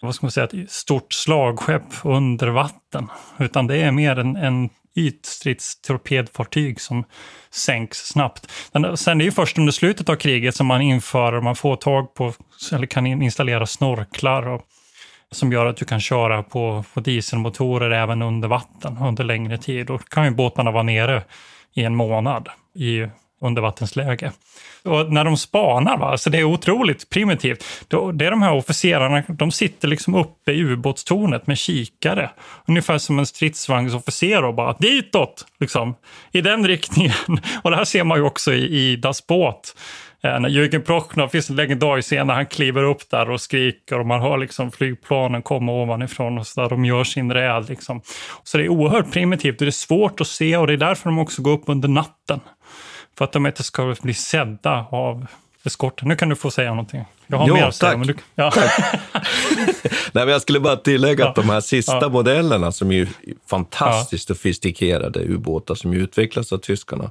vad 0.00 0.14
ska 0.14 0.26
man 0.26 0.30
säga, 0.30 0.44
ett 0.44 0.70
stort 0.70 1.12
slagskepp 1.12 1.82
under 2.04 2.48
vatten. 2.48 3.08
Utan 3.38 3.66
det 3.66 3.76
är 3.76 3.92
mer 3.92 4.18
en, 4.18 4.36
en 4.36 4.70
ytstridstorpedfartyg 4.96 6.80
som 6.80 7.04
sänks 7.50 7.98
snabbt. 7.98 8.50
Sen 8.94 9.12
är 9.12 9.14
det 9.14 9.24
ju 9.24 9.32
först 9.32 9.58
under 9.58 9.72
slutet 9.72 10.08
av 10.08 10.16
kriget 10.16 10.54
som 10.54 10.66
man 10.66 10.80
inför, 10.80 11.40
man 11.40 11.56
får 11.56 11.76
tag 11.76 12.14
på, 12.14 12.32
eller 12.72 12.86
kan 12.86 13.06
installera 13.06 13.66
snorklar 13.66 14.48
och, 14.48 14.62
som 15.30 15.52
gör 15.52 15.66
att 15.66 15.76
du 15.76 15.84
kan 15.84 16.00
köra 16.00 16.42
på, 16.42 16.84
på 16.94 17.00
dieselmotorer 17.00 17.90
även 17.90 18.22
under 18.22 18.48
vatten 18.48 18.98
under 18.98 19.24
längre 19.24 19.58
tid. 19.58 19.86
Då 19.86 19.98
kan 19.98 20.24
ju 20.24 20.30
båtarna 20.30 20.70
vara 20.70 20.82
nere 20.82 21.22
i 21.74 21.84
en 21.84 21.94
månad 21.94 22.48
i 22.74 23.06
undervattensläge. 23.40 24.32
Och 24.84 25.12
när 25.12 25.24
de 25.24 25.36
spanar, 25.36 25.96
va? 25.96 26.18
så 26.18 26.30
det 26.30 26.38
är 26.38 26.44
otroligt 26.44 27.10
primitivt. 27.10 27.64
Det 27.88 28.26
är 28.26 28.30
de 28.30 28.42
här 28.42 28.52
officerarna, 28.52 29.22
de 29.28 29.50
sitter 29.50 29.88
liksom 29.88 30.14
uppe 30.14 30.52
i 30.52 30.60
ubåtstornet 30.60 31.46
med 31.46 31.58
kikare. 31.58 32.30
Ungefär 32.66 32.98
som 32.98 33.18
en 33.18 33.26
stridsvagnsofficer 33.26 34.44
och 34.44 34.54
bara 34.54 34.72
ditåt, 34.72 35.46
liksom. 35.60 35.94
I 36.32 36.40
den 36.40 36.66
riktningen. 36.66 37.14
Och 37.62 37.70
det 37.70 37.76
här 37.76 37.84
ser 37.84 38.04
man 38.04 38.18
ju 38.18 38.24
också 38.24 38.52
i, 38.52 38.92
i 38.92 38.96
Das 38.96 39.26
Båt. 39.26 39.74
Eh, 40.22 40.40
när 40.40 40.48
Jürgen 40.48 40.82
Prochnow 40.82 41.28
finns 41.28 41.50
en 41.50 41.56
legendarisk 41.56 42.06
scen 42.06 42.26
när 42.26 42.34
han 42.34 42.46
kliver 42.46 42.82
upp 42.82 43.10
där 43.10 43.30
och 43.30 43.40
skriker 43.40 43.98
och 43.98 44.06
man 44.06 44.20
hör 44.20 44.38
liksom 44.38 44.72
flygplanen 44.72 45.42
komma 45.42 45.72
ovanifrån 45.72 46.38
och 46.38 46.46
så 46.46 46.60
där 46.60 46.68
de 46.68 46.84
gör 46.84 47.04
sin 47.04 47.32
räd. 47.32 47.68
Liksom. 47.68 48.00
Så 48.44 48.58
det 48.58 48.64
är 48.64 48.68
oerhört 48.68 49.12
primitivt 49.12 49.60
och 49.60 49.64
det 49.64 49.68
är 49.68 49.70
svårt 49.70 50.20
att 50.20 50.26
se 50.26 50.56
och 50.56 50.66
det 50.66 50.72
är 50.72 50.76
därför 50.76 51.10
de 51.10 51.18
också 51.18 51.42
går 51.42 51.52
upp 51.52 51.64
under 51.66 51.88
natten. 51.88 52.40
För 53.18 53.24
att 53.24 53.32
de 53.32 53.46
inte 53.46 53.62
ska 53.62 53.94
bli 54.02 54.14
sedda 54.14 54.86
av 54.90 55.26
eskorten. 55.64 56.08
Nu 56.08 56.16
kan 56.16 56.28
du 56.28 56.36
få 56.36 56.50
säga 56.50 56.70
någonting. 56.70 57.04
Jag 57.26 57.38
har 57.38 57.48
Jo, 57.48 57.54
mer 57.54 57.62
att 57.64 57.74
säga. 57.74 57.96
Men 57.96 58.06
du, 58.06 58.14
ja. 58.34 58.52
Nej, 60.12 60.24
men 60.24 60.28
jag 60.28 60.42
skulle 60.42 60.60
bara 60.60 60.76
tillägga 60.76 61.28
att 61.28 61.34
de 61.34 61.50
här 61.50 61.60
sista 61.60 61.98
Ja. 62.00 62.08
modellerna, 62.08 62.72
som 62.72 62.92
är 62.92 63.08
fantastiskt 63.46 64.28
sofistikerade 64.28 65.20
ubåtar 65.20 65.74
som 65.74 65.92
utvecklas 65.92 66.52
av 66.52 66.58
tyskarna, 66.58 67.10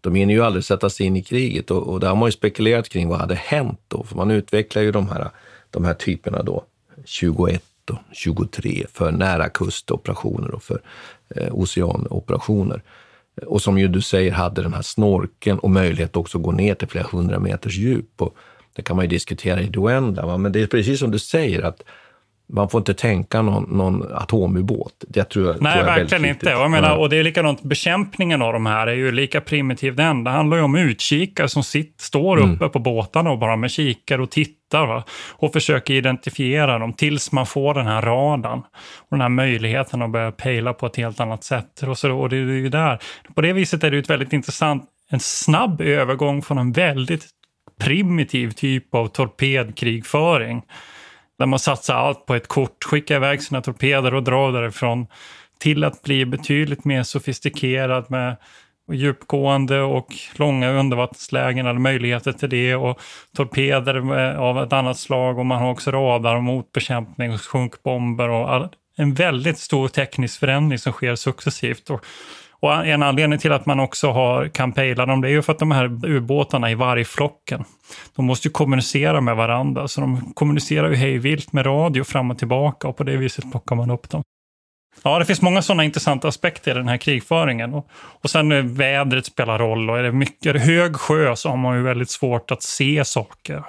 de 0.00 0.14
hinner 0.14 0.34
ju 0.34 0.44
aldrig 0.44 0.64
sätta 0.64 0.90
sig 0.90 1.06
in 1.06 1.16
i 1.16 1.22
kriget. 1.22 1.70
Och, 1.70 1.82
och 1.88 2.00
där 2.00 2.08
har 2.08 2.16
man 2.16 2.28
ju 2.28 2.32
spekulerat 2.32 2.88
kring 2.88 3.08
vad 3.08 3.18
hade 3.20 3.34
hänt 3.34 3.80
då. 3.88 4.04
För 4.04 4.16
man 4.16 4.30
utvecklar 4.30 4.82
ju 4.82 4.92
de 4.92 5.08
här, 5.08 5.30
de 5.70 5.84
här 5.84 5.94
typerna 5.94 6.42
då, 6.42 6.64
21 7.04 7.62
och 7.90 7.98
23, 8.12 8.86
för 8.92 9.12
nära 9.12 9.48
kustoperationer 9.48 10.54
och 10.54 10.62
för 10.62 10.80
eh, 11.36 11.54
oceanoperationer. 11.54 12.82
Och 13.46 13.62
som 13.62 13.78
ju 13.78 13.88
du 13.88 14.00
säger 14.00 14.32
hade 14.32 14.62
den 14.62 14.74
här 14.74 14.82
snorkeln 14.82 15.58
och 15.58 15.70
möjlighet 15.70 16.16
också 16.16 16.38
att 16.38 16.44
gå 16.44 16.52
ner 16.52 16.74
till 16.74 16.88
flera 16.88 17.06
hundra 17.12 17.38
meters 17.38 17.76
djup. 17.76 18.22
Och 18.22 18.36
det 18.76 18.82
kan 18.82 18.96
man 18.96 19.04
ju 19.04 19.08
diskutera 19.08 19.60
i 19.60 19.66
det 19.66 19.78
oändliga, 19.78 20.36
men 20.36 20.52
det 20.52 20.62
är 20.62 20.66
precis 20.66 21.00
som 21.00 21.10
du 21.10 21.18
säger 21.18 21.62
att 21.62 21.82
man 22.52 22.68
får 22.68 22.78
inte 22.80 22.94
tänka 22.94 23.42
någon, 23.42 23.62
någon 23.76 24.12
atomubåt. 24.14 25.04
Det 25.08 25.24
tror 25.24 25.46
jag, 25.46 25.62
Nej, 25.62 25.72
tror 25.72 25.86
jag 25.86 25.94
verkligen 25.96 26.24
inte. 26.24 26.50
Jag 26.50 26.70
menar, 26.70 26.96
och 26.96 27.08
det 27.10 27.16
är 27.16 27.22
likadant, 27.24 27.62
bekämpningen 27.62 28.42
av 28.42 28.52
de 28.52 28.66
här 28.66 28.86
är 28.86 28.94
ju 28.94 29.12
lika 29.12 29.40
primitiv 29.40 29.96
den. 29.96 30.24
Det 30.24 30.30
handlar 30.30 30.56
ju 30.56 30.62
om 30.62 30.76
utkikare 30.76 31.48
som 31.48 31.62
sitt, 31.62 32.00
står 32.00 32.38
Mm. 32.38 32.54
uppe 32.54 32.68
på 32.68 32.78
båtarna 32.78 33.30
och 33.30 33.38
bara 33.38 33.56
med 33.56 33.70
kikare 33.70 34.22
och 34.22 34.30
tittar 34.30 34.86
va? 34.86 35.04
och 35.30 35.52
försöker 35.52 35.94
identifiera 35.94 36.78
dem 36.78 36.92
tills 36.92 37.32
man 37.32 37.46
får 37.46 37.74
den 37.74 37.86
här 37.86 38.02
radarn. 38.02 38.58
Och 38.58 39.06
den 39.10 39.20
här 39.20 39.28
möjligheten 39.28 40.02
att 40.02 40.10
börja 40.10 40.32
pejla 40.32 40.72
på 40.72 40.86
ett 40.86 40.96
helt 40.96 41.20
annat 41.20 41.44
sätt. 41.44 41.82
Och, 41.82 41.98
så, 41.98 42.12
och 42.12 42.28
det 42.28 42.36
är 42.36 42.40
ju 42.40 42.68
där. 42.68 42.98
På 43.34 43.40
det 43.40 43.52
viset 43.52 43.84
är 43.84 43.90
det 43.90 43.96
ju 43.96 44.00
ett 44.02 44.10
väldigt 44.10 44.32
intressant, 44.32 44.84
en 45.10 45.20
snabb 45.20 45.80
övergång 45.80 46.42
från 46.42 46.58
en 46.58 46.72
väldigt 46.72 47.26
primitiv 47.80 48.50
typ 48.50 48.94
av 48.94 49.06
torpedkrigföring 49.06 50.62
där 51.38 51.46
man 51.46 51.58
satsar 51.58 51.94
allt 51.94 52.26
på 52.26 52.34
ett 52.34 52.48
kort, 52.48 52.84
skickar 52.84 53.16
iväg 53.16 53.42
sina 53.42 53.62
torpeder 53.62 54.14
och 54.14 54.22
drar 54.22 54.52
därifrån 54.52 55.06
till 55.58 55.84
att 55.84 56.02
bli 56.02 56.26
betydligt 56.26 56.84
mer 56.84 57.02
sofistikerad 57.02 58.10
med 58.10 58.36
djupgående 58.92 59.80
och 59.80 60.06
långa 60.36 60.70
undervattenslägen 60.70 61.66
eller 61.66 61.80
möjligheter 61.80 62.32
till 62.32 62.48
det 62.50 62.74
och 62.74 63.00
torpeder 63.36 64.00
med- 64.00 64.36
av 64.36 64.62
ett 64.62 64.72
annat 64.72 64.98
slag 64.98 65.38
och 65.38 65.46
man 65.46 65.62
har 65.62 65.70
också 65.70 65.90
radar 65.90 66.36
och 66.36 66.42
motbekämpning 66.42 67.32
och 67.32 67.40
sjunkbomber 67.40 68.28
och 68.28 68.52
all, 68.52 68.68
en 68.96 69.14
väldigt 69.14 69.58
stor 69.58 69.88
teknisk 69.88 70.40
förändring 70.40 70.78
som 70.78 70.92
sker 70.92 71.14
successivt. 71.14 71.90
Och, 71.90 72.04
och 72.60 72.86
en 72.86 73.02
anledning 73.02 73.38
till 73.38 73.52
att 73.52 73.66
man 73.66 73.80
också 73.80 74.10
har, 74.10 74.48
kan 74.48 74.72
pejla 74.72 75.06
dem 75.06 75.20
det 75.20 75.28
är 75.28 75.32
ju 75.32 75.42
för 75.42 75.52
att 75.52 75.58
de 75.58 75.70
här 75.70 76.06
ubåtarna 76.06 76.70
i 76.70 76.74
vargflocken, 76.74 77.64
de 78.16 78.24
måste 78.24 78.48
ju 78.48 78.52
kommunicera 78.52 79.20
med 79.20 79.36
varandra. 79.36 79.88
Så 79.88 80.00
de 80.00 80.32
kommunicerar 80.34 80.88
ju 80.90 80.96
hejvilt 80.96 81.52
med 81.52 81.66
radio 81.66 82.04
fram 82.04 82.30
och 82.30 82.38
tillbaka 82.38 82.88
och 82.88 82.96
på 82.96 83.04
det 83.04 83.16
viset 83.16 83.50
plockar 83.50 83.76
man 83.76 83.90
upp 83.90 84.10
dem. 84.10 84.22
Ja, 85.02 85.18
det 85.18 85.24
finns 85.24 85.42
många 85.42 85.62
sådana 85.62 85.84
intressanta 85.84 86.28
aspekter 86.28 86.70
i 86.70 86.74
den 86.74 86.88
här 86.88 86.96
krigföringen. 86.96 87.74
Och, 87.74 87.88
och 87.94 88.30
sen 88.30 88.74
vädret 88.74 89.26
spelar 89.26 89.58
roll 89.58 89.90
och 89.90 89.98
är 89.98 90.02
det 90.02 90.12
mycket 90.12 90.46
är 90.46 90.52
det 90.52 90.60
hög 90.60 90.96
sjö 90.96 91.36
så 91.36 91.48
har 91.48 91.56
man 91.56 91.76
ju 91.76 91.82
väldigt 91.82 92.10
svårt 92.10 92.50
att 92.50 92.62
se 92.62 93.04
saker. 93.04 93.64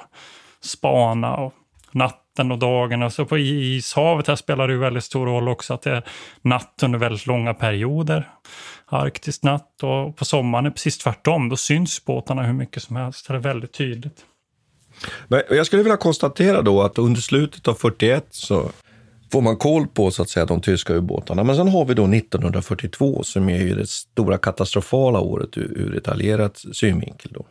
Spana 0.62 1.36
och 1.36 1.54
natten 1.92 2.52
och 2.52 2.60
dagen. 2.60 3.04
Och 3.04 3.14
så 3.14 3.26
på 3.26 3.38
ishavet 3.38 4.28
här 4.28 4.36
spelar 4.36 4.68
det 4.68 4.74
ju 4.74 4.80
väldigt 4.80 5.04
stor 5.04 5.26
roll 5.26 5.48
också 5.48 5.74
att 5.74 5.82
det 5.82 5.92
är 5.92 6.04
natt 6.42 6.80
under 6.84 7.00
väldigt 7.00 7.26
långa 7.26 7.54
perioder. 7.54 8.28
Arktisk 8.90 9.44
natt 9.44 9.84
och 9.84 10.18
på 10.18 10.26
sommaren 10.26 10.66
är 10.66 10.70
det 10.70 10.74
precis 10.74 10.98
tvärtom. 10.98 11.50
Då 11.50 11.58
syns 11.58 12.06
båtarna 12.06 12.44
hur 12.44 12.54
mycket 12.54 12.84
som 12.84 12.96
helst. 12.96 13.28
Det 13.28 13.34
är 13.34 13.38
väldigt 13.38 13.74
tydligt. 13.74 14.26
Men 15.28 15.42
jag 15.50 15.66
skulle 15.66 15.84
vilja 15.84 15.98
konstatera 15.98 16.62
då 16.62 16.82
att 16.82 16.98
under 16.98 17.22
slutet 17.22 17.68
av 17.68 17.74
41 17.74 18.28
så 18.30 18.72
får 19.32 19.42
man 19.42 19.58
koll 19.58 19.88
på 19.88 20.12
så 20.12 20.22
att 20.22 20.30
säga 20.30 20.46
de 20.46 20.62
tyska 20.62 20.94
ubåtarna. 20.94 21.44
Men 21.44 21.56
sen 21.56 21.68
har 21.68 21.86
vi 21.86 21.94
då 21.94 22.04
1942 22.04 23.24
som 23.24 23.50
är 23.50 23.60
ju 23.60 23.76
det 23.76 23.90
stora 23.90 24.38
katastrofala 24.38 25.20
året 25.20 25.58
ur, 25.58 25.78
ur 25.78 25.98
ett 25.98 26.08
allierat 26.08 26.64
synvinkel. 26.74 27.32
Då. 27.34 27.46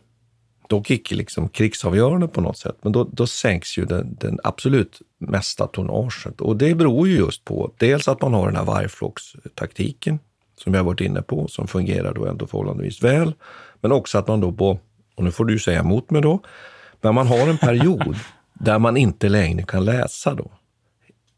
Dock 0.68 0.91
icke 0.91 1.14
liksom 1.14 1.49
krigsavgörande 1.49 2.28
på 2.28 2.41
något 2.41 2.59
sätt, 2.59 2.76
men 2.82 2.93
då, 2.93 3.05
då 3.05 3.26
sänks 3.26 3.78
ju 3.78 3.84
den, 3.84 4.16
den 4.20 4.41
absolut 4.45 5.01
mesta 5.18 5.66
tonnaget. 5.66 6.41
Och 6.41 6.57
det 6.57 6.74
beror 6.74 7.09
ju 7.09 7.16
just 7.16 7.45
på 7.45 7.72
dels 7.76 8.09
att 8.09 8.22
man 8.22 8.34
har 8.34 8.47
den 8.47 8.57
här 8.57 8.64
vargflockstaktiken 8.64 10.18
som 10.59 10.72
vi 10.72 10.78
har 10.78 10.84
varit 10.84 11.00
inne 11.00 11.22
på, 11.22 11.48
som 11.48 11.68
fungerar 11.68 12.14
då 12.14 12.26
ändå 12.26 12.46
förhållandevis 12.46 13.02
väl. 13.02 13.34
Men 13.80 13.92
också 13.92 14.18
att 14.18 14.28
man 14.28 14.40
då 14.40 14.52
på, 14.52 14.78
och 15.16 15.24
nu 15.24 15.30
får 15.30 15.44
du 15.44 15.59
säga 15.59 15.80
emot 15.80 16.11
mig 16.11 16.22
då, 16.22 16.40
men 17.00 17.14
man 17.14 17.26
har 17.26 17.48
en 17.48 17.59
period 17.59 18.16
där 18.52 18.78
man 18.78 18.96
inte 18.96 19.28
längre 19.28 19.62
kan 19.62 19.84
läsa 19.84 20.34
då 20.34 20.50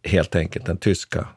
helt 0.05 0.35
enkelt 0.35 0.67
den 0.67 0.77
tyska 0.77 1.29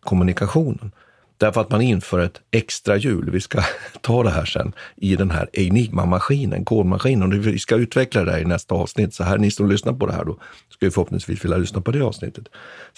kommunikationen. 0.00 0.92
Därför 1.36 1.60
att 1.60 1.70
man 1.70 1.80
inför 1.80 2.18
ett 2.18 2.40
extra 2.50 2.96
hjul, 2.96 3.30
vi 3.30 3.40
ska 3.40 3.62
ta 4.00 4.22
det 4.22 4.30
här 4.30 4.44
sen, 4.44 4.72
i 4.96 5.16
den 5.16 5.30
här 5.30 5.48
Enigma-maskinen, 5.52 6.64
kodmaskinen. 6.64 7.32
Och 7.32 7.46
vi 7.46 7.58
ska 7.58 7.76
utveckla 7.76 8.24
det 8.24 8.32
här 8.32 8.38
i 8.38 8.44
nästa 8.44 8.74
avsnitt. 8.74 9.14
Så 9.14 9.24
här, 9.24 9.38
ni 9.38 9.50
som 9.50 9.68
lyssnar 9.68 9.92
på 9.92 10.06
det 10.06 10.12
här 10.12 10.24
då, 10.24 10.38
ska 10.68 10.86
ju 10.86 10.90
förhoppningsvis 10.90 11.44
vilja 11.44 11.56
lyssna 11.56 11.80
på 11.80 11.90
det 11.90 12.00
avsnittet. 12.00 12.48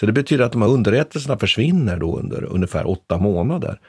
Så 0.01 0.07
det 0.07 0.13
betyder 0.13 0.45
att 0.45 0.53
de 0.53 0.63
här 0.63 0.69
underrättelserna 0.69 1.39
försvinner 1.39 1.97
då 1.97 2.19
under 2.19 2.45
ungefär 2.45 2.89
åtta 2.89 3.19
månader. 3.19 3.81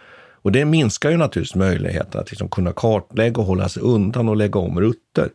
Och 0.41 0.51
det 0.51 0.65
minskar 0.65 1.09
ju 1.09 1.17
naturligtvis 1.17 1.55
möjligheten 1.55 2.21
att 2.21 2.31
liksom 2.31 2.49
kunna 2.49 2.71
kartlägga 2.71 3.41
och 3.41 3.47
hålla 3.47 3.69
sig 3.69 3.83
undan 3.83 4.29
och 4.29 4.35
lägga 4.35 4.59
om 4.59 4.79
rutter. 4.79 5.29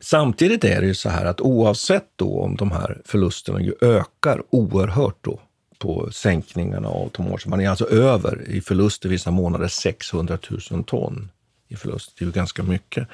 Samtidigt 0.00 0.64
är 0.64 0.80
det 0.80 0.86
ju 0.86 0.94
så 0.94 1.08
här 1.08 1.24
att 1.24 1.40
oavsett 1.40 2.08
då 2.16 2.40
om 2.40 2.56
de 2.56 2.72
här 2.72 3.02
förlusterna 3.04 3.60
ju 3.60 3.74
ökar 3.80 4.42
oerhört 4.50 5.18
då 5.20 5.40
på 5.84 6.08
sänkningarna 6.12 6.88
av 6.88 7.08
tonnaget. 7.08 7.46
Man 7.46 7.60
är 7.60 7.68
alltså 7.68 7.88
över 7.90 8.42
i 8.48 8.60
förluster 8.60 9.08
vissa 9.08 9.30
månader 9.30 9.68
600 9.68 10.38
000 10.70 10.84
ton 10.84 11.30
i 11.68 11.76
förlust. 11.76 12.12
Det 12.18 12.22
är 12.24 12.26
ju 12.26 12.32
ganska 12.32 12.62
mycket. 12.62 13.08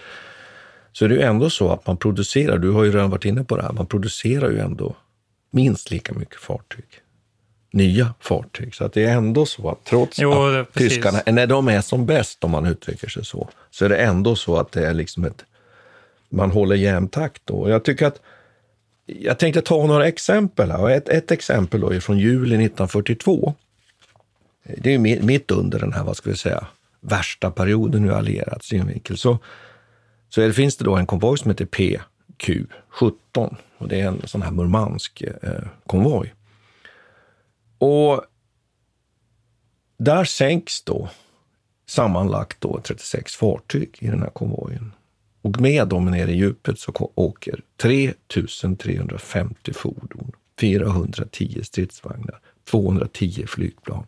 Så 0.93 1.07
det 1.07 1.15
är 1.15 1.17
ju 1.19 1.23
ändå 1.23 1.51
så 1.51 1.73
att 1.73 1.87
man 1.87 1.97
producerar, 1.97 2.59
du 2.59 2.71
har 2.71 2.85
ju 2.85 2.93
redan 2.93 3.11
varit 3.11 3.25
inne 3.25 3.45
på 3.45 3.57
det 3.57 3.63
här, 3.63 3.73
man 3.73 3.87
producerar 3.87 4.51
ju 4.51 4.59
ändå 4.59 4.95
minst 5.51 5.91
lika 5.91 6.15
mycket 6.15 6.41
fartyg. 6.41 6.85
Nya 7.73 8.15
fartyg. 8.21 8.75
Så 8.75 8.85
att 8.85 8.93
det 8.93 9.05
är 9.05 9.13
ändå 9.17 9.47
så 9.47 9.71
att 9.71 9.85
trots 9.85 10.19
Jo, 10.19 10.33
att 10.33 10.53
det- 10.55 10.65
precis. 10.73 10.89
tyskarna, 10.95 11.23
när 11.27 11.47
de 11.47 11.69
är 11.69 11.81
som 11.81 12.07
bäst, 12.07 12.45
om 12.45 12.51
man 12.51 12.67
uttrycker 12.67 13.09
sig 13.09 13.25
så, 13.25 13.49
så 13.71 13.85
är 13.85 13.89
det 13.89 13.97
ändå 13.97 14.37
så 14.37 14.57
att 14.57 14.73
det 14.73 14.87
är 14.87 14.95
liksom 14.95 15.25
ett 15.25 15.45
man 16.29 16.51
håller 16.51 16.77
jämn 16.77 17.09
takt. 17.09 17.43
Då. 17.45 17.55
Och 17.55 17.71
Jag 17.71 17.85
tycker 17.85 18.07
att 18.07 18.21
jag 19.19 19.39
tänkte 19.39 19.63
ta 19.63 19.87
några 19.87 20.07
exempel. 20.07 20.71
Här. 20.71 20.91
Ett, 20.91 21.09
ett 21.09 21.31
exempel 21.31 21.81
då 21.81 21.91
är 21.91 22.01
från 22.01 22.19
juli 22.19 22.55
1942. 22.55 23.55
Det 24.77 24.95
är 24.95 24.99
mitt 25.23 25.51
under 25.51 25.81
den 25.81 25.93
här, 25.93 26.05
vad 26.05 26.17
ska 26.17 26.31
vi 26.31 26.37
säga, 26.37 26.67
värsta 27.01 27.51
perioden 27.51 28.05
ur 28.05 28.13
allierad 28.13 28.63
synvinkel. 28.63 29.19
Så, 29.19 29.39
så 30.29 30.41
är 30.41 30.47
det, 30.47 30.53
finns 30.53 30.77
det 30.77 30.85
då 30.85 30.97
en 30.97 31.07
konvoj 31.07 31.39
som 31.39 31.51
heter 31.51 31.67
PQ17 31.67 33.57
och 33.79 33.89
det 33.89 34.01
är 34.01 34.07
en 34.07 34.23
sån 34.25 34.43
här 34.43 34.51
Murmansk 34.51 35.23
eh, 35.23 35.65
konvoj. 35.87 36.35
Och 37.79 38.25
där 39.99 40.25
sänks 40.25 40.83
då 40.83 41.09
sammanlagt 41.87 42.61
då 42.61 42.81
36 42.85 43.37
fartyg 43.37 43.99
i 44.01 44.07
den 44.07 44.23
här 44.23 44.31
konvojen. 44.31 44.93
Och 45.43 45.61
med 45.61 45.89
dem 45.89 46.05
nere 46.05 46.31
i 46.31 46.37
djupet 46.37 46.79
så 46.79 46.93
ko- 46.93 47.13
åker 47.15 47.61
3350 47.83 49.73
fordon, 49.73 50.33
410 50.61 51.61
stridsvagnar, 51.63 52.39
210 52.71 53.45
flygplan 53.47 54.07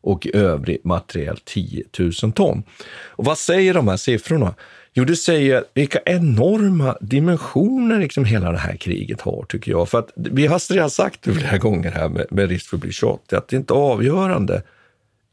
och 0.00 0.26
övrig 0.34 0.78
materiell 0.84 1.38
10 1.44 1.84
000 2.22 2.32
ton. 2.32 2.62
Och 3.06 3.24
vad 3.24 3.38
säger 3.38 3.74
de 3.74 3.88
här 3.88 3.96
siffrorna? 3.96 4.54
Jo, 4.92 5.04
det 5.04 5.16
säger 5.16 5.64
vilka 5.74 5.98
enorma 6.06 6.96
dimensioner 7.00 7.98
liksom 7.98 8.24
hela 8.24 8.52
det 8.52 8.58
här 8.58 8.76
kriget 8.76 9.20
har, 9.20 9.44
tycker 9.48 9.70
jag. 9.70 9.88
För 9.88 9.98
att 9.98 10.10
vi 10.14 10.46
har 10.46 10.72
redan 10.72 10.90
sagt 10.90 11.22
det 11.22 11.32
flera 11.34 11.58
gånger 11.58 11.90
här 11.90 12.08
med, 12.08 12.26
med 12.30 12.48
risk 12.48 12.68
för 12.70 12.76
att 12.76 12.80
bli 12.80 12.92
tjatig, 12.92 13.36
att 13.36 13.48
det 13.48 13.56
inte 13.56 13.74
är 13.74 13.78
avgörande 13.78 14.62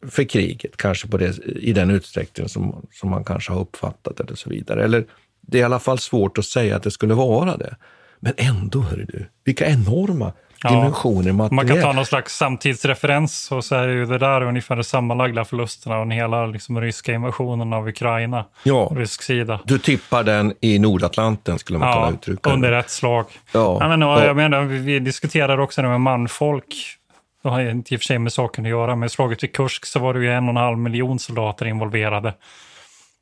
för 0.10 0.24
kriget, 0.24 0.78
kanske 0.78 1.08
på 1.08 1.18
det, 1.18 1.38
i 1.45 1.74
den 1.74 1.91
utsträckning 1.91 2.49
som, 2.49 2.86
som 2.91 3.10
man 3.10 3.24
kanske 3.24 3.54
har 3.54 3.60
uppfattat 3.60 4.20
eller 4.20 4.36
så 4.36 4.49
vidare. 4.49 4.84
Eller 4.84 5.06
det 5.41 5.58
är 5.58 5.62
i 5.62 5.64
alla 5.64 5.80
fall 5.80 5.99
svårt 5.99 6.38
att 6.38 6.45
säga 6.45 6.76
att 6.76 6.84
det 6.84 6.91
skulle 6.91 7.14
vara 7.14 7.58
det. 7.58 7.76
Men 8.20 8.34
ändå, 8.38 8.82
hör 8.82 8.97
du, 8.97 9.26
vilka 9.43 9.66
enorma 9.66 10.34
dimensioner 10.70 11.32
materiellt. 11.32 11.52
Man 11.52 11.68
kan 11.68 11.82
ta 11.82 11.91
någon 11.91 12.06
slags 12.06 12.38
samtidsreferens 12.38 13.52
och 13.52 13.66
så 13.66 13.76
är 13.76 13.88
ju 13.88 14.06
det 14.06 14.18
där 14.18 14.41
ungefär 14.41 14.76
de 14.76 14.84
sammanlagda 14.84 15.45
förlusterna 15.45 15.95
av 15.95 16.12
hela 16.12 16.45
liksom, 16.45 16.82
ryska 16.82 17.14
invasionen 17.14 17.74
av 17.74 17.88
Ukraina. 17.88 18.45
Ja. 18.64 18.91
Rysk 18.95 19.22
sida. 19.22 19.60
Du 19.66 19.80
tippar 19.80 20.24
den 20.24 20.54
i 20.62 20.80
Nordatlanten 20.80 21.60
skulle 21.60 21.80
man 21.80 21.93
kunna 21.93 22.10
uttrycka 22.10 22.49
det. 22.49 22.54
under 22.56 22.72
ett 22.72 22.89
slag. 22.89 23.26
Ja. 23.52 23.78
Ja, 23.80 23.88
men, 23.88 24.04
och 24.04 24.10
Ja. 24.10 24.26
jag 24.26 24.36
menar, 24.36 24.64
vi, 24.64 24.78
vi 24.78 24.99
diskuterar 24.99 25.58
också 25.58 25.82
det 25.82 25.88
med 25.88 26.02
manfolk. 26.02 26.76
Det 27.44 27.50
har 27.50 27.62
inte 27.62 27.94
i 27.94 27.98
och 27.98 28.02
för 28.02 28.06
sig 28.06 28.20
med 28.20 28.34
saken 28.34 28.66
att 28.66 28.70
göra. 28.70 28.96
Men 28.96 29.08
i 29.08 29.10
slaget 29.10 29.44
vid 29.44 29.54
Kursk 29.54 29.86
så 29.86 30.00
var 30.00 30.14
det 30.14 30.20
ju 30.20 30.32
en 30.32 30.44
och 30.44 30.50
en 30.50 30.58
halv 30.58 30.78
miljon 30.78 31.20
soldater 31.20 31.66
involverade. 31.66 32.34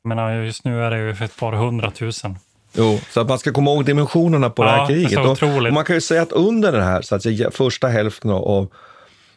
Men 0.04 0.44
just 0.46 0.64
nu 0.64 0.82
är 0.84 0.90
det 0.90 0.98
ju 0.98 1.10
ett 1.10 1.36
par 1.36 1.52
hundratusen. 1.52 2.36
Jo, 2.72 2.98
så 3.10 3.20
att 3.20 3.28
man 3.28 3.38
ska 3.38 3.52
komma 3.52 3.70
ihåg 3.70 3.84
dimensionerna 3.84 4.50
på 4.50 4.62
det 4.64 4.70
Ja, 4.70 4.76
här 4.76 4.86
kriget. 4.86 5.10
det 5.40 5.68
Och- 5.68 5.72
man 5.72 5.84
kan 5.84 5.96
ju 5.96 6.00
säga 6.00 6.22
att 6.22 6.32
under 6.32 6.72
den 6.72 6.82
här 6.82 7.02
så 7.02 7.14
att 7.14 7.22
säga, 7.22 7.50
första 7.50 7.88
hälften 7.88 8.30
av, 8.30 8.68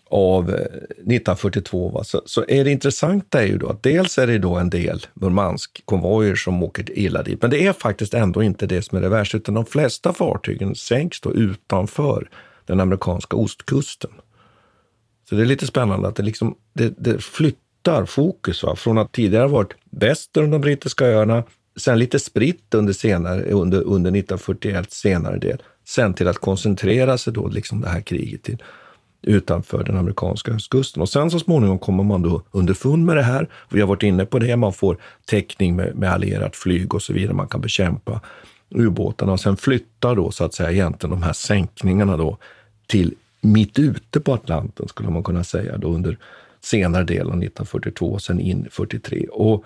av 0.09 0.49
eh, 0.49 0.55
1942 0.55 1.89
va, 1.89 2.03
så, 2.03 2.21
så 2.25 2.45
är 2.47 2.63
det 2.63 2.71
intressanta 2.71 3.41
är 3.41 3.47
ju 3.47 3.57
då 3.57 3.69
att 3.69 3.83
dels 3.83 4.17
är 4.17 4.27
det 4.27 4.37
då 4.37 4.55
en 4.55 4.69
del 4.69 5.05
Murmansk-konvojer 5.13 6.35
som 6.35 6.63
åker 6.63 6.97
illa 6.97 7.23
dit, 7.23 7.41
men 7.41 7.51
det 7.51 7.65
är 7.65 7.73
faktiskt 7.73 8.13
ändå 8.13 8.43
inte 8.43 8.65
det 8.65 8.81
som 8.81 8.97
är 8.97 9.01
det 9.01 9.09
värsta, 9.09 9.37
utan 9.37 9.55
de 9.55 9.65
flesta 9.65 10.13
fartygen 10.13 10.75
sänks 10.75 11.21
då 11.21 11.33
utanför 11.33 12.29
den 12.65 12.79
amerikanska 12.79 13.37
ostkusten. 13.37 14.11
Så 15.29 15.35
det 15.35 15.41
är 15.41 15.45
lite 15.45 15.67
spännande 15.67 16.07
att 16.07 16.15
det, 16.15 16.23
liksom, 16.23 16.55
det, 16.73 16.93
det 16.97 17.23
flyttar 17.23 18.05
fokus 18.05 18.63
va? 18.63 18.75
från 18.75 18.97
att 18.97 19.11
tidigare 19.11 19.47
varit 19.47 19.73
väster 19.89 20.43
om 20.43 20.51
de 20.51 20.61
brittiska 20.61 21.05
öarna, 21.05 21.43
sen 21.75 21.99
lite 21.99 22.19
spritt 22.19 22.73
under, 22.73 22.93
senare, 22.93 23.41
under, 23.41 23.77
under 23.77 24.11
1941 24.11 24.91
senare 24.91 25.37
del, 25.37 25.61
sen 25.87 26.13
till 26.13 26.27
att 26.27 26.37
koncentrera 26.37 27.17
sig 27.17 27.33
då 27.33 27.47
liksom 27.47 27.81
det 27.81 27.89
här 27.89 28.01
kriget 28.01 28.43
till 28.43 28.63
utanför 29.23 29.83
den 29.83 29.97
amerikanska 29.97 30.51
östkusten. 30.51 31.01
Och 31.01 31.09
sen 31.09 31.31
så 31.31 31.39
småningom 31.39 31.79
kommer 31.79 32.03
man 32.03 32.21
då 32.21 32.41
underfund 32.51 33.05
med 33.05 33.17
det 33.17 33.23
här. 33.23 33.49
Vi 33.69 33.81
har 33.81 33.87
varit 33.87 34.03
inne 34.03 34.25
på 34.25 34.39
det, 34.39 34.55
man 34.55 34.73
får 34.73 34.97
täckning 35.25 35.75
med, 35.75 35.95
med 35.95 36.11
allierat 36.11 36.55
flyg 36.55 36.93
och 36.93 37.01
så 37.01 37.13
vidare, 37.13 37.33
man 37.33 37.47
kan 37.47 37.61
bekämpa 37.61 38.21
ubåtarna 38.69 39.31
och 39.31 39.39
sen 39.39 39.57
flyttar 39.57 40.15
då 40.15 40.31
så 40.31 40.43
att 40.43 40.53
säga 40.53 40.71
egentligen 40.71 41.11
de 41.11 41.23
här 41.23 41.33
sänkningarna 41.33 42.17
då 42.17 42.37
till 42.87 43.15
mitt 43.43 43.79
ute 43.79 44.19
på 44.19 44.33
Atlanten 44.33 44.87
skulle 44.87 45.09
man 45.09 45.23
kunna 45.23 45.43
säga 45.43 45.77
då 45.77 45.87
under 45.87 46.17
senare 46.61 47.03
delen 47.03 47.27
av 47.27 47.43
1942 47.43 48.05
och 48.11 48.21
sen 48.21 48.39
in 48.39 48.67
43. 48.71 49.27
Och 49.27 49.63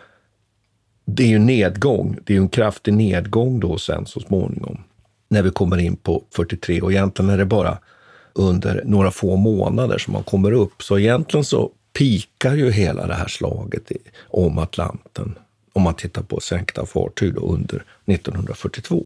det 1.06 1.24
är 1.24 1.28
ju 1.28 1.40
nedgång, 1.40 2.18
det 2.24 2.34
är 2.34 2.36
ju 2.36 2.42
en 2.42 2.50
kraftig 2.50 2.94
nedgång 2.94 3.60
då 3.60 3.78
sen 3.78 4.06
så 4.06 4.20
småningom 4.20 4.84
när 5.30 5.42
vi 5.42 5.50
kommer 5.50 5.78
in 5.78 5.96
på 5.96 6.24
43 6.36 6.82
och 6.82 6.92
egentligen 6.92 7.30
är 7.30 7.38
det 7.38 7.46
bara 7.46 7.78
under 8.34 8.84
några 8.86 9.12
få 9.12 9.36
månader 9.36 9.98
som 9.98 10.14
man 10.14 10.24
kommer 10.24 10.52
upp. 10.52 10.84
Så 10.84 11.00
egentligen 11.00 11.44
så 11.44 11.72
pikar 11.94 12.56
ju 12.56 12.72
hela 12.72 13.08
det 13.08 13.14
här 13.14 13.28
slaget 13.28 13.92
i, 13.92 13.98
om 14.28 14.58
Atlanten 14.58 15.36
om 15.74 15.84
man 15.84 15.94
tittar 15.94 16.22
på 16.22 16.40
sänkta 16.40 16.86
fartyg 16.86 17.34
då 17.34 17.42
under 17.42 17.84
1942. 18.06 19.06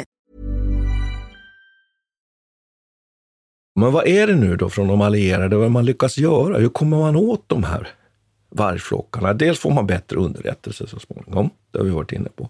Men 3.75 3.91
vad 3.91 4.07
är 4.07 4.27
det 4.27 4.35
nu 4.35 4.55
då 4.55 4.69
från 4.69 4.87
de 4.87 5.01
allierade, 5.01 5.55
vad 5.55 5.71
man 5.71 5.85
lyckas 5.85 6.17
göra? 6.17 6.57
Hur 6.57 6.69
kommer 6.69 6.97
man 6.97 7.15
åt 7.15 7.43
de 7.47 7.63
här 7.63 7.87
vargflockarna? 8.49 9.33
Dels 9.33 9.59
får 9.59 9.71
man 9.71 9.87
bättre 9.87 10.17
underrättelse 10.17 10.87
så 10.87 10.99
småningom, 10.99 11.49
det 11.71 11.77
har 11.77 11.85
vi 11.85 11.91
varit 11.91 12.11
inne 12.11 12.29
på. 12.29 12.49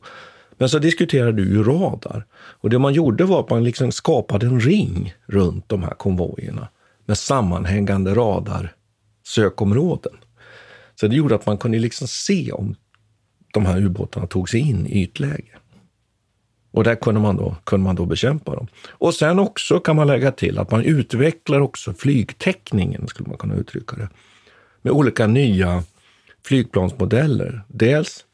Men 0.58 0.70
så 0.70 0.80
diskuterade 0.80 1.32
du 1.32 1.44
ju 1.44 1.64
radar. 1.64 2.26
Och 2.34 2.70
det 2.70 2.80
man 2.80 2.94
gjorde 2.94 3.24
var 3.24 3.40
att 3.40 3.50
man 3.50 3.64
liksom 3.64 3.92
skapade 3.92 4.46
en 4.46 4.60
ring 4.60 5.14
runt 5.26 5.70
de 5.70 5.84
här 5.84 5.94
konvojerna 5.94 6.68
med 7.06 7.18
sammanhängande 7.18 8.16
radarsökområden. 8.16 10.14
Så 10.96 11.08
det 11.08 11.16
gjorde 11.16 11.36
att 11.36 11.46
man 11.46 11.58
kunde 11.58 11.80
liksom 11.80 12.08
se 12.08 12.52
om 12.52 12.76
de 13.54 13.66
här 13.66 13.82
ubåtarna 13.82 14.28
tog 14.28 14.50
sig 14.50 14.60
in 14.60 14.88
i 14.88 15.04
ytläge. 15.04 15.58
Och 16.72 16.84
där 16.84 16.96
kunde 16.96 17.22
man, 17.22 17.38
då, 17.38 17.56
kunde 17.64 17.84
man 17.84 17.96
då 17.96 18.06
bekämpa 18.06 18.56
dem. 18.56 18.68
Och 18.90 19.14
sen 19.14 19.40
också 19.40 19.80
kan 19.80 19.96
man 19.96 20.08
lägga 20.08 20.32
till 20.32 20.60
att 20.60 20.72
man 20.72 20.84
utvecklar 20.84 21.60
också 21.60 21.94
flygtäckningen, 21.94 23.08
skulle 23.08 23.30
man 23.30 23.38
kunna 23.38 23.56
uttrycka 23.56 23.96
det, 23.96 24.10
med 24.82 24.94
olika 24.94 25.28
nya 25.28 25.84
flygplansmodeller. 26.46 27.62
Dels, 27.68 28.26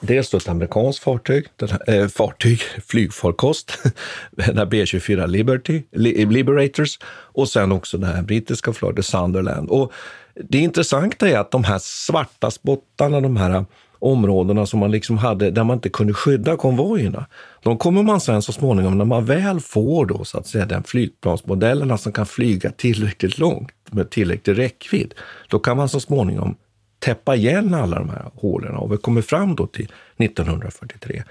dels 0.00 0.30
då 0.30 0.36
ett 0.36 0.48
amerikanskt 0.48 1.02
fartyg, 1.02 1.46
den 1.56 1.68
här, 1.68 2.00
eh, 2.00 2.08
fartyg, 2.08 2.60
flygfarkost, 2.86 3.78
den 4.30 4.58
här 4.58 4.66
B-24 4.66 5.26
Liberty, 5.26 5.82
Liberators 5.92 6.98
och 7.06 7.48
sen 7.48 7.72
också 7.72 7.98
det 7.98 8.06
här 8.06 8.22
brittiska 8.22 8.72
flygplanet 8.72 9.06
Sunderland. 9.06 9.70
Och 9.70 9.92
det 10.34 10.58
intressanta 10.58 11.28
är 11.28 11.38
att 11.38 11.50
de 11.50 11.64
här 11.64 11.78
svarta 11.82 12.50
spottarna, 12.50 13.20
de 13.20 13.36
här 13.36 13.64
områdena 14.04 14.66
som 14.66 14.80
man 14.80 14.90
liksom 14.90 15.18
hade 15.18 15.50
där 15.50 15.64
man 15.64 15.74
inte 15.74 15.88
kunde 15.88 16.14
skydda 16.14 16.56
konvojerna. 16.56 17.26
De 17.62 17.78
kommer 17.78 18.02
man 18.02 18.20
sen 18.20 18.42
så 18.42 18.52
småningom, 18.52 18.98
när 18.98 19.04
man 19.04 19.24
väl 19.24 19.60
får 19.60 20.06
då 20.06 20.24
så 20.24 20.38
att 20.38 20.46
säga 20.46 20.66
den 20.66 20.82
flygplansmodellerna 20.82 21.94
alltså 21.94 22.02
som 22.02 22.12
kan 22.12 22.26
flyga 22.26 22.70
tillräckligt 22.70 23.38
långt 23.38 23.72
med 23.90 24.10
tillräcklig 24.10 24.58
räckvidd, 24.58 25.14
då 25.48 25.58
kan 25.58 25.76
man 25.76 25.88
så 25.88 26.00
småningom 26.00 26.56
täppa 26.98 27.36
igen 27.36 27.74
alla 27.74 27.98
de 27.98 28.08
här 28.08 28.30
hålen 28.34 28.76
och 28.76 28.92
vi 28.92 28.96
kommer 28.96 29.22
fram 29.22 29.56
då 29.56 29.66
till 29.66 29.92
1943. 30.16 31.22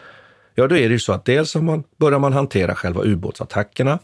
Ja, 0.56 0.68
då 0.68 0.76
är 0.76 0.90
det 0.90 0.94
ju 0.94 1.00
så 1.00 1.14
att 1.14 1.26
dels 1.26 1.54
har 1.54 1.62
man, 1.62 1.84
börjar 1.98 2.20
man 2.20 2.34
hantera 2.34 2.76
själva 2.76 3.04
ubåtsattackerna. 3.04 4.00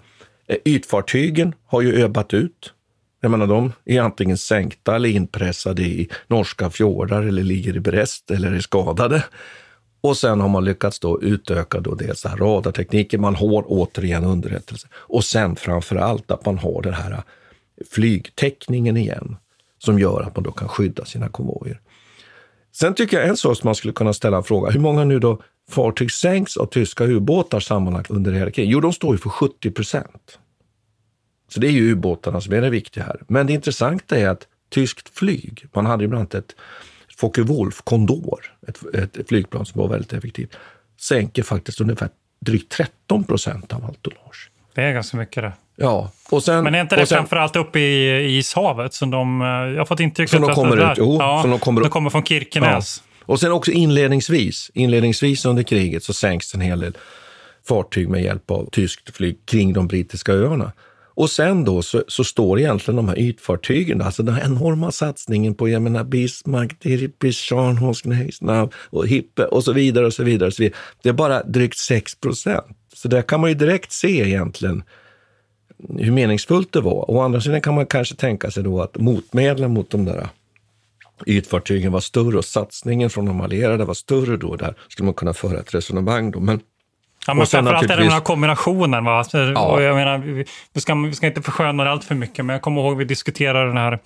Eh, 0.48 0.58
ytfartygen 0.66 1.54
har 1.66 1.82
ju 1.82 2.04
öbat 2.04 2.34
ut. 2.34 2.74
Jag 3.22 3.32
menar, 3.32 3.48
de 3.48 3.74
är 3.86 4.02
antingen 4.02 4.38
sänkta 4.38 4.96
eller 4.96 5.10
inpressade 5.10 5.82
i 5.82 6.10
norska 6.28 6.70
fjordar 6.70 7.24
eller 7.24 7.44
ligger 7.44 7.76
i 7.76 7.80
Brest 7.80 8.32
eller 8.32 8.52
är 8.52 8.60
skadade. 8.60 9.24
Och 10.02 10.18
sen 10.18 10.42
har 10.42 10.50
man 10.50 10.66
lyckats 10.66 11.00
då 11.00 11.22
utöka 11.22 11.80
då 11.80 11.96
dels 11.96 12.22
den 12.22 12.32
här 12.32 12.40
radartekniken, 12.40 13.22
man 13.22 13.36
har 13.36 13.64
återigen 13.68 14.24
underrättelse. 14.24 14.88
Och 14.94 15.24
sen 15.24 15.56
framför 15.56 15.96
allt 15.96 16.32
att 16.32 16.46
man 16.46 16.58
har 16.58 16.82
den 16.82 16.94
här 16.94 17.24
flygtäckningen 17.92 18.98
igen 18.98 19.38
som 19.78 20.00
gör 20.00 20.22
att 20.22 20.36
man 20.36 20.44
då 20.44 20.52
kan 20.52 20.68
skydda 20.68 21.06
sina 21.06 21.30
konvojer. 21.30 21.80
Sen 22.72 22.94
tycker 22.94 23.20
jag 23.20 23.30
en 23.30 23.38
sak 23.38 23.58
som 23.58 23.68
man 23.68 23.76
skulle 23.76 23.94
kunna 23.94 24.14
ställa 24.14 24.38
en 24.38 24.44
fråga, 24.44 24.72
hur 24.72 24.80
många 24.80 25.04
nu 25.04 25.20
då 25.20 25.42
fartyg 25.70 26.12
sänks 26.12 26.58
av 26.58 26.66
tyska 26.66 27.04
ubåtar 27.04 27.60
sammanlagt 27.60 28.12
under 28.12 28.32
hela 28.32 28.52
kriget? 28.52 28.72
Jo, 28.72 28.80
de 28.80 28.94
står 28.94 29.16
ju 29.16 29.18
för 29.18 29.30
70 29.30 29.72
procent. 29.72 30.40
Så 31.50 31.60
det 31.60 31.68
är 31.68 31.72
ju 31.72 31.92
ubåtarna 31.92 32.42
som 32.42 32.54
är 32.54 32.62
det 32.62 32.70
viktiga 32.70 33.04
här. 33.04 33.22
Men 33.28 33.48
det 33.48 33.54
intressanta 33.54 34.18
är 34.18 34.30
att 34.30 34.48
tyskt 34.70 35.18
flyg, 35.18 35.66
man 35.74 35.86
hade 35.86 36.04
ju 36.04 36.08
bland 36.08 36.22
annat 36.22 36.34
ett 36.34 36.56
Focke-Wulf 37.22 37.82
Condor, 37.84 38.40
ett, 38.68 38.96
ett, 38.96 39.28
flygplan 39.28 39.66
som 39.66 39.82
var 39.82 39.88
väldigt 39.88 40.14
effektivt, 40.14 40.56
sänker 41.02 41.44
faktiskt 41.44 41.82
ungefär 41.82 42.10
drygt 42.40 42.72
13 42.72 43.24
procent 43.24 43.74
av 43.74 43.86
allt 43.86 44.02
tonnage. 44.02 44.52
Det 44.76 44.82
är 44.82 44.94
ganska 44.94 45.18
mycket 45.18 45.44
det. 45.44 45.54
Ja. 45.76 46.12
Och 46.30 46.44
sen, 46.44 46.64
Men 46.64 46.76
är 46.76 46.82
inte 46.82 46.96
det 46.96 47.06
sen, 47.06 47.18
framförallt 47.18 47.56
uppe 47.56 47.80
i 47.80 48.38
ishavet 48.38 48.94
som 48.94 49.12
de... 49.12 49.42
Jag 49.42 49.78
har 49.78 49.86
fått 49.86 50.00
intrycket 50.00 50.32
som 50.32 50.42
de 50.42 50.50
att 50.50 50.56
kommer 50.56 50.76
det 50.76 50.82
där, 50.82 50.92
ut, 50.92 50.98
jo, 50.98 51.18
ja, 51.20 51.42
som 51.42 51.52
de 51.52 51.60
kommer, 51.60 51.82
de 51.82 51.90
kommer 51.90 52.10
från 52.10 52.24
Kirkenes. 52.24 53.04
Ja. 53.06 53.24
Och 53.26 53.40
sen 53.40 53.52
också 53.52 53.72
inledningsvis, 53.72 54.72
inledningsvis 54.74 55.46
under 55.46 55.64
kriget 55.64 56.04
så 56.04 56.14
sänks 56.14 56.54
en 56.54 56.62
hel 56.62 56.80
del 56.80 56.98
fartyg 57.68 58.10
med 58.10 58.24
hjälp 58.24 58.52
av 58.52 58.70
tyskt 58.70 59.16
flyg 59.16 59.46
kring 59.46 59.74
de 59.74 59.88
brittiska 59.88 60.32
öarna. 60.34 60.72
Och 61.20 61.30
sen 61.30 61.64
då 61.64 61.82
så, 61.82 62.04
så 62.08 62.24
står 62.24 62.60
egentligen 62.60 62.96
de 62.96 63.10
här 63.10 63.20
ytfartygen, 63.20 64.02
alltså 64.02 64.24
den 64.24 64.36
här 64.36 64.46
enorma 64.46 64.92
satsningen 64.92 65.56
på, 65.56 65.70
jag 65.70 65.82
menar 65.82 66.04
Bismarck, 66.04 66.80
Tirpitz, 66.80 67.38
Scharnhorst, 67.38 68.06
och 68.90 69.08
Hippe 69.08 69.46
och 69.46 69.64
så 69.64 69.74
vidare 69.74 70.06
och 70.06 70.14
så 70.14 70.24
vidare. 70.24 70.48
Och 70.48 70.54
så 70.54 70.64
vidare. 70.64 70.80
Det 71.04 71.10
är 71.10 71.14
bara 71.14 71.44
drygt 71.44 71.78
6 71.78 72.16
procent. 72.16 72.66
Så 72.94 73.08
där 73.08 73.22
kan 73.22 73.42
man 73.42 73.50
ju 73.50 73.56
direkt 73.56 73.92
se 73.92 74.28
egentligen 74.28 74.84
hur 75.98 76.12
meningsfullt 76.12 76.74
det 76.74 76.82
var. 76.82 77.12
Å 77.12 77.22
andra 77.22 77.42
sidan 77.42 77.62
kan 77.62 77.76
man 77.76 77.86
kanske 77.86 78.16
tänka 78.16 78.52
sig 78.52 78.64
då 78.64 78.82
att 78.82 78.98
motmedlen 78.98 79.72
mot 79.72 79.90
de 79.90 80.06
där 80.06 80.28
ytfartygen 81.26 81.92
var 81.92 82.00
större 82.00 82.38
och 82.38 82.46
satsningen 82.46 83.10
från 83.10 83.26
de 83.26 83.42
allierade 83.42 83.86
var 83.86 83.94
större 83.94 84.38
då. 84.38 84.56
Där 84.56 84.76
skulle 84.88 85.06
man 85.06 85.14
kunna 85.14 85.34
föra 85.34 85.60
ett 85.60 85.74
resonemang 85.74 86.32
då. 86.32 86.40
Men 86.40 86.60
Ja, 87.28 87.34
men 87.34 87.48
framförallt 87.48 87.90
är 87.90 87.98
det 87.98 88.04
den 88.04 88.12
här 88.12 88.20
kombinationen. 88.20 89.06
Va? 89.06 89.26
Ja. 89.34 89.66
Och 89.66 89.82
jag 89.82 89.96
menar, 89.96 90.18
vi, 90.74 90.82
ska, 90.82 90.96
vi 90.96 91.16
ska 91.16 91.28
inte 91.28 91.42
försköna 91.42 91.84
det 91.84 91.92
allt 91.92 92.04
för 92.04 92.16
mycket, 92.16 92.46
men 92.46 92.54
jag 92.54 92.62
kommer 92.62 92.82
ihåg 92.82 92.94
att 92.94 93.00
vi 93.00 93.06
diskuterade 93.06 93.68
den 93.68 93.78
här 93.78 94.00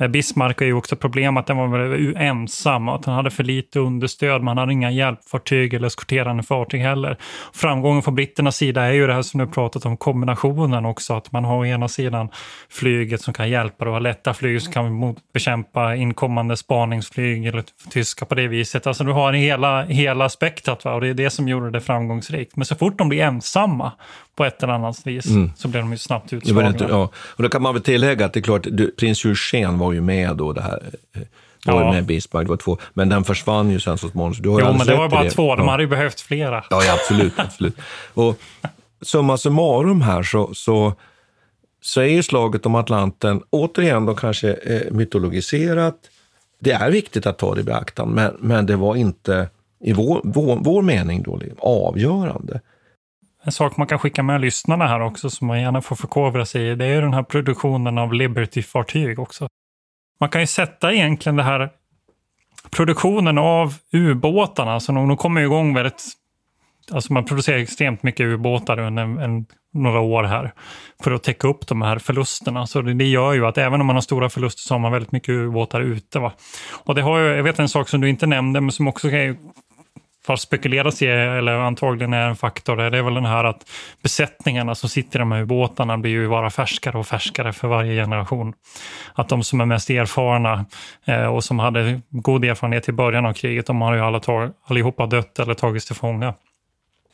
Eh, 0.00 0.08
Bismarck 0.08 0.58
har 0.58 0.66
ju 0.66 0.72
också 0.72 0.96
problem 0.96 1.36
att 1.36 1.46
den 1.46 1.56
var 1.56 1.66
väl 1.66 2.16
ensam 2.16 2.88
och 2.88 2.94
att 2.94 3.04
han 3.04 3.14
hade 3.14 3.30
för 3.30 3.44
lite 3.44 3.78
understöd. 3.78 4.42
Man 4.42 4.58
hade 4.58 4.72
inga 4.72 4.90
hjälpfartyg 4.90 5.74
eller 5.74 5.86
eskorterande 5.86 6.42
fartyg 6.42 6.80
heller. 6.80 7.16
Framgången 7.54 8.02
från 8.02 8.14
britternas 8.14 8.56
sida 8.56 8.82
är 8.82 8.92
ju 8.92 9.06
det 9.06 9.14
här 9.14 9.22
som 9.22 9.40
du 9.40 9.46
pratat 9.46 9.86
om, 9.86 9.96
kombinationen 9.96 10.84
också. 10.84 11.14
Att 11.14 11.32
man 11.32 11.44
har 11.44 11.56
å 11.56 11.66
ena 11.66 11.88
sidan 11.88 12.28
flyget 12.70 13.22
som 13.22 13.34
kan 13.34 13.50
hjälpa 13.50 13.84
och 13.84 13.92
ha 13.92 13.98
lätta 13.98 14.34
flyg 14.34 14.62
som 14.62 14.72
kan 14.72 15.16
bekämpa 15.32 15.96
inkommande 15.96 16.56
spaningsflyg 16.56 17.46
eller 17.46 17.64
tyska 17.90 18.24
på 18.24 18.34
det 18.34 18.48
viset. 18.48 18.86
Alltså 18.86 19.04
du 19.04 19.12
har 19.12 19.32
hela, 19.32 19.82
hela 19.82 20.28
spektrat 20.28 20.84
va? 20.84 20.94
och 20.94 21.00
det 21.00 21.08
är 21.08 21.14
det 21.14 21.30
som 21.30 21.48
gjorde 21.48 21.70
det 21.70 21.80
framgångsrikt. 21.80 22.56
Men 22.56 22.64
så 22.64 22.74
fort 22.74 22.98
de 22.98 23.08
blir 23.08 23.22
ensamma 23.22 23.92
på 24.40 24.44
ett 24.44 24.62
eller 24.62 24.72
annat 24.72 25.06
vis 25.06 25.26
Mm. 25.26 25.50
så 25.56 25.68
blir 25.68 25.80
de 25.80 25.92
ju 25.92 25.98
snabbt 25.98 26.30
Det 26.30 26.36
utslagna. 26.36 26.68
inte, 26.68 26.84
ja. 26.88 27.10
Och 27.36 27.42
då 27.42 27.48
kan 27.48 27.62
man 27.62 27.74
väl 27.74 27.82
tillägga 27.82 28.26
att 28.26 28.32
det 28.32 28.40
är 28.40 28.42
klart, 28.42 28.62
du, 28.70 28.90
prins 28.90 29.24
Eugen 29.24 29.78
var 29.78 29.92
ju 29.92 30.00
med 30.00 30.36
då, 30.36 30.52
det 30.52 30.62
här, 30.62 30.82
eh, 31.16 31.22
var 31.66 31.80
Ja. 31.80 31.86
ju 31.88 31.92
med 31.94 32.04
Bismarck, 32.06 32.44
det 32.46 32.50
var 32.50 32.56
två, 32.56 32.78
men 32.94 33.08
den 33.08 33.24
försvann 33.24 33.70
ju 33.70 33.80
sen 33.80 33.98
så 33.98 34.08
småningom. 34.08 34.34
så 34.34 34.42
Du 34.42 34.48
har 34.48 34.60
ju 34.60 34.66
Jo, 34.66 34.72
men 34.78 34.86
det 34.86 34.96
var 34.96 35.06
i 35.06 35.08
bara 35.08 35.30
två. 35.30 35.56
De 35.56 35.64
Ja. 35.64 35.70
hade 35.70 35.82
ju 35.82 35.88
behövt 35.88 36.20
flera. 36.20 36.64
Ja, 36.70 36.84
ja 36.84 36.92
absolut. 36.94 37.32
absolut. 37.36 37.76
Och 38.14 38.40
summa 39.02 39.36
summarum 39.36 40.00
här 40.00 40.22
så, 40.22 40.54
så, 40.54 40.92
så 41.82 42.00
är 42.00 42.04
ju 42.06 42.22
slaget 42.22 42.66
om 42.66 42.74
Atlanten 42.74 43.42
återigen 43.50 44.06
då 44.06 44.14
kanske 44.14 44.52
eh, 44.52 44.92
mytologiserat. 44.92 45.94
Det 46.60 46.72
är 46.72 46.90
viktigt 46.90 47.26
att 47.26 47.38
ta 47.38 47.54
det 47.54 47.60
i 47.60 47.64
beaktande, 47.64 48.14
men, 48.14 48.36
men 48.40 48.66
det 48.66 48.76
var 48.76 48.96
inte 48.96 49.48
i 49.84 49.92
vår, 49.92 50.20
vår, 50.24 50.56
vår 50.60 50.82
mening 50.82 51.22
då 51.22 51.40
avgörande. 51.58 52.60
En 53.44 53.52
sak 53.52 53.76
man 53.76 53.86
kan 53.86 53.98
skicka 53.98 54.22
med 54.22 54.40
lyssnarna 54.40 54.86
här 54.86 55.00
också, 55.00 55.30
som 55.30 55.46
man 55.46 55.60
gärna 55.60 55.82
får 55.82 55.96
förkovra 55.96 56.46
sig 56.46 56.70
i, 56.70 56.74
det 56.74 56.84
är 56.84 56.94
ju 56.94 57.00
den 57.00 57.14
här 57.14 57.22
produktionen 57.22 57.98
av 57.98 58.14
Liberty-fartyg 58.14 59.18
också. 59.18 59.48
Man 60.20 60.28
kan 60.28 60.40
ju 60.40 60.46
sätta 60.46 60.92
egentligen 60.92 61.36
det 61.36 61.42
här 61.42 61.70
produktionen 62.70 63.38
av 63.38 63.74
ubåtarna, 63.92 64.72
alltså 64.72 64.92
de, 64.92 65.08
de 65.08 65.16
kommer 65.16 65.40
igång 65.40 65.74
väldigt... 65.74 66.04
Alltså 66.92 67.12
man 67.12 67.24
producerar 67.24 67.58
extremt 67.58 68.02
mycket 68.02 68.24
ubåtar 68.24 68.78
under 68.78 69.02
en, 69.02 69.18
en, 69.18 69.46
några 69.72 70.00
år 70.00 70.24
här 70.24 70.52
för 71.02 71.10
att 71.10 71.22
täcka 71.22 71.48
upp 71.48 71.66
de 71.66 71.82
här 71.82 71.98
förlusterna. 71.98 72.66
Så 72.66 72.82
det, 72.82 72.94
det 72.94 73.04
gör 73.04 73.32
ju 73.32 73.46
att 73.46 73.58
även 73.58 73.80
om 73.80 73.86
man 73.86 73.96
har 73.96 74.00
stora 74.00 74.28
förluster 74.28 74.60
så 74.60 74.74
har 74.74 74.78
man 74.78 74.92
väldigt 74.92 75.12
mycket 75.12 75.28
ubåtar 75.28 75.80
ute. 75.80 76.18
Va? 76.18 76.32
Och 76.84 76.94
det 76.94 77.02
har 77.02 77.18
ju, 77.18 77.26
jag 77.26 77.42
vet 77.42 77.58
en 77.58 77.68
sak 77.68 77.88
som 77.88 78.00
du 78.00 78.08
inte 78.08 78.26
nämnde, 78.26 78.60
men 78.60 78.72
som 78.72 78.88
också 78.88 79.08
vad 80.26 80.40
spekuleras 80.40 81.02
i, 81.02 81.06
eller 81.06 81.52
antagligen 81.52 82.12
är 82.12 82.28
en 82.28 82.36
faktor, 82.36 82.76
det 82.76 82.98
är 82.98 83.02
väl 83.02 83.14
den 83.14 83.24
här 83.24 83.44
att 83.44 83.70
besättningarna 84.02 84.74
som 84.74 84.88
sitter 84.88 85.18
i 85.18 85.20
de 85.20 85.32
här 85.32 85.40
ubåtarna 85.40 85.98
blir 85.98 86.10
ju 86.10 86.28
bara 86.28 86.50
färskare 86.50 86.98
och 86.98 87.06
färskare 87.06 87.52
för 87.52 87.68
varje 87.68 88.02
generation. 88.02 88.52
Att 89.14 89.28
de 89.28 89.44
som 89.44 89.60
är 89.60 89.66
mest 89.66 89.90
erfarna 89.90 90.64
eh, 91.04 91.24
och 91.24 91.44
som 91.44 91.58
hade 91.58 92.00
god 92.10 92.44
erfarenhet 92.44 92.88
i 92.88 92.92
början 92.92 93.26
av 93.26 93.32
kriget, 93.32 93.66
de 93.66 93.80
har 93.80 93.94
ju 93.94 94.00
alla 94.00 94.20
tag, 94.20 94.50
allihopa 94.64 95.06
dött 95.06 95.38
eller 95.38 95.54
tagits 95.54 95.86
till 95.86 95.96
fånga 95.96 96.34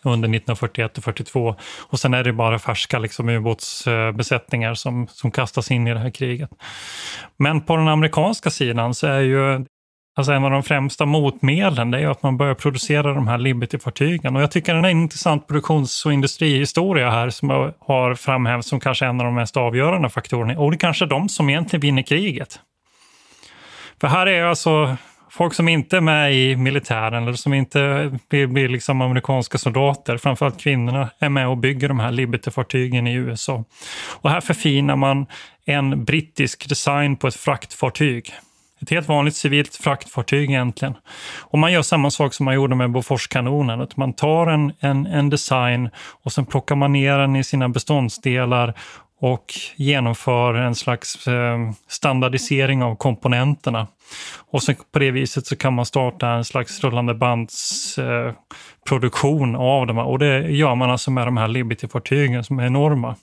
under 0.02 0.28
1941 0.28 0.98
och 0.98 1.04
42. 1.04 1.56
Och 1.78 2.00
sen 2.00 2.14
är 2.14 2.24
det 2.24 2.32
bara 2.32 2.58
färska 2.58 2.98
liksom, 2.98 3.28
ubåtsbesättningar 3.28 4.74
som, 4.74 5.06
som 5.10 5.30
kastas 5.30 5.70
in 5.70 5.86
i 5.86 5.94
det 5.94 6.00
här 6.00 6.10
kriget. 6.10 6.50
Men 7.36 7.60
på 7.60 7.76
den 7.76 7.88
amerikanska 7.88 8.50
sidan 8.50 8.94
så 8.94 9.06
är 9.06 9.20
ju 9.20 9.64
Alltså 10.18 10.32
en 10.32 10.44
av 10.44 10.50
de 10.50 10.62
främsta 10.62 11.06
motmedlen 11.06 11.94
är 11.94 12.08
att 12.08 12.22
man 12.22 12.36
börjar 12.36 12.54
producera 12.54 13.12
de 13.14 13.28
här 13.28 13.38
Liberty-fartygen. 13.38 14.36
Och 14.36 14.42
jag 14.42 14.50
tycker 14.50 14.74
det 14.74 14.78
är 14.78 14.90
en 14.90 15.02
intressant 15.02 15.46
produktions 15.46 16.06
och 16.06 16.12
industrihistoria 16.12 17.10
här 17.10 17.30
som 17.30 17.50
jag 17.50 17.74
har 17.78 18.14
framhävt 18.14 18.64
som 18.64 18.80
kanske 18.80 19.06
en 19.06 19.20
av 19.20 19.26
de 19.26 19.34
mest 19.34 19.56
avgörande 19.56 20.08
faktorerna. 20.08 20.60
Och 20.60 20.70
det 20.70 20.74
är 20.74 20.78
kanske 20.78 21.06
de 21.06 21.28
som 21.28 21.50
egentligen 21.50 21.80
vinner 21.80 22.02
kriget. 22.02 22.60
För 24.00 24.08
här 24.08 24.26
är 24.26 24.44
alltså 24.44 24.96
folk 25.30 25.54
som 25.54 25.68
inte 25.68 25.96
är 25.96 26.00
med 26.00 26.34
i 26.34 26.56
militären 26.56 27.22
eller 27.22 27.32
som 27.32 27.54
inte 27.54 28.12
blir, 28.28 28.46
blir 28.46 28.68
liksom 28.68 29.00
amerikanska 29.00 29.58
soldater, 29.58 30.16
framförallt 30.16 30.60
kvinnorna, 30.60 31.10
är 31.18 31.28
med 31.28 31.48
och 31.48 31.58
bygger 31.58 31.88
de 31.88 32.00
här 32.00 32.12
Liberty-fartygen 32.12 33.08
i 33.08 33.12
USA. 33.12 33.64
Och 34.08 34.30
här 34.30 34.40
förfinar 34.40 34.96
man 34.96 35.26
en 35.64 36.04
brittisk 36.04 36.68
design 36.68 37.16
på 37.16 37.26
ett 37.26 37.34
fraktfartyg. 37.34 38.32
Ett 38.82 38.90
helt 38.90 39.08
vanligt 39.08 39.36
civilt 39.36 39.76
fraktfartyg 39.76 40.50
egentligen. 40.50 40.94
Och 41.40 41.58
man 41.58 41.72
gör 41.72 41.82
samma 41.82 42.10
sak 42.10 42.34
som 42.34 42.44
man 42.44 42.54
gjorde 42.54 42.74
med 42.74 42.90
Boforskanonen. 42.90 43.80
Att 43.80 43.96
man 43.96 44.12
tar 44.12 44.46
en, 44.46 44.72
en, 44.80 45.06
en 45.06 45.30
design 45.30 45.90
och 46.22 46.32
sen 46.32 46.46
plockar 46.46 46.74
man 46.74 46.92
ner 46.92 47.18
den 47.18 47.36
i 47.36 47.44
sina 47.44 47.68
beståndsdelar 47.68 48.74
och 49.20 49.54
genomför 49.76 50.54
en 50.54 50.74
slags 50.74 51.26
eh, 51.26 51.58
standardisering 51.88 52.82
av 52.82 52.96
komponenterna. 52.96 53.86
Och 54.50 54.62
sen 54.62 54.76
på 54.92 54.98
det 54.98 55.10
viset 55.10 55.46
så 55.46 55.56
kan 55.56 55.74
man 55.74 55.86
starta 55.86 56.28
en 56.28 56.44
slags 56.44 56.84
rullande 56.84 57.14
bandsproduktion 57.14 59.54
eh, 59.54 59.60
av 59.60 59.86
dem. 59.86 59.98
Och 59.98 60.18
det 60.18 60.38
gör 60.40 60.74
man 60.74 60.90
alltså 60.90 61.10
med 61.10 61.26
de 61.26 61.36
här 61.36 61.48
Liberty-fartygen 61.48 62.42
som 62.42 62.58
är 62.58 62.66
enorma. 62.66 63.14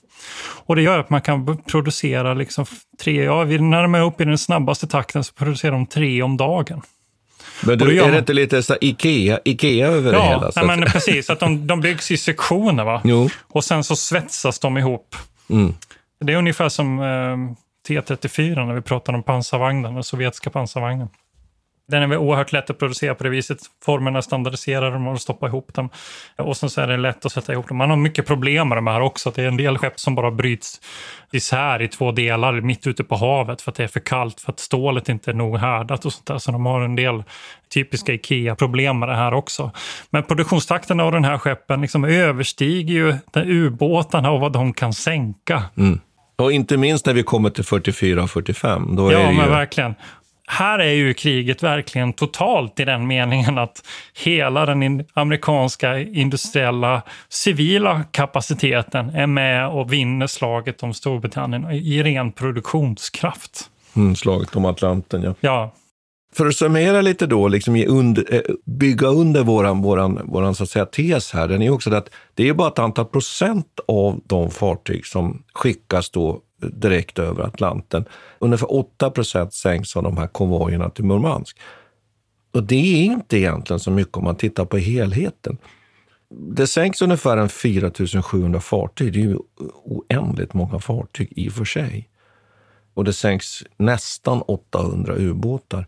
Och 0.66 0.76
det 0.76 0.82
gör 0.82 0.98
att 0.98 1.10
man 1.10 1.20
kan 1.20 1.58
producera 1.62 2.34
liksom 2.34 2.64
tre, 3.02 3.24
ja, 3.24 3.44
när 3.44 3.82
de 3.82 3.94
är 3.94 4.02
uppe 4.02 4.22
i 4.22 4.26
den 4.26 4.38
snabbaste 4.38 4.86
takten 4.86 5.24
så 5.24 5.32
producerar 5.34 5.72
de 5.72 5.86
tre 5.86 6.22
om 6.22 6.36
dagen. 6.36 6.82
Men 7.62 7.78
du, 7.78 8.00
är 8.02 8.12
det 8.12 8.18
inte 8.18 8.32
lite 8.32 8.62
så 8.62 8.76
Ikea, 8.80 9.40
Ikea 9.44 9.86
över 9.86 10.12
det 10.12 10.18
Ja, 10.18 10.24
hela? 10.28 10.52
så 10.52 10.60
nej, 10.60 10.70
att- 10.74 10.78
men 10.80 10.88
precis. 10.90 11.30
Att 11.30 11.40
de, 11.40 11.66
de 11.66 11.80
byggs 11.80 12.10
i 12.10 12.16
sektioner 12.16 12.84
va? 12.84 13.00
Jo. 13.04 13.28
och 13.52 13.64
sen 13.64 13.84
så 13.84 13.96
svetsas 13.96 14.58
de 14.58 14.78
ihop. 14.78 15.16
Mm. 15.50 15.74
Det 16.18 16.32
är 16.32 16.36
ungefär 16.36 16.68
som 16.68 16.98
eh, 16.98 17.36
T34 17.88 18.66
när 18.66 18.74
vi 18.74 18.80
pratar 18.80 19.12
om 19.12 19.22
pansarvagnen, 19.22 19.94
den 19.94 20.04
sovjetiska 20.04 20.50
pansarvagnen. 20.50 21.08
Den 21.88 22.02
är 22.02 22.06
väl 22.06 22.18
oerhört 22.18 22.52
lätt 22.52 22.70
att 22.70 22.78
producera 22.78 23.14
på 23.14 23.24
det 23.24 23.30
viset. 23.30 23.58
Formerna 23.84 24.18
är 24.18 24.22
standardiserade, 24.22 24.98
man 24.98 25.18
stoppar 25.18 25.48
ihop 25.48 25.74
dem. 25.74 25.88
Och 26.38 26.56
sen 26.56 26.70
så 26.70 26.80
är 26.80 26.86
det 26.86 26.96
lätt 26.96 27.26
att 27.26 27.32
sätta 27.32 27.52
ihop 27.52 27.68
dem. 27.68 27.76
Man 27.76 27.90
har 27.90 27.96
mycket 27.96 28.26
problem 28.26 28.68
med 28.68 28.78
de 28.78 28.86
här 28.86 29.00
också. 29.00 29.32
Det 29.34 29.42
är 29.42 29.48
en 29.48 29.56
del 29.56 29.78
skepp 29.78 30.00
som 30.00 30.14
bara 30.14 30.30
bryts 30.30 30.80
isär 31.32 31.82
i 31.82 31.88
två 31.88 32.12
delar 32.12 32.60
mitt 32.60 32.86
ute 32.86 33.04
på 33.04 33.16
havet 33.16 33.62
för 33.62 33.70
att 33.70 33.76
det 33.76 33.84
är 33.84 33.88
för 33.88 34.00
kallt, 34.00 34.40
för 34.40 34.52
att 34.52 34.60
stålet 34.60 35.08
inte 35.08 35.30
är 35.30 35.34
nog 35.34 35.58
härdat 35.58 36.04
och 36.04 36.12
sånt 36.12 36.26
där. 36.26 36.38
Så 36.38 36.52
de 36.52 36.66
har 36.66 36.80
en 36.80 36.96
del 36.96 37.22
typiska 37.74 38.12
IKEA-problem 38.12 38.98
med 38.98 39.08
det 39.08 39.16
här 39.16 39.34
också. 39.34 39.70
Men 40.10 40.22
produktionstakten 40.22 41.00
av 41.00 41.12
den 41.12 41.24
här 41.24 41.38
skeppen 41.38 41.80
liksom 41.80 42.04
överstiger 42.04 42.94
ju 42.94 43.14
den 43.32 43.48
ubåtarna 43.50 44.30
och 44.30 44.40
vad 44.40 44.52
de 44.52 44.72
kan 44.72 44.92
sänka. 44.92 45.62
Mm. 45.76 46.00
Och 46.36 46.52
inte 46.52 46.76
minst 46.76 47.06
när 47.06 47.14
vi 47.14 47.22
kommer 47.22 47.50
till 47.50 47.64
44 47.64 48.22
och 48.22 48.30
45. 48.30 48.96
Då 48.96 49.12
Ja, 49.12 49.18
är 49.18 49.26
det 49.26 49.32
men 49.32 49.44
ju... 49.44 49.50
verkligen. 49.50 49.94
Här 50.46 50.78
är 50.78 50.92
ju 50.92 51.14
kriget 51.14 51.62
verkligen 51.62 52.12
totalt 52.12 52.80
i 52.80 52.84
den 52.84 53.06
meningen 53.06 53.58
att 53.58 53.86
hela 54.24 54.66
den 54.66 55.04
amerikanska 55.14 55.98
industriella 55.98 57.02
civila 57.28 58.04
kapaciteten 58.10 59.10
är 59.10 59.26
med 59.26 59.68
och 59.68 59.92
vinner 59.92 60.26
slaget 60.26 60.82
om 60.82 60.94
Storbritannien 60.94 61.70
i 61.70 62.02
ren 62.02 62.32
produktionskraft. 62.32 63.70
Mm, 63.96 64.16
slaget 64.16 64.56
om 64.56 64.64
Atlanten, 64.64 65.22
ja. 65.22 65.34
Ja, 65.40 65.72
för 66.36 66.46
att 66.46 66.54
summera 66.54 67.00
lite 67.00 67.26
då, 67.26 67.48
liksom 67.48 67.84
under, 67.88 68.34
eh, 68.34 68.40
bygga 68.66 69.08
under 69.08 69.42
våran, 69.42 69.82
våran, 69.82 70.20
våran 70.24 70.54
så 70.54 70.62
att 70.62 70.70
säga, 70.70 70.86
tes 70.86 71.32
här, 71.32 71.48
den 71.48 71.62
är 71.62 71.70
också 71.70 71.94
att 71.94 72.10
det 72.34 72.48
är 72.48 72.54
bara 72.54 72.68
ett 72.68 72.78
antal 72.78 73.04
procent 73.04 73.80
av 73.88 74.20
de 74.26 74.50
fartyg 74.50 75.06
som 75.06 75.42
skickas 75.54 76.10
då 76.10 76.40
direkt 76.72 77.18
över 77.18 77.42
Atlanten. 77.42 78.04
Ungefär 78.38 78.72
8 78.72 79.10
procent 79.10 79.54
sänks 79.54 79.96
av 79.96 80.02
de 80.02 80.16
här 80.16 80.26
konvojerna 80.26 80.90
till 80.90 81.04
Murmansk. 81.04 81.58
Och 82.52 82.62
det 82.62 82.74
är 82.74 83.04
inte 83.04 83.38
egentligen 83.38 83.80
så 83.80 83.90
mycket 83.90 84.16
om 84.16 84.24
man 84.24 84.36
tittar 84.36 84.64
på 84.64 84.78
helheten. 84.78 85.58
Det 86.30 86.66
sänks 86.66 87.02
ungefär 87.02 87.36
en 87.36 87.48
4 87.48 88.22
700 88.22 88.60
fartyg. 88.60 89.12
Det 89.12 89.18
är 89.18 89.24
ju 89.24 89.38
oändligt 89.84 90.54
många 90.54 90.78
fartyg 90.78 91.32
i 91.36 91.48
och 91.48 91.52
för 91.52 91.64
sig. 91.64 92.08
Och 92.94 93.04
det 93.04 93.12
sänks 93.12 93.64
nästan 93.76 94.42
800 94.42 95.14
ubåtar. 95.16 95.86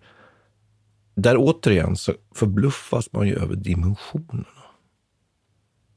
Där 1.14 1.36
återigen 1.38 1.96
så 1.96 2.12
förbluffas 2.34 3.12
man 3.12 3.28
ju 3.28 3.34
över 3.34 3.54
dimensionerna. 3.56 4.46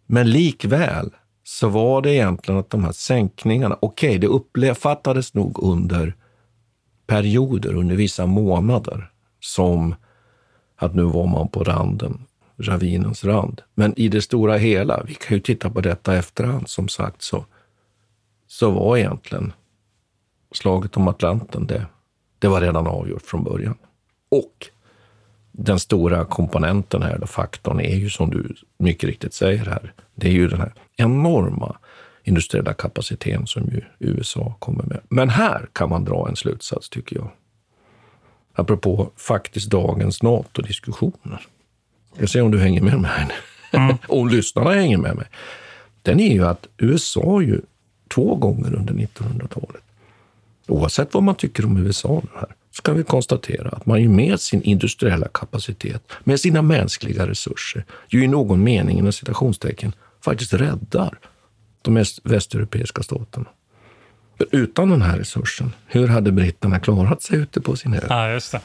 Men 0.06 0.30
likväl 0.30 1.16
så 1.50 1.70
var 1.70 2.02
det 2.02 2.14
egentligen 2.14 2.60
att 2.60 2.70
de 2.70 2.84
här 2.84 2.92
sänkningarna, 2.92 3.78
okej, 3.82 4.10
okay, 4.10 4.18
det 4.18 4.28
uppfattades 4.28 5.34
nog 5.34 5.64
under 5.64 6.16
perioder, 7.08 7.74
under 7.74 7.96
vissa 7.96 8.26
månader, 8.26 9.12
som 9.40 9.96
att 10.76 10.96
nu 10.96 11.04
var 11.04 11.28
man 11.28 11.48
på 11.48 11.64
randen, 11.64 12.26
ravinens 12.58 13.24
rand. 13.24 13.62
Men 13.74 14.00
i 14.00 14.08
det 14.08 14.22
stora 14.22 14.58
hela, 14.58 15.04
vi 15.04 15.14
kan 15.14 15.38
ju 15.38 15.42
titta 15.42 15.70
på 15.70 15.82
detta 15.82 16.16
efterhand, 16.16 16.70
som 16.70 16.88
sagt, 16.88 17.22
så, 17.22 17.46
så 18.48 18.72
var 18.72 18.98
egentligen 18.98 19.54
slaget 20.52 20.98
om 20.98 21.08
Atlanten, 21.08 21.68
det, 21.68 21.86
det 22.40 22.48
var 22.48 22.62
redan 22.62 22.88
avgjort 22.88 23.26
från 23.26 23.44
början. 23.44 23.78
Och 24.32 24.68
den 25.64 25.80
stora 25.80 26.26
komponenten 26.26 27.04
här, 27.04 27.26
faktorn, 27.26 27.80
är 27.80 27.96
ju 27.96 28.10
som 28.10 28.30
du 28.30 28.56
mycket 28.78 29.10
riktigt 29.10 29.34
säger 29.34 29.66
här, 29.66 29.94
det 30.16 30.28
är 30.28 30.32
ju 30.32 30.48
den 30.48 30.60
här 30.60 30.74
enorma 30.98 31.78
industriella 32.24 32.74
kapaciteten 32.74 33.48
som 33.48 33.64
ju 33.64 33.82
USA 34.00 34.56
kommer 34.60 34.84
med. 34.84 35.00
Men 35.10 35.30
här 35.30 35.68
kan 35.74 35.90
man 35.90 36.06
dra 36.06 36.30
en 36.30 36.36
slutsats, 36.36 36.90
tycker 36.90 37.16
jag. 37.16 37.32
Apropå 38.54 39.12
faktiskt 39.16 39.70
dagens 39.70 40.24
NATO-diskussioner. 40.24 41.42
Jag 42.18 42.30
ser 42.30 42.42
om 42.42 42.52
du 42.52 42.60
hänger 42.60 42.82
med 42.82 43.00
mig 43.00 43.12
här 43.12 43.34
mm. 43.72 43.98
om 44.08 44.28
lyssnarna 44.28 44.72
hänger 44.72 44.98
med 44.98 45.16
mig. 45.16 45.26
Den 46.02 46.20
är 46.20 46.34
ju 46.34 46.46
att 46.46 46.68
USA 46.78 47.42
ju 47.42 47.62
två 48.16 48.36
gånger 48.36 48.76
under 48.76 48.94
1900-talet, 48.94 49.84
oavsett 50.68 51.14
vad 51.14 51.24
man 51.24 51.36
tycker 51.36 51.66
om 51.66 51.78
USA 51.78 52.22
nu 52.24 52.40
här, 52.40 52.56
så 52.72 52.82
kan 52.82 52.98
vi 52.98 53.04
konstatera 53.04 53.70
att 53.70 53.86
man 53.86 54.02
ju 54.02 54.10
med 54.10 54.40
sin 54.40 54.62
industriella 54.62 55.28
kapacitet, 55.28 56.04
med 56.24 56.40
sina 56.40 56.62
mänskliga 56.62 57.28
resurser, 57.28 57.86
ju 58.08 58.24
i 58.24 58.28
någon 58.28 58.64
mening, 58.64 59.00
inom 59.00 59.12
citationstecken, 59.12 59.94
faktiskt 60.22 60.54
räddar 60.54 61.20
de 61.82 62.06
västeuropeiska 62.24 63.04
staterna. 63.04 63.46
För 64.38 64.48
utan 64.52 64.90
den 64.90 65.02
här 65.02 65.18
resursen, 65.18 65.72
hur 65.88 66.08
hade 66.08 66.32
britterna 66.32 66.80
klarat 66.80 67.22
sig 67.22 67.38
ute 67.38 67.62
på 67.62 67.76
sin 67.76 67.94
ö? 67.94 68.00
Ja, 68.10 68.32
just 68.32 68.52
det. 68.52 68.62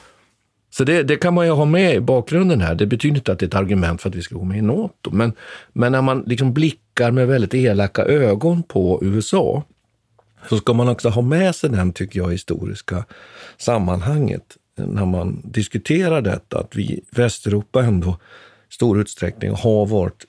Så 0.70 0.84
det, 0.84 1.02
det, 1.02 1.16
kan 1.16 1.34
man 1.34 1.46
ju 1.46 1.52
ha 1.52 1.64
med 1.64 1.94
i 1.94 2.00
bakgrunden 2.00 2.60
här. 2.60 2.74
Det 2.74 2.86
betyder 2.86 3.16
inte 3.16 3.32
att 3.32 3.38
det 3.38 3.44
är 3.44 3.46
ett 3.46 3.54
argument 3.54 4.02
för 4.02 4.08
att 4.08 4.14
vi 4.14 4.22
ska 4.22 4.34
gå 4.34 4.44
med 4.44 4.58
i 4.58 4.62
Nato. 4.62 5.10
Men, 5.10 5.32
men 5.72 5.92
när 5.92 6.02
man 6.02 6.24
liksom 6.26 6.52
blickar 6.52 7.10
med 7.10 7.28
väldigt 7.28 7.54
elaka 7.54 8.04
ögon 8.04 8.62
på 8.62 9.00
USA 9.02 9.62
så 10.48 10.56
ska 10.56 10.72
man 10.72 10.88
också 10.88 11.08
ha 11.08 11.22
med 11.22 11.54
sig 11.54 11.70
den, 11.70 11.92
tycker 11.92 12.20
jag, 12.20 12.32
historiska 12.32 13.04
sammanhanget 13.56 14.56
när 14.76 15.06
man 15.06 15.42
diskuterar 15.44 16.20
detta, 16.20 16.58
att 16.58 16.76
vi 16.76 16.82
i 16.82 17.00
Västeuropa 17.10 17.84
ändå 17.84 18.18
i 18.70 18.74
stor 18.74 19.00
utsträckning 19.00 19.50
har 19.50 19.86
varit 19.86 20.24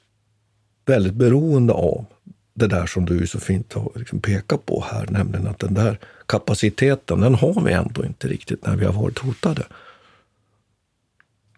väldigt 0.86 1.13
beroende 1.13 1.74
av 1.74 2.05
det 2.53 2.68
där 2.68 2.86
som 2.86 3.05
du 3.05 3.28
så 3.28 3.39
fint 3.39 3.74
har 3.74 3.91
liksom 3.95 4.20
pekat 4.20 4.66
på 4.66 4.86
här, 4.91 5.07
nämligen 5.09 5.47
att 5.47 5.59
den 5.59 5.74
där 5.74 5.99
kapaciteten, 6.26 7.22
den 7.22 7.36
har 7.36 7.61
vi 7.61 7.74
ändå 7.74 8.05
inte 8.05 8.28
riktigt 8.28 8.66
när 8.66 8.76
vi 8.76 8.86
har 8.86 8.93
varit 8.93 9.20
hotade. 9.20 9.63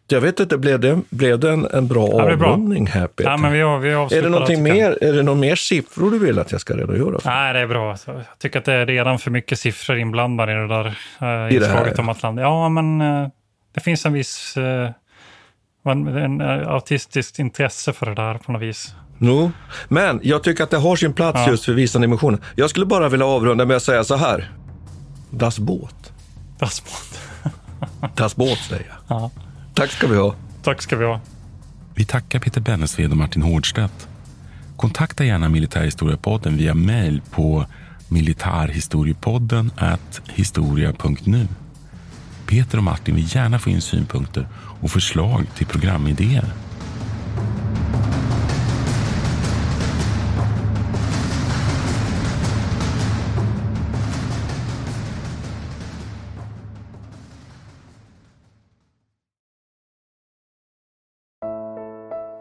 Jag 0.10 0.22
vet 0.22 0.40
inte, 0.40 0.58
blev 0.58 0.80
det, 0.80 1.02
blev 1.10 1.40
det 1.40 1.52
en, 1.52 1.66
en 1.66 1.88
bra 1.88 2.08
ja, 2.08 2.34
avrundning 2.34 2.88
här 2.88 3.08
Peter? 3.08 3.30
Ja, 3.30 3.38
men 3.38 3.52
vi 3.52 3.62
har, 3.62 3.80
vi 3.80 3.92
är 3.92 4.22
det 4.22 4.30
någonting 4.30 4.64
mer, 4.64 4.98
är 5.02 5.14
det 5.14 5.24
någon 5.24 5.40
mer 5.40 5.56
siffror 5.56 6.12
du 6.12 6.20
vill 6.20 6.40
att 6.40 6.52
jag 6.52 6.62
ska 6.62 6.78
redogöra 6.78 7.20
för? 7.20 7.30
Nej, 7.30 7.54
det 7.54 7.60
är 7.60 7.68
bra. 7.68 7.98
Jag 8.06 8.24
tycker 8.40 8.60
att 8.60 8.66
det 8.66 8.74
är 8.74 8.86
redan 8.86 9.20
för 9.20 9.32
mycket 9.32 9.60
siffror 9.60 9.98
inblandade 9.98 10.52
i 10.52 10.56
det 10.56 10.68
där 10.68 10.98
uh, 11.22 11.54
I 11.54 11.56
inslaget 11.56 12.00
om 12.00 12.10
Atlanten. 12.10 12.44
Ja, 12.44 12.70
men 12.70 13.02
uh, 13.02 13.28
det 13.76 13.82
finns 13.82 14.06
en 14.06 14.14
viss 14.14 14.58
uh, 14.58 14.90
en, 15.92 16.08
en, 16.08 16.42
uh, 16.42 16.68
autistiskt 16.68 17.40
intresse 17.40 17.94
för 17.94 18.06
det 18.06 18.16
där 18.16 18.34
på 18.34 18.52
något 18.52 18.62
vis. 18.62 18.96
No. 19.18 19.52
Men 19.88 20.20
jag 20.24 20.44
tycker 20.44 20.64
att 20.64 20.70
det 20.70 20.78
har 20.78 20.96
sin 20.96 21.14
plats 21.14 21.40
ja. 21.46 21.50
just 21.50 21.66
för 21.66 21.74
vissa 21.74 22.00
dimensioner. 22.00 22.40
Jag 22.56 22.70
skulle 22.70 22.86
bara 22.86 23.10
vilja 23.10 23.26
avrunda 23.26 23.66
med 23.66 23.78
att 23.78 23.84
säga 23.84 24.04
så 24.04 24.16
här. 24.16 24.52
Das 25.30 25.60
Båt. 25.60 26.14
Das 26.60 26.84
Båt. 26.84 27.20
das 28.16 28.36
Båt 28.36 28.58
säger 28.58 28.86
jag. 28.90 29.18
Ja. 29.18 29.32
Tack 29.78 29.92
ska 29.92 30.08
vi 30.08 30.16
ha. 30.16 30.36
Tack 30.64 30.82
ska 30.82 30.96
vi 30.96 31.06
ha. 31.06 31.20
Vi 31.96 32.06
tackar 32.06 32.40
Peter 32.40 32.62
Bennesved 32.62 33.12
och 33.12 33.18
Martin 33.18 33.42
Hårdstedt. 33.42 34.08
Kontakta 34.76 35.26
gärna 35.26 35.50
Militärhistoriepodden 35.50 36.58
via 36.58 36.74
mejl 36.74 37.22
på 37.32 37.66
militarhistoriepodden 38.08 39.72
historia.nu. 40.28 41.48
Peter 42.46 42.78
och 42.78 42.84
Martin 42.84 43.16
vill 43.16 43.36
gärna 43.36 43.60
få 43.60 43.70
in 43.70 43.82
synpunkter 43.82 44.48
och 44.82 44.92
förslag 44.92 45.46
till 45.56 45.68
programidéer. 45.68 46.46